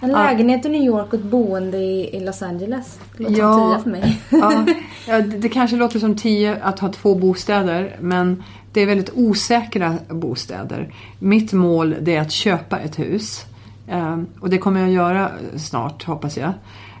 En 0.00 0.12
lägenhet 0.12 0.66
i 0.66 0.68
New 0.68 0.82
York 0.82 1.06
och 1.06 1.14
ett 1.14 1.24
boende 1.24 1.78
i 1.78 2.20
Los 2.20 2.42
Angeles. 2.42 2.98
Det 3.16 3.22
låter 3.22 3.38
ja, 3.38 3.52
som 3.54 3.72
tio 3.72 3.82
för 3.82 3.90
mig. 3.90 4.20
ja, 4.30 4.66
ja, 5.08 5.20
det 5.20 5.48
kanske 5.48 5.76
låter 5.76 5.98
som 5.98 6.16
tio 6.16 6.56
att 6.62 6.78
ha 6.78 6.92
två 6.92 7.14
bostäder 7.14 7.96
men 8.00 8.42
det 8.72 8.80
är 8.80 8.86
väldigt 8.86 9.10
osäkra 9.14 9.98
bostäder. 10.08 10.94
Mitt 11.18 11.52
mål 11.52 11.96
det 12.00 12.16
är 12.16 12.20
att 12.20 12.32
köpa 12.32 12.78
ett 12.78 12.98
hus. 12.98 13.44
Ehm, 13.90 14.26
och 14.40 14.50
det 14.50 14.58
kommer 14.58 14.80
jag 14.80 14.88
att 14.88 14.94
göra 14.94 15.30
snart 15.56 16.04
hoppas 16.04 16.36
jag. 16.36 16.52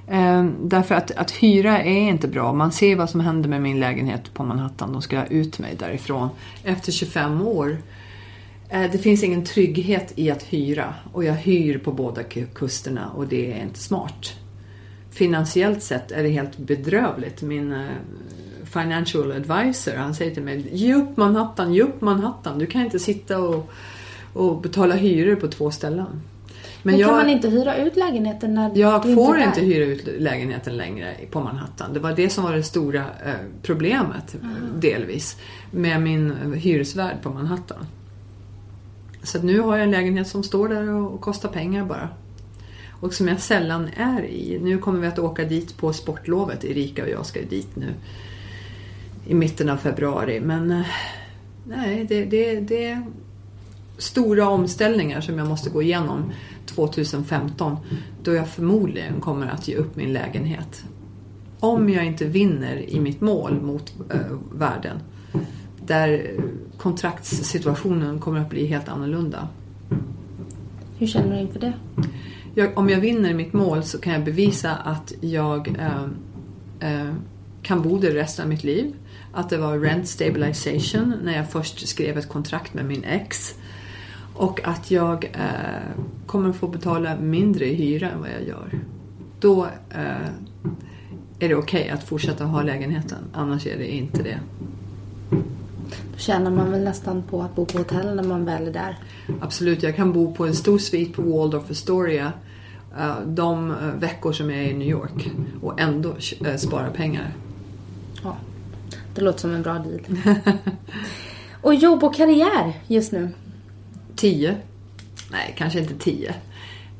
Ehm, 0.08 0.54
därför 0.62 0.94
att, 0.94 1.10
att 1.10 1.30
hyra 1.30 1.82
är 1.82 2.08
inte 2.08 2.28
bra. 2.28 2.52
Man 2.52 2.72
ser 2.72 2.96
vad 2.96 3.10
som 3.10 3.20
händer 3.20 3.48
med 3.48 3.62
min 3.62 3.80
lägenhet 3.80 4.34
på 4.34 4.44
Manhattan. 4.44 4.92
De 4.92 5.02
ska 5.02 5.18
ha 5.18 5.26
ut 5.26 5.58
mig 5.58 5.76
därifrån 5.78 6.28
efter 6.64 6.92
25 6.92 7.42
år. 7.42 7.76
Ehm, 8.70 8.90
det 8.92 8.98
finns 8.98 9.22
ingen 9.22 9.44
trygghet 9.44 10.12
i 10.16 10.30
att 10.30 10.42
hyra 10.42 10.94
och 11.12 11.24
jag 11.24 11.34
hyr 11.34 11.78
på 11.78 11.92
båda 11.92 12.22
kusterna 12.54 13.10
och 13.10 13.26
det 13.26 13.52
är 13.52 13.62
inte 13.62 13.80
smart. 13.80 14.34
Finansiellt 15.10 15.82
sett 15.82 16.12
är 16.12 16.22
det 16.22 16.28
helt 16.28 16.58
bedrövligt. 16.58 17.42
Min 17.42 17.72
eh, 17.72 17.88
financial 18.64 19.32
advisor 19.32 19.96
han 19.96 20.14
säger 20.14 20.34
till 20.34 20.42
mig 20.42 20.68
Ge 20.72 20.94
upp 20.94 21.16
Manhattan, 21.16 21.74
ge 21.74 21.82
upp 21.82 22.00
Manhattan. 22.00 22.58
Du 22.58 22.66
kan 22.66 22.82
inte 22.82 22.98
sitta 22.98 23.38
och, 23.38 23.70
och 24.32 24.60
betala 24.60 24.94
hyror 24.94 25.36
på 25.36 25.48
två 25.48 25.70
ställen. 25.70 26.22
Men, 26.82 26.94
Men 26.94 27.06
kan 27.06 27.16
man 27.16 27.28
inte 27.28 27.48
hyra 27.48 27.76
ut 27.76 27.96
lägenheten 27.96 28.54
när 28.54 28.70
Jag 28.74 29.02
du 29.02 29.14
får 29.14 29.36
inte, 29.36 29.48
inte 29.48 29.60
hyra 29.60 29.84
ut 29.84 30.08
lägenheten 30.18 30.76
längre 30.76 31.14
på 31.30 31.40
Manhattan. 31.40 31.92
Det 31.92 32.00
var 32.00 32.12
det 32.12 32.30
som 32.30 32.44
var 32.44 32.52
det 32.52 32.62
stora 32.62 33.00
eh, 33.00 33.34
problemet 33.62 34.34
mm. 34.34 34.56
delvis 34.80 35.36
med 35.70 36.02
min 36.02 36.52
hyresvärd 36.52 37.22
på 37.22 37.30
Manhattan. 37.30 37.86
Så 39.22 39.42
nu 39.42 39.60
har 39.60 39.76
jag 39.76 39.84
en 39.84 39.90
lägenhet 39.90 40.28
som 40.28 40.42
står 40.42 40.68
där 40.68 40.88
och 40.88 41.20
kostar 41.20 41.48
pengar 41.48 41.84
bara. 41.84 42.08
Och 43.00 43.14
som 43.14 43.28
jag 43.28 43.40
sällan 43.40 43.88
är 43.96 44.24
i. 44.24 44.58
Nu 44.62 44.78
kommer 44.78 45.00
vi 45.00 45.06
att 45.06 45.18
åka 45.18 45.44
dit 45.44 45.76
på 45.76 45.92
sportlovet. 45.92 46.64
Erika 46.64 47.02
och 47.02 47.08
jag 47.08 47.26
ska 47.26 47.40
dit 47.40 47.76
nu 47.76 47.94
i 49.26 49.34
mitten 49.34 49.68
av 49.68 49.76
februari. 49.76 50.40
Men 50.40 50.70
eh, 50.70 50.86
nej, 51.64 52.06
det, 52.08 52.24
det, 52.24 52.60
det 52.60 52.84
är 52.84 53.02
stora 53.98 54.48
omställningar 54.48 55.20
som 55.20 55.38
jag 55.38 55.48
måste 55.48 55.70
gå 55.70 55.82
igenom 55.82 56.32
2015 56.74 57.76
då 58.22 58.34
jag 58.34 58.48
förmodligen 58.48 59.20
kommer 59.20 59.46
att 59.46 59.68
ge 59.68 59.76
upp 59.76 59.96
min 59.96 60.12
lägenhet. 60.12 60.84
Om 61.60 61.88
jag 61.88 62.04
inte 62.04 62.24
vinner 62.24 62.90
i 62.90 63.00
mitt 63.00 63.20
mål 63.20 63.60
mot 63.60 63.94
äh, 64.10 64.20
världen 64.52 64.96
där 65.86 66.30
kontraktssituationen 66.76 68.18
kommer 68.18 68.40
att 68.40 68.50
bli 68.50 68.66
helt 68.66 68.88
annorlunda. 68.88 69.48
Hur 70.98 71.06
känner 71.06 71.34
du 71.36 71.40
inför 71.40 71.60
det? 71.60 71.72
Jag, 72.54 72.78
om 72.78 72.88
jag 72.88 73.00
vinner 73.00 73.34
mitt 73.34 73.52
mål 73.52 73.82
så 73.82 73.98
kan 73.98 74.12
jag 74.12 74.24
bevisa 74.24 74.76
att 74.76 75.12
jag 75.20 75.68
äh, 75.68 76.04
äh, 76.90 77.14
kan 77.62 77.82
bo 77.82 77.98
där 77.98 78.10
resten 78.10 78.42
av 78.42 78.48
mitt 78.48 78.64
liv. 78.64 78.94
Att 79.32 79.50
det 79.50 79.58
var 79.58 79.78
rent 79.78 80.08
stabilization 80.08 81.14
när 81.24 81.36
jag 81.36 81.50
först 81.50 81.88
skrev 81.88 82.18
ett 82.18 82.28
kontrakt 82.28 82.74
med 82.74 82.84
min 82.84 83.04
ex. 83.04 83.54
Och 84.40 84.60
att 84.64 84.90
jag 84.90 85.24
eh, 85.24 86.04
kommer 86.26 86.52
få 86.52 86.68
betala 86.68 87.16
mindre 87.16 87.64
i 87.66 87.74
hyra 87.74 88.10
än 88.10 88.20
vad 88.20 88.30
jag 88.30 88.48
gör. 88.48 88.80
Då 89.40 89.64
eh, 89.90 90.26
är 91.38 91.48
det 91.48 91.54
okej 91.54 91.80
okay 91.80 91.88
att 91.88 92.04
fortsätta 92.04 92.44
ha 92.44 92.62
lägenheten. 92.62 93.18
Annars 93.32 93.66
är 93.66 93.78
det 93.78 93.94
inte 93.96 94.22
det. 94.22 94.38
Då 96.12 96.18
tjänar 96.18 96.50
man 96.50 96.70
väl 96.70 96.84
nästan 96.84 97.22
på 97.22 97.42
att 97.42 97.54
bo 97.54 97.66
på 97.66 97.78
hotell 97.78 98.16
när 98.16 98.22
man 98.22 98.44
väl 98.44 98.68
är 98.68 98.72
där? 98.72 98.98
Absolut. 99.40 99.82
Jag 99.82 99.96
kan 99.96 100.12
bo 100.12 100.34
på 100.34 100.46
en 100.46 100.54
stor 100.54 100.78
svit 100.78 101.14
på 101.14 101.22
Waldorf 101.22 101.70
Astoria 101.70 102.32
eh, 102.98 103.20
de 103.26 103.70
eh, 103.70 103.76
veckor 103.98 104.32
som 104.32 104.50
jag 104.50 104.60
är 104.60 104.70
i 104.70 104.74
New 104.74 104.88
York 104.88 105.30
och 105.62 105.80
ändå 105.80 106.14
eh, 106.44 106.56
spara 106.56 106.90
pengar. 106.90 107.32
Ja, 108.22 108.36
det 109.14 109.20
låter 109.20 109.40
som 109.40 109.54
en 109.54 109.62
bra 109.62 109.74
deal. 109.74 110.00
och 111.62 111.74
jobb 111.74 112.04
och 112.04 112.14
karriär 112.14 112.72
just 112.86 113.12
nu? 113.12 113.28
Tio. 114.20 114.56
Nej, 115.30 115.54
kanske 115.58 115.78
inte 115.78 115.94
tio. 115.94 116.34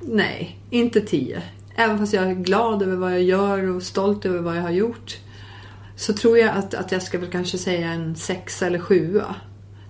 Nej, 0.00 0.58
inte 0.70 1.00
tio. 1.00 1.42
Även 1.74 1.98
fast 1.98 2.12
jag 2.12 2.30
är 2.30 2.34
glad 2.34 2.82
över 2.82 2.96
vad 2.96 3.12
jag 3.12 3.22
gör 3.22 3.70
och 3.70 3.82
stolt 3.82 4.26
över 4.26 4.38
vad 4.38 4.56
jag 4.56 4.62
har 4.62 4.70
gjort. 4.70 5.18
så 5.96 6.12
tror 6.12 6.38
jag 6.38 6.56
att, 6.56 6.74
att 6.74 6.92
jag 6.92 7.02
ska 7.02 7.18
väl 7.18 7.30
kanske 7.30 7.58
säga 7.58 7.92
en 7.92 8.16
sexa 8.16 8.66
eller 8.66 8.78
sjua. 8.78 9.34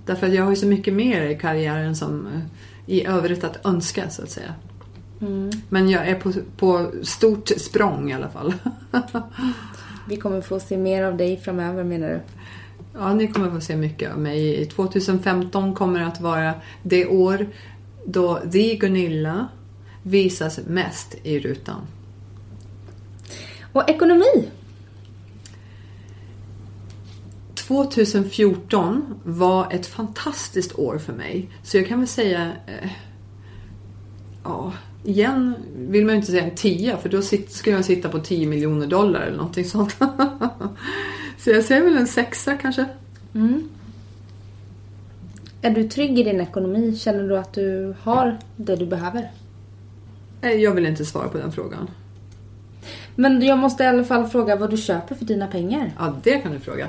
Därför 0.07 0.27
att 0.27 0.35
jag 0.35 0.43
har 0.43 0.51
ju 0.51 0.57
så 0.57 0.67
mycket 0.67 0.95
mer 0.95 1.23
i 1.23 1.39
karriären 1.39 1.97
som 1.97 2.27
eh, 2.27 2.41
i 2.87 3.07
övrigt 3.07 3.45
att 3.45 3.67
önska 3.67 4.11
så 4.11 4.23
att 4.23 4.31
säga. 4.31 4.55
Men 5.69 5.91
jag 5.91 6.09
är 6.09 6.15
på, 6.15 6.33
på 6.57 6.91
stort 7.03 7.49
språng 7.49 8.11
i 8.11 8.15
alla 8.15 8.29
fall. 8.29 8.55
Vi 10.09 10.17
kommer 10.17 10.41
få 10.41 10.61
se 10.61 10.77
mer 10.77 11.03
av 11.03 11.17
dig 11.17 11.37
framöver 11.37 11.85
menar 11.85 12.09
du? 12.09 12.21
Ja, 12.95 13.15
ni 13.15 13.27
kommer 13.29 13.51
få 13.51 13.61
se 13.61 13.77
mycket 13.77 14.13
av 14.13 14.19
mig. 14.19 14.67
2015 14.67 15.75
kommer 15.75 16.01
att 16.01 16.21
vara 16.21 16.55
det 16.83 17.07
år 17.07 17.49
då 18.05 18.41
The 18.53 18.75
Gunilla 18.75 19.49
visas 20.03 20.61
mest 20.67 21.15
i 21.23 21.41
rutan. 21.41 21.81
Och 23.73 23.91
ekonomi? 23.91 24.49
2014 27.55 29.21
var 29.25 29.73
ett 29.73 29.87
fantastiskt 29.87 30.79
år 30.79 30.99
för 30.99 31.13
mig. 31.13 31.51
Så 31.63 31.77
jag 31.77 31.89
kan 31.89 31.99
väl 31.99 32.09
säga... 32.09 32.53
Eh, 32.67 32.91
ja, 34.45 34.73
igen 35.05 35.55
vill 35.77 36.05
man 36.05 36.15
ju 36.15 36.17
inte 36.17 36.33
säga 36.33 36.45
en 36.45 36.57
tia 36.57 36.97
för 36.97 37.09
då 37.09 37.23
skulle 37.23 37.77
jag 37.77 37.85
sitta 37.85 38.09
på 38.09 38.19
10 38.19 38.47
miljoner 38.47 38.87
dollar 38.87 39.21
eller 39.21 39.37
någonting 39.37 39.65
sånt. 39.65 39.97
så 41.41 41.51
jag 41.51 41.65
säger 41.65 41.83
väl 41.83 41.97
en 41.97 42.07
sexa 42.07 42.57
kanske. 42.57 42.85
Är 45.63 45.71
du 45.71 45.89
trygg 45.89 46.19
i 46.19 46.23
din 46.23 46.41
ekonomi? 46.41 46.97
Känner 46.97 47.29
du 47.29 47.39
att 47.39 47.53
du 47.53 47.95
har 48.03 48.39
det 48.57 48.77
du 48.77 48.87
behöver? 48.87 49.31
Jag 50.41 50.75
vill 50.75 50.87
inte 50.87 51.05
svara 51.05 51.29
på 51.29 51.39
den 51.39 51.53
frågan. 51.53 51.91
Men 53.15 53.43
jag 53.43 53.59
måste 53.59 53.85
i 53.85 53.87
alla 53.87 54.05
fall 54.05 54.27
fråga 54.27 54.57
vad 54.57 54.71
du 54.71 54.77
köper 54.77 55.15
för 55.15 55.25
dina 55.25 55.47
pengar. 55.47 55.93
Ja, 55.99 56.17
det 56.23 56.39
kan 56.39 56.53
du 56.53 56.59
fråga. 56.59 56.89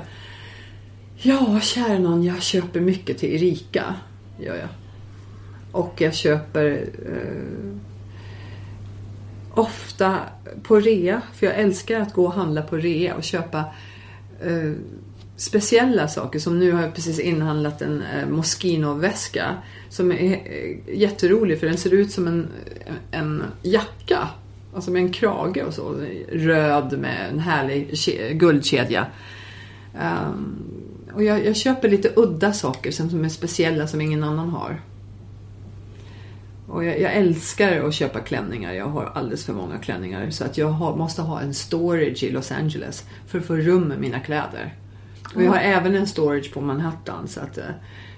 Ja, 1.16 1.60
kära 1.60 1.98
någon, 1.98 2.22
jag 2.22 2.42
köper 2.42 2.80
mycket 2.80 3.18
till 3.18 3.34
Erika. 3.34 3.94
Gör 4.40 4.56
jag. 4.56 4.68
Och 5.72 6.00
jag 6.00 6.14
köper 6.14 6.88
eh, 7.06 7.78
ofta 9.54 10.18
på 10.62 10.80
rea. 10.80 11.22
För 11.34 11.46
jag 11.46 11.58
älskar 11.58 12.00
att 12.00 12.12
gå 12.12 12.24
och 12.24 12.32
handla 12.32 12.62
på 12.62 12.76
rea 12.76 13.14
och 13.14 13.24
köpa 13.24 13.64
eh, 14.46 14.72
speciella 15.36 16.08
saker. 16.08 16.38
Som 16.38 16.58
nu 16.58 16.72
har 16.72 16.82
jag 16.82 16.94
precis 16.94 17.18
inhandlat 17.18 17.82
en 17.82 18.02
eh, 18.02 18.28
Moschino-väska. 18.28 19.56
Som 19.88 20.12
är 20.12 20.32
eh, 20.32 20.98
jätterolig 20.98 21.60
för 21.60 21.66
den 21.66 21.76
ser 21.76 21.94
ut 21.94 22.12
som 22.12 22.26
en, 22.26 22.48
en 23.10 23.42
jacka. 23.62 24.28
Alltså 24.74 24.90
med 24.90 25.02
en 25.02 25.12
krage 25.12 25.64
och 25.66 25.74
så. 25.74 25.94
Röd 26.32 26.98
med 26.98 27.30
en 27.32 27.38
härlig 27.38 27.98
guldkedja. 28.32 29.06
Um, 29.94 30.56
och 31.14 31.24
jag, 31.24 31.46
jag 31.46 31.56
köper 31.56 31.88
lite 31.88 32.12
udda 32.16 32.52
saker 32.52 32.90
som, 32.90 33.10
som 33.10 33.24
är 33.24 33.28
speciella 33.28 33.86
som 33.86 34.00
ingen 34.00 34.24
annan 34.24 34.48
har. 34.48 34.80
Och 36.72 36.84
jag, 36.84 37.00
jag 37.00 37.14
älskar 37.14 37.88
att 37.88 37.94
köpa 37.94 38.20
klänningar. 38.20 38.72
Jag 38.72 38.86
har 38.86 39.12
alldeles 39.14 39.44
för 39.44 39.52
många 39.52 39.78
klänningar. 39.78 40.30
Så 40.30 40.44
att 40.44 40.58
jag 40.58 40.68
har, 40.68 40.96
måste 40.96 41.22
ha 41.22 41.40
en 41.40 41.54
storage 41.54 42.22
i 42.22 42.30
Los 42.30 42.52
Angeles 42.52 43.04
för 43.26 43.38
att 43.38 43.44
få 43.44 43.56
rum 43.56 43.82
med 43.82 44.00
mina 44.00 44.20
kläder. 44.20 44.74
Och 45.34 45.42
jag 45.42 45.50
har 45.50 45.58
även 45.58 45.94
en 45.94 46.06
storage 46.06 46.54
på 46.54 46.60
Manhattan. 46.60 47.28
Så 47.28 47.40
att 47.40 47.58
eh, 47.58 47.64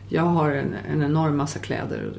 jag 0.08 0.22
har 0.22 0.50
en, 0.50 0.74
en 0.92 1.02
enorm 1.02 1.36
massa 1.36 1.58
kläder. 1.58 2.12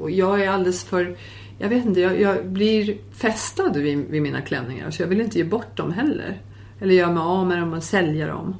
Och 0.00 0.10
jag 0.10 0.42
är 0.42 0.48
alldeles 0.48 0.84
för... 0.84 1.16
Jag 1.58 1.68
vet 1.68 1.84
inte, 1.84 2.00
jag, 2.00 2.20
jag 2.20 2.46
blir 2.46 2.98
fästad 3.12 3.72
vid, 3.72 3.98
vid 3.98 4.22
mina 4.22 4.40
klänningar. 4.40 4.90
Så 4.90 5.02
jag 5.02 5.08
vill 5.08 5.20
inte 5.20 5.38
ge 5.38 5.44
bort 5.44 5.76
dem 5.76 5.92
heller. 5.92 6.40
Eller 6.80 6.94
göra 6.94 7.12
mig 7.12 7.22
av 7.22 7.46
med 7.46 7.58
dem 7.58 7.72
och 7.72 7.82
sälja 7.82 8.26
dem. 8.26 8.56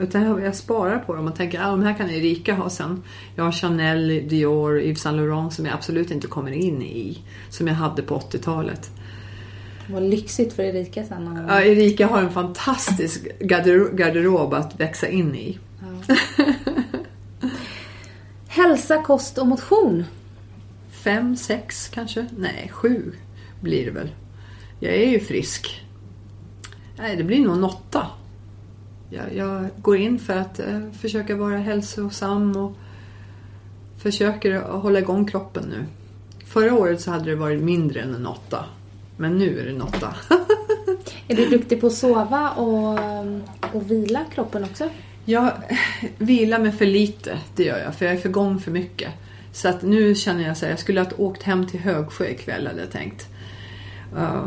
Utan 0.00 0.22
jag, 0.42 0.54
sparar 0.54 0.98
på 0.98 1.14
dem 1.14 1.26
och 1.28 1.36
tänker 1.36 1.60
att 1.60 1.66
ah, 1.66 1.70
de 1.70 1.82
här 1.82 1.94
kan 1.94 2.10
Erika 2.10 2.54
ha 2.54 2.70
sen. 2.70 3.02
Jag 3.36 3.44
har 3.44 3.52
Chanel, 3.52 4.08
Dior, 4.28 4.80
Yves 4.80 5.00
Saint 5.00 5.16
Laurent 5.16 5.52
som 5.52 5.66
jag 5.66 5.74
absolut 5.74 6.10
inte 6.10 6.26
kommer 6.26 6.52
in 6.52 6.82
i. 6.82 7.18
Som 7.50 7.66
jag 7.66 7.74
hade 7.74 8.02
på 8.02 8.18
80-talet. 8.18 8.90
Vad 9.90 10.02
lyxigt 10.02 10.52
för 10.52 10.62
Erika 10.62 11.04
sen. 11.04 11.46
Ja, 11.48 11.62
Erika 11.62 12.06
har 12.06 12.22
en 12.22 12.30
fantastisk 12.30 13.26
garder- 13.40 13.96
garderob 13.96 14.54
att 14.54 14.80
växa 14.80 15.08
in 15.08 15.34
i. 15.34 15.58
Hälsa, 18.48 19.02
kost 19.02 19.38
och 19.38 19.46
motion. 19.46 20.04
Fem, 20.90 21.36
sex 21.36 21.88
kanske? 21.88 22.26
Nej, 22.36 22.70
sju 22.72 23.12
blir 23.60 23.84
det 23.84 23.90
väl. 23.90 24.08
Jag 24.80 24.94
är 24.94 25.06
ju 25.10 25.20
frisk. 25.20 25.84
Nej, 26.98 27.16
det 27.16 27.24
blir 27.24 27.40
nog 27.40 27.56
en 27.56 27.64
åtta. 27.64 28.06
Jag, 29.10 29.34
jag 29.34 29.68
går 29.82 29.96
in 29.96 30.18
för 30.18 30.36
att 30.36 30.60
eh, 30.60 30.80
försöka 31.00 31.36
vara 31.36 31.56
hälsosam 31.56 32.56
och 32.56 32.76
försöker 34.02 34.60
hålla 34.60 34.98
igång 34.98 35.26
kroppen 35.26 35.64
nu. 35.64 35.84
Förra 36.46 36.74
året 36.74 37.00
så 37.00 37.10
hade 37.10 37.30
det 37.30 37.36
varit 37.36 37.62
mindre 37.62 38.00
än 38.00 38.14
en 38.14 38.26
åtta. 38.26 38.64
Men 39.16 39.38
nu 39.38 39.60
är 39.60 39.64
det 39.64 39.70
en 39.70 39.82
åtta. 39.82 40.14
Är 41.28 41.36
du 41.36 41.48
duktig 41.48 41.80
på 41.80 41.86
att 41.86 41.92
sova 41.92 42.50
och, 42.50 42.98
och 43.72 43.90
vila 43.90 44.24
kroppen 44.34 44.64
också? 44.64 44.88
Jag 45.24 45.52
vilar 46.18 46.58
mig 46.58 46.72
för 46.72 46.86
lite, 46.86 47.38
det 47.56 47.64
gör 47.64 47.78
jag. 47.78 47.94
För 47.94 48.06
jag 48.06 48.14
är 48.14 48.18
för 48.18 48.28
gång 48.28 48.58
för 48.58 48.70
mycket. 48.70 49.10
Så 49.52 49.68
att 49.68 49.82
nu 49.82 50.14
känner 50.14 50.46
jag 50.46 50.56
så 50.56 50.64
här, 50.64 50.72
jag 50.72 50.78
skulle 50.78 51.00
ha 51.00 51.08
åkt 51.16 51.42
hem 51.42 51.66
till 51.66 51.80
Högsjö 51.80 52.28
ikväll 52.28 52.66
hade 52.66 52.80
jag 52.80 52.90
tänkt. 52.90 53.28
Uh, 54.16 54.46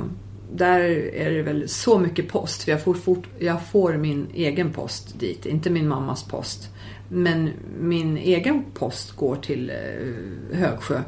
där 0.55 0.79
är 1.13 1.31
det 1.31 1.41
väl 1.41 1.69
så 1.69 1.99
mycket 1.99 2.27
post. 2.29 2.63
För 2.63 2.71
jag 2.71 2.83
får, 2.83 2.93
fort, 2.93 3.23
jag 3.39 3.67
får 3.67 3.93
min 3.97 4.27
egen 4.33 4.73
post 4.73 5.19
dit, 5.19 5.45
inte 5.45 5.69
min 5.69 5.87
mammas 5.87 6.23
post. 6.23 6.69
Men 7.09 7.49
min 7.79 8.17
egen 8.17 8.63
post 8.73 9.11
går 9.11 9.35
till 9.35 9.71
uh, 9.71 10.57
Högsjö. 10.57 11.01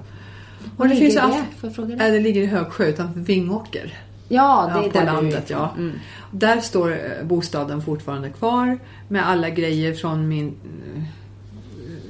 Och 0.77 0.87
ju 0.87 1.09
det? 1.09 1.17
allt- 1.21 1.35
Får 1.35 1.67
jag 1.69 1.75
fråga 1.75 1.95
Nej, 1.95 2.11
det? 2.11 2.17
det 2.17 2.23
ligger 2.23 2.41
i 2.41 2.45
Högsjö 2.45 2.85
utanför 2.87 3.19
Vingåker. 3.19 3.99
Ja, 4.29 4.71
det 4.73 4.79
är 4.79 4.83
Ja, 4.83 4.89
på 4.89 4.97
där 4.99 5.05
du 5.05 5.09
är 5.09 5.13
landet, 5.13 5.43
ifrån. 5.49 5.59
ja. 5.59 5.73
Mm. 5.77 5.93
Där 6.31 6.59
står 6.59 6.91
eh, 6.91 6.97
bostaden 7.27 7.81
fortfarande 7.81 8.29
kvar 8.29 8.79
med 9.07 9.27
alla 9.27 9.49
grejer 9.49 9.93
från 9.93 10.27
min 10.27 10.47
eh, 10.47 11.03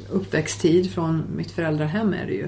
uppväxttid, 0.09 0.91
från 0.91 1.23
mitt 1.35 1.51
föräldrahem 1.51 2.13
är 2.13 2.25
det 2.25 2.33
ju. 2.33 2.47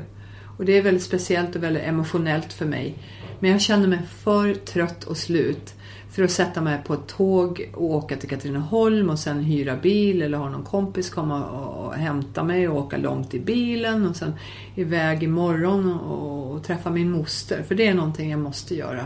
Och 0.58 0.66
det 0.66 0.78
är 0.78 0.82
väldigt 0.82 1.04
speciellt 1.04 1.56
och 1.56 1.64
väldigt 1.64 1.84
emotionellt 1.84 2.54
för 2.54 2.66
mig. 2.66 2.96
Men 3.40 3.52
jag 3.52 3.62
känner 3.62 3.88
mig 3.88 4.00
för 4.24 4.54
trött 4.54 5.04
och 5.04 5.18
slut 5.18 5.74
för 6.12 6.24
att 6.24 6.32
sätta 6.32 6.62
mig 6.62 6.80
på 6.86 6.94
ett 6.94 7.08
tåg 7.08 7.70
och 7.74 7.84
åka 7.84 8.16
till 8.16 8.30
Katrineholm 8.30 9.10
och 9.10 9.20
sen 9.20 9.44
hyra 9.44 9.76
bil 9.76 10.22
eller 10.22 10.38
ha 10.38 10.50
någon 10.50 10.64
kompis 10.64 11.10
komma 11.10 11.46
och 11.46 11.94
hämta 11.94 12.44
mig 12.44 12.68
och 12.68 12.78
åka 12.78 12.98
långt 12.98 13.34
i 13.34 13.40
bilen 13.40 14.08
och 14.08 14.16
sen 14.16 14.34
iväg 14.76 15.24
imorgon 15.24 16.00
och, 16.00 16.52
och 16.52 16.64
träffa 16.64 16.90
min 16.90 17.12
moster. 17.12 17.64
För 17.64 17.76
det 17.76 17.88
är 17.88 17.94
någonting 17.94 18.32
jag 18.32 18.40
måste 18.40 18.76
göra. 18.76 19.06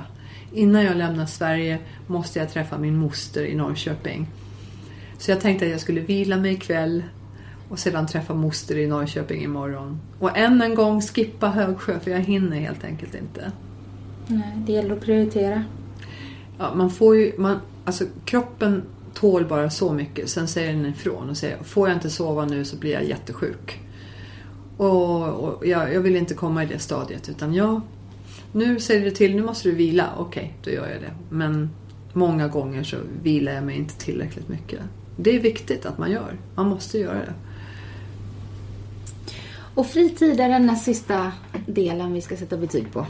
Innan 0.53 0.83
jag 0.83 0.97
lämnar 0.97 1.25
Sverige 1.25 1.79
måste 2.07 2.39
jag 2.39 2.49
träffa 2.49 2.77
min 2.77 2.97
moster 2.97 3.45
i 3.45 3.55
Norrköping. 3.55 4.27
Så 5.17 5.31
jag 5.31 5.41
tänkte 5.41 5.65
att 5.65 5.71
jag 5.71 5.81
skulle 5.81 6.01
vila 6.01 6.37
mig 6.37 6.53
ikväll 6.53 7.03
och 7.69 7.79
sedan 7.79 8.07
träffa 8.07 8.33
moster 8.33 8.77
i 8.77 8.87
Norrköping 8.87 9.43
imorgon. 9.43 9.99
Och 10.19 10.37
än 10.37 10.61
en 10.61 10.75
gång 10.75 11.01
skippa 11.01 11.47
Högsjö 11.47 11.99
för 11.99 12.11
jag 12.11 12.19
hinner 12.19 12.59
helt 12.59 12.83
enkelt 12.83 13.15
inte. 13.15 13.51
Nej, 14.31 14.53
det 14.65 14.71
gäller 14.71 14.95
att 14.95 15.01
prioritera. 15.01 15.63
Ja, 16.57 16.73
man 16.75 16.91
får 16.91 17.15
ju, 17.15 17.33
man, 17.37 17.59
alltså 17.85 18.05
kroppen 18.25 18.83
tål 19.13 19.45
bara 19.45 19.69
så 19.69 19.93
mycket. 19.93 20.29
Sen 20.29 20.47
säger 20.47 20.73
den 20.73 20.85
ifrån 20.85 21.29
och 21.29 21.37
säger 21.37 21.57
får 21.63 21.87
jag 21.87 21.97
inte 21.97 22.09
sova 22.09 22.45
nu 22.45 22.65
så 22.65 22.75
blir 22.75 22.91
jag 22.91 23.03
jättesjuk. 23.03 23.79
Och, 24.77 25.27
och 25.27 25.67
jag, 25.67 25.93
jag 25.93 26.01
vill 26.01 26.15
inte 26.15 26.33
komma 26.33 26.63
i 26.63 26.65
det 26.65 26.79
stadiet 26.79 27.29
utan 27.29 27.53
jag, 27.53 27.81
nu 28.51 28.79
säger 28.79 29.05
det 29.05 29.11
till, 29.11 29.35
nu 29.35 29.43
måste 29.43 29.69
du 29.69 29.75
vila. 29.75 30.09
Okej, 30.17 30.53
då 30.63 30.71
gör 30.71 30.89
jag 30.89 31.01
det. 31.01 31.13
Men 31.29 31.69
många 32.13 32.47
gånger 32.47 32.83
så 32.83 32.97
vilar 33.23 33.51
jag 33.51 33.63
mig 33.63 33.77
inte 33.77 33.97
tillräckligt 33.97 34.49
mycket. 34.49 34.79
Det 35.15 35.35
är 35.35 35.39
viktigt 35.39 35.85
att 35.85 35.97
man 35.97 36.11
gör. 36.11 36.37
Man 36.55 36.67
måste 36.67 36.99
göra 36.99 37.19
det. 37.19 37.33
Och 39.75 39.87
fritid 39.87 40.39
är 40.39 40.49
den 40.49 40.77
sista 40.77 41.31
delen 41.65 42.13
vi 42.13 42.21
ska 42.21 42.37
sätta 42.37 42.57
betyg 42.57 42.93
på. 42.93 43.05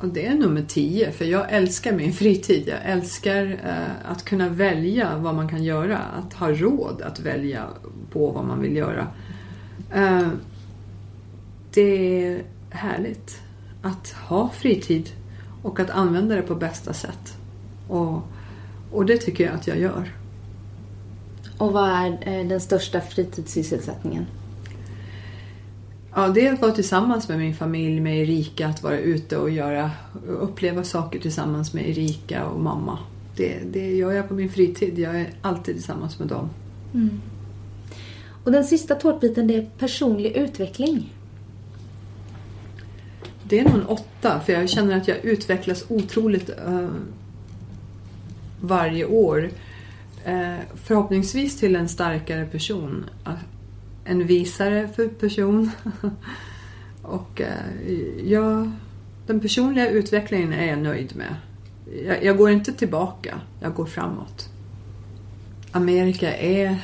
Och 0.00 0.08
det 0.08 0.26
är 0.26 0.34
nummer 0.34 0.62
tio, 0.62 1.12
för 1.12 1.24
jag 1.24 1.52
älskar 1.52 1.92
min 1.92 2.12
fritid. 2.22 2.68
Jag 2.68 2.78
älskar 2.84 3.60
eh, 3.64 4.10
att 4.10 4.24
kunna 4.24 4.48
välja 4.48 5.16
vad 5.18 5.34
man 5.34 5.48
kan 5.48 5.64
göra. 5.64 5.98
Att 5.98 6.32
ha 6.32 6.52
råd 6.52 7.02
att 7.02 7.20
välja 7.20 7.66
på 8.12 8.30
vad 8.30 8.44
man 8.44 8.60
vill 8.60 8.76
göra. 8.76 9.06
Eh, 9.94 10.28
det 11.74 12.24
är 12.24 12.42
härligt 12.70 13.40
att 13.82 14.12
ha 14.12 14.48
fritid 14.48 15.10
och 15.62 15.80
att 15.80 15.90
använda 15.90 16.36
det 16.36 16.42
på 16.42 16.54
bästa 16.54 16.92
sätt. 16.92 17.36
Och, 17.88 18.22
och 18.92 19.06
det 19.06 19.16
tycker 19.16 19.44
jag 19.44 19.54
att 19.54 19.66
jag 19.66 19.78
gör. 19.78 20.14
Och 21.58 21.72
vad 21.72 21.90
är 21.90 22.18
eh, 22.22 22.48
den 22.48 22.60
största 22.60 23.00
fritidssysselsättningen? 23.00 24.26
Ja, 26.14 26.28
det 26.28 26.46
är 26.46 26.52
att 26.52 26.60
vara 26.60 26.72
tillsammans 26.72 27.28
med 27.28 27.38
min 27.38 27.54
familj, 27.54 28.00
med 28.00 28.22
Erika, 28.22 28.68
att 28.68 28.82
vara 28.82 28.98
ute 28.98 29.36
och 29.36 29.50
göra, 29.50 29.90
uppleva 30.26 30.84
saker 30.84 31.20
tillsammans 31.20 31.74
med 31.74 31.88
Erika 31.88 32.46
och 32.46 32.60
mamma. 32.60 32.98
det, 33.36 33.58
det 33.72 33.96
gör 33.96 34.12
jag 34.12 34.28
på 34.28 34.34
min 34.34 34.50
fritid. 34.50 34.98
Jag 34.98 35.20
är 35.20 35.30
alltid 35.42 35.74
tillsammans 35.74 36.18
med 36.18 36.28
dem. 36.28 36.48
Och 38.44 38.52
den 38.52 38.64
sista 38.64 38.94
tårtbiten 38.94 39.46
det 39.46 39.54
är 39.56 39.66
personlig 39.78 40.36
utveckling. 40.36 41.12
Det 43.42 43.58
är 43.60 43.64
nog 43.64 43.74
en 43.74 43.86
åtta, 43.86 44.40
för 44.40 44.52
jag 44.52 44.68
känner 44.68 44.96
att 44.96 45.08
jag 45.08 45.24
utvecklas 45.24 45.84
otroligt 45.88 46.50
eh, 46.66 46.88
varje 48.60 49.04
år. 49.04 49.50
Eh, 50.24 50.54
förhoppningsvis 50.74 51.58
till 51.58 51.76
en 51.76 51.88
starkare 51.88 52.46
person. 52.46 53.04
Eh, 53.26 53.32
en 54.04 54.26
visare 54.26 54.88
för 54.88 55.08
person. 55.08 55.70
Och 57.02 57.40
eh, 57.40 58.24
jag, 58.24 58.70
den 59.26 59.40
personliga 59.40 59.90
utvecklingen 59.90 60.52
är 60.52 60.66
jag 60.66 60.78
nöjd 60.78 61.16
med. 61.16 61.34
Jag, 62.06 62.24
jag 62.24 62.36
går 62.36 62.50
inte 62.50 62.72
tillbaka, 62.72 63.40
jag 63.60 63.74
går 63.74 63.86
framåt. 63.86 64.48
Amerika 65.72 66.36
är 66.36 66.78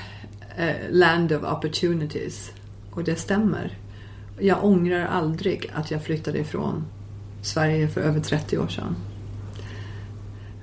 eh, 0.57 0.75
land 0.91 1.33
of 1.33 1.43
opportunities. 1.43 2.53
Och 2.91 3.05
det 3.05 3.17
stämmer. 3.17 3.79
Jag 4.39 4.64
ångrar 4.64 5.07
aldrig 5.07 5.71
att 5.75 5.91
jag 5.91 6.05
flyttade 6.05 6.39
ifrån 6.39 6.85
Sverige 7.43 7.89
för 7.89 8.01
över 8.01 8.21
30 8.21 8.59
år 8.59 8.69
sedan. 8.69 8.97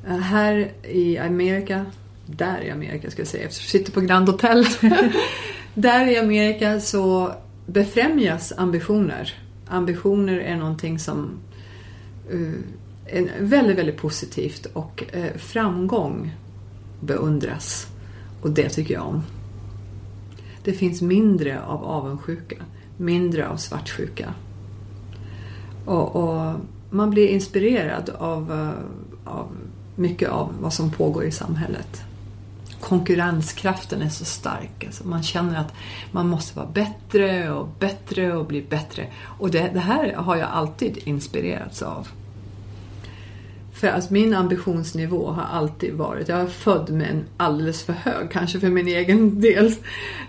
Eh, 0.07 0.17
här 0.17 0.71
i 0.83 1.17
Amerika, 1.17 1.85
där 2.25 2.61
i 2.61 2.71
Amerika 2.71 3.11
ska 3.11 3.21
jag 3.21 3.27
säga, 3.27 3.43
eftersom 3.43 3.63
jag 3.65 3.85
sitter 3.85 3.91
på 3.91 4.01
Grand 4.01 4.29
Hotel. 4.29 4.65
där 5.73 6.07
i 6.07 6.17
Amerika 6.17 6.79
så 6.79 7.33
befrämjas 7.65 8.53
ambitioner. 8.57 9.33
Ambitioner 9.67 10.37
är 10.37 10.57
någonting 10.57 10.99
som 10.99 11.39
eh, 12.31 13.17
är 13.17 13.29
väldigt, 13.39 13.77
väldigt 13.77 13.97
positivt 13.97 14.65
och 14.65 15.03
eh, 15.11 15.33
framgång 15.35 16.35
beundras. 16.99 17.87
Och 18.41 18.51
det 18.51 18.69
tycker 18.69 18.93
jag 18.93 19.07
om. 19.07 19.23
Det 20.63 20.73
finns 20.73 21.01
mindre 21.01 21.61
av 21.61 21.83
avundsjuka, 21.83 22.55
mindre 22.97 23.47
av 23.47 23.57
svartsjuka. 23.57 24.33
Och, 25.85 26.15
och 26.15 26.53
man 26.89 27.09
blir 27.09 27.27
inspirerad 27.27 28.09
av, 28.09 28.51
eh, 28.51 29.31
av 29.33 29.47
mycket 29.95 30.29
av 30.29 30.53
vad 30.61 30.73
som 30.73 30.91
pågår 30.91 31.23
i 31.23 31.31
samhället. 31.31 32.03
Konkurrenskraften 32.83 34.01
är 34.01 34.09
så 34.09 34.25
stark. 34.25 34.83
Alltså 34.85 35.07
man 35.07 35.23
känner 35.23 35.59
att 35.59 35.73
man 36.11 36.27
måste 36.27 36.57
vara 36.57 36.67
bättre 36.67 37.51
och 37.51 37.67
bättre 37.79 38.35
och 38.35 38.45
bli 38.45 38.61
bättre. 38.61 39.07
Och 39.39 39.51
det, 39.51 39.69
det 39.73 39.79
här 39.79 40.13
har 40.13 40.35
jag 40.35 40.49
alltid 40.49 40.97
inspirerats 40.97 41.81
av. 41.81 42.07
För 43.73 43.87
alltså 43.87 44.13
min 44.13 44.33
ambitionsnivå 44.33 45.31
har 45.31 45.43
alltid 45.43 45.93
varit, 45.93 46.27
jag 46.27 46.39
är 46.39 46.47
född 46.47 46.89
med 46.89 47.09
en 47.09 47.25
alldeles 47.37 47.83
för 47.83 47.93
hög, 47.93 48.31
kanske 48.31 48.59
för 48.59 48.69
min 48.69 48.87
egen 48.87 49.41
del, 49.41 49.73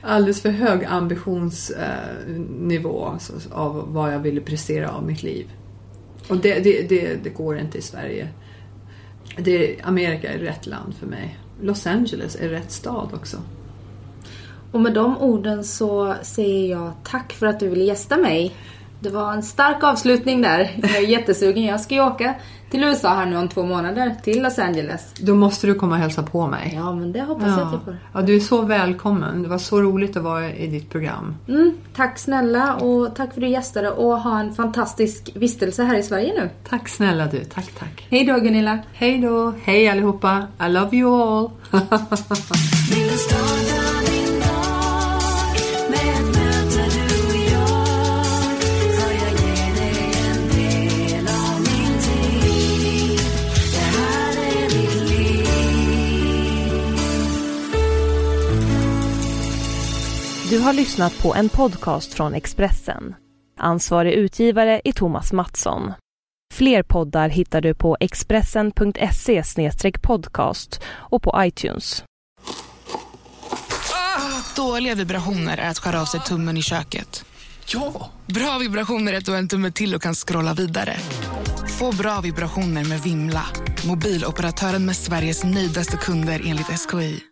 alldeles 0.02 0.42
för 0.42 0.50
hög 0.50 0.84
ambitionsnivå 0.84 3.06
eh, 3.06 3.12
alltså, 3.12 3.32
av 3.52 3.92
vad 3.92 4.14
jag 4.14 4.18
ville 4.18 4.40
prestera 4.40 4.90
av 4.90 5.06
mitt 5.06 5.22
liv. 5.22 5.46
Och 6.28 6.36
det, 6.36 6.58
det, 6.58 6.88
det, 6.88 7.24
det 7.24 7.30
går 7.30 7.58
inte 7.58 7.78
i 7.78 7.82
Sverige. 7.82 8.28
Det, 9.38 9.76
Amerika 9.82 10.32
är 10.32 10.38
rätt 10.38 10.66
land 10.66 10.94
för 10.94 11.06
mig. 11.06 11.38
Los 11.64 11.86
Angeles 11.86 12.36
är 12.36 12.48
rätt 12.48 12.72
stad 12.72 13.08
också. 13.14 13.36
Och 14.72 14.80
med 14.80 14.94
de 14.94 15.18
orden 15.18 15.64
så 15.64 16.14
säger 16.22 16.70
jag 16.70 16.92
tack 17.04 17.32
för 17.32 17.46
att 17.46 17.60
du 17.60 17.68
ville 17.68 17.84
gästa 17.84 18.16
mig. 18.16 18.54
Det 19.00 19.10
var 19.10 19.32
en 19.32 19.42
stark 19.42 19.84
avslutning 19.84 20.42
där. 20.42 20.70
Jag 20.82 20.96
är 20.96 21.08
jättesugen. 21.08 21.64
Jag 21.64 21.80
ska 21.80 21.94
ju 21.94 22.00
åka 22.00 22.34
till 22.74 22.84
USA 22.84 23.14
här 23.14 23.26
nu 23.26 23.36
om 23.36 23.48
två 23.48 23.62
månader, 23.62 24.14
till 24.22 24.42
Los 24.42 24.58
Angeles. 24.58 25.14
Då 25.20 25.34
måste 25.34 25.66
du 25.66 25.74
komma 25.74 25.94
och 25.94 26.00
hälsa 26.00 26.22
på 26.22 26.46
mig. 26.46 26.72
Ja, 26.76 26.94
men 26.94 27.12
det 27.12 27.20
hoppas 27.20 27.46
jag 27.46 27.60
att 27.60 27.72
jag 27.72 27.84
får. 27.84 27.96
ja, 28.12 28.22
du 28.22 28.36
är 28.36 28.40
så 28.40 28.62
välkommen. 28.62 29.42
Det 29.42 29.48
var 29.48 29.58
så 29.58 29.82
roligt 29.82 30.16
att 30.16 30.22
vara 30.22 30.50
i 30.50 30.66
ditt 30.66 30.90
program. 30.90 31.34
Mm, 31.48 31.74
tack 31.96 32.18
snälla 32.18 32.74
och 32.74 33.14
tack 33.16 33.34
för 33.34 33.40
att 33.40 33.46
du 33.46 33.48
gästade 33.48 33.90
och 33.90 34.20
ha 34.20 34.40
en 34.40 34.54
fantastisk 34.54 35.30
vistelse 35.34 35.82
här 35.84 35.98
i 35.98 36.02
Sverige 36.02 36.32
nu. 36.40 36.50
Tack 36.68 36.88
snälla 36.88 37.26
du. 37.26 37.44
Tack, 37.44 37.72
tack. 37.78 38.06
Hej 38.10 38.24
då 38.24 38.38
Gunilla! 38.38 38.78
Hej 38.92 39.18
då. 39.18 39.52
Hej 39.62 39.88
allihopa. 39.88 40.46
I 40.66 40.68
love 40.68 40.96
you 40.96 41.22
all. 41.22 41.50
Du 60.50 60.58
har 60.58 60.72
lyssnat 60.72 61.18
på 61.18 61.34
en 61.34 61.48
podcast 61.48 62.14
från 62.14 62.34
Expressen. 62.34 63.14
Ansvarig 63.58 64.12
utgivare 64.12 64.80
är 64.84 64.92
Thomas 64.92 65.32
Mattsson. 65.32 65.92
Fler 66.54 66.82
poddar 66.82 67.28
hittar 67.28 67.60
du 67.60 67.74
på 67.74 67.96
expressen.se 68.00 69.42
podcast 70.02 70.80
och 70.86 71.22
på 71.22 71.34
iTunes. 71.38 72.04
Dåliga 74.56 74.94
vibrationer 74.94 75.58
är 75.58 75.70
att 75.70 75.78
skära 75.78 76.00
av 76.00 76.04
sig 76.04 76.20
tummen 76.20 76.56
i 76.56 76.62
köket. 76.62 77.24
Ja! 77.66 78.10
Bra 78.26 78.58
vibrationer 78.58 79.12
är 79.12 79.18
att 79.18 79.24
du 79.24 79.30
har 79.30 79.38
en 79.38 79.48
tumme 79.48 79.70
till 79.70 79.94
och 79.94 80.02
kan 80.02 80.14
scrolla 80.14 80.54
vidare. 80.54 80.96
Få 81.78 81.92
bra 81.96 82.20
vibrationer 82.20 82.84
med 82.84 83.00
Vimla. 83.00 83.46
Mobiloperatören 83.86 84.86
med 84.86 84.96
Sveriges 84.96 85.44
nöjdaste 85.44 85.96
kunder 85.96 86.42
enligt 86.44 86.90
SKI. 86.90 87.24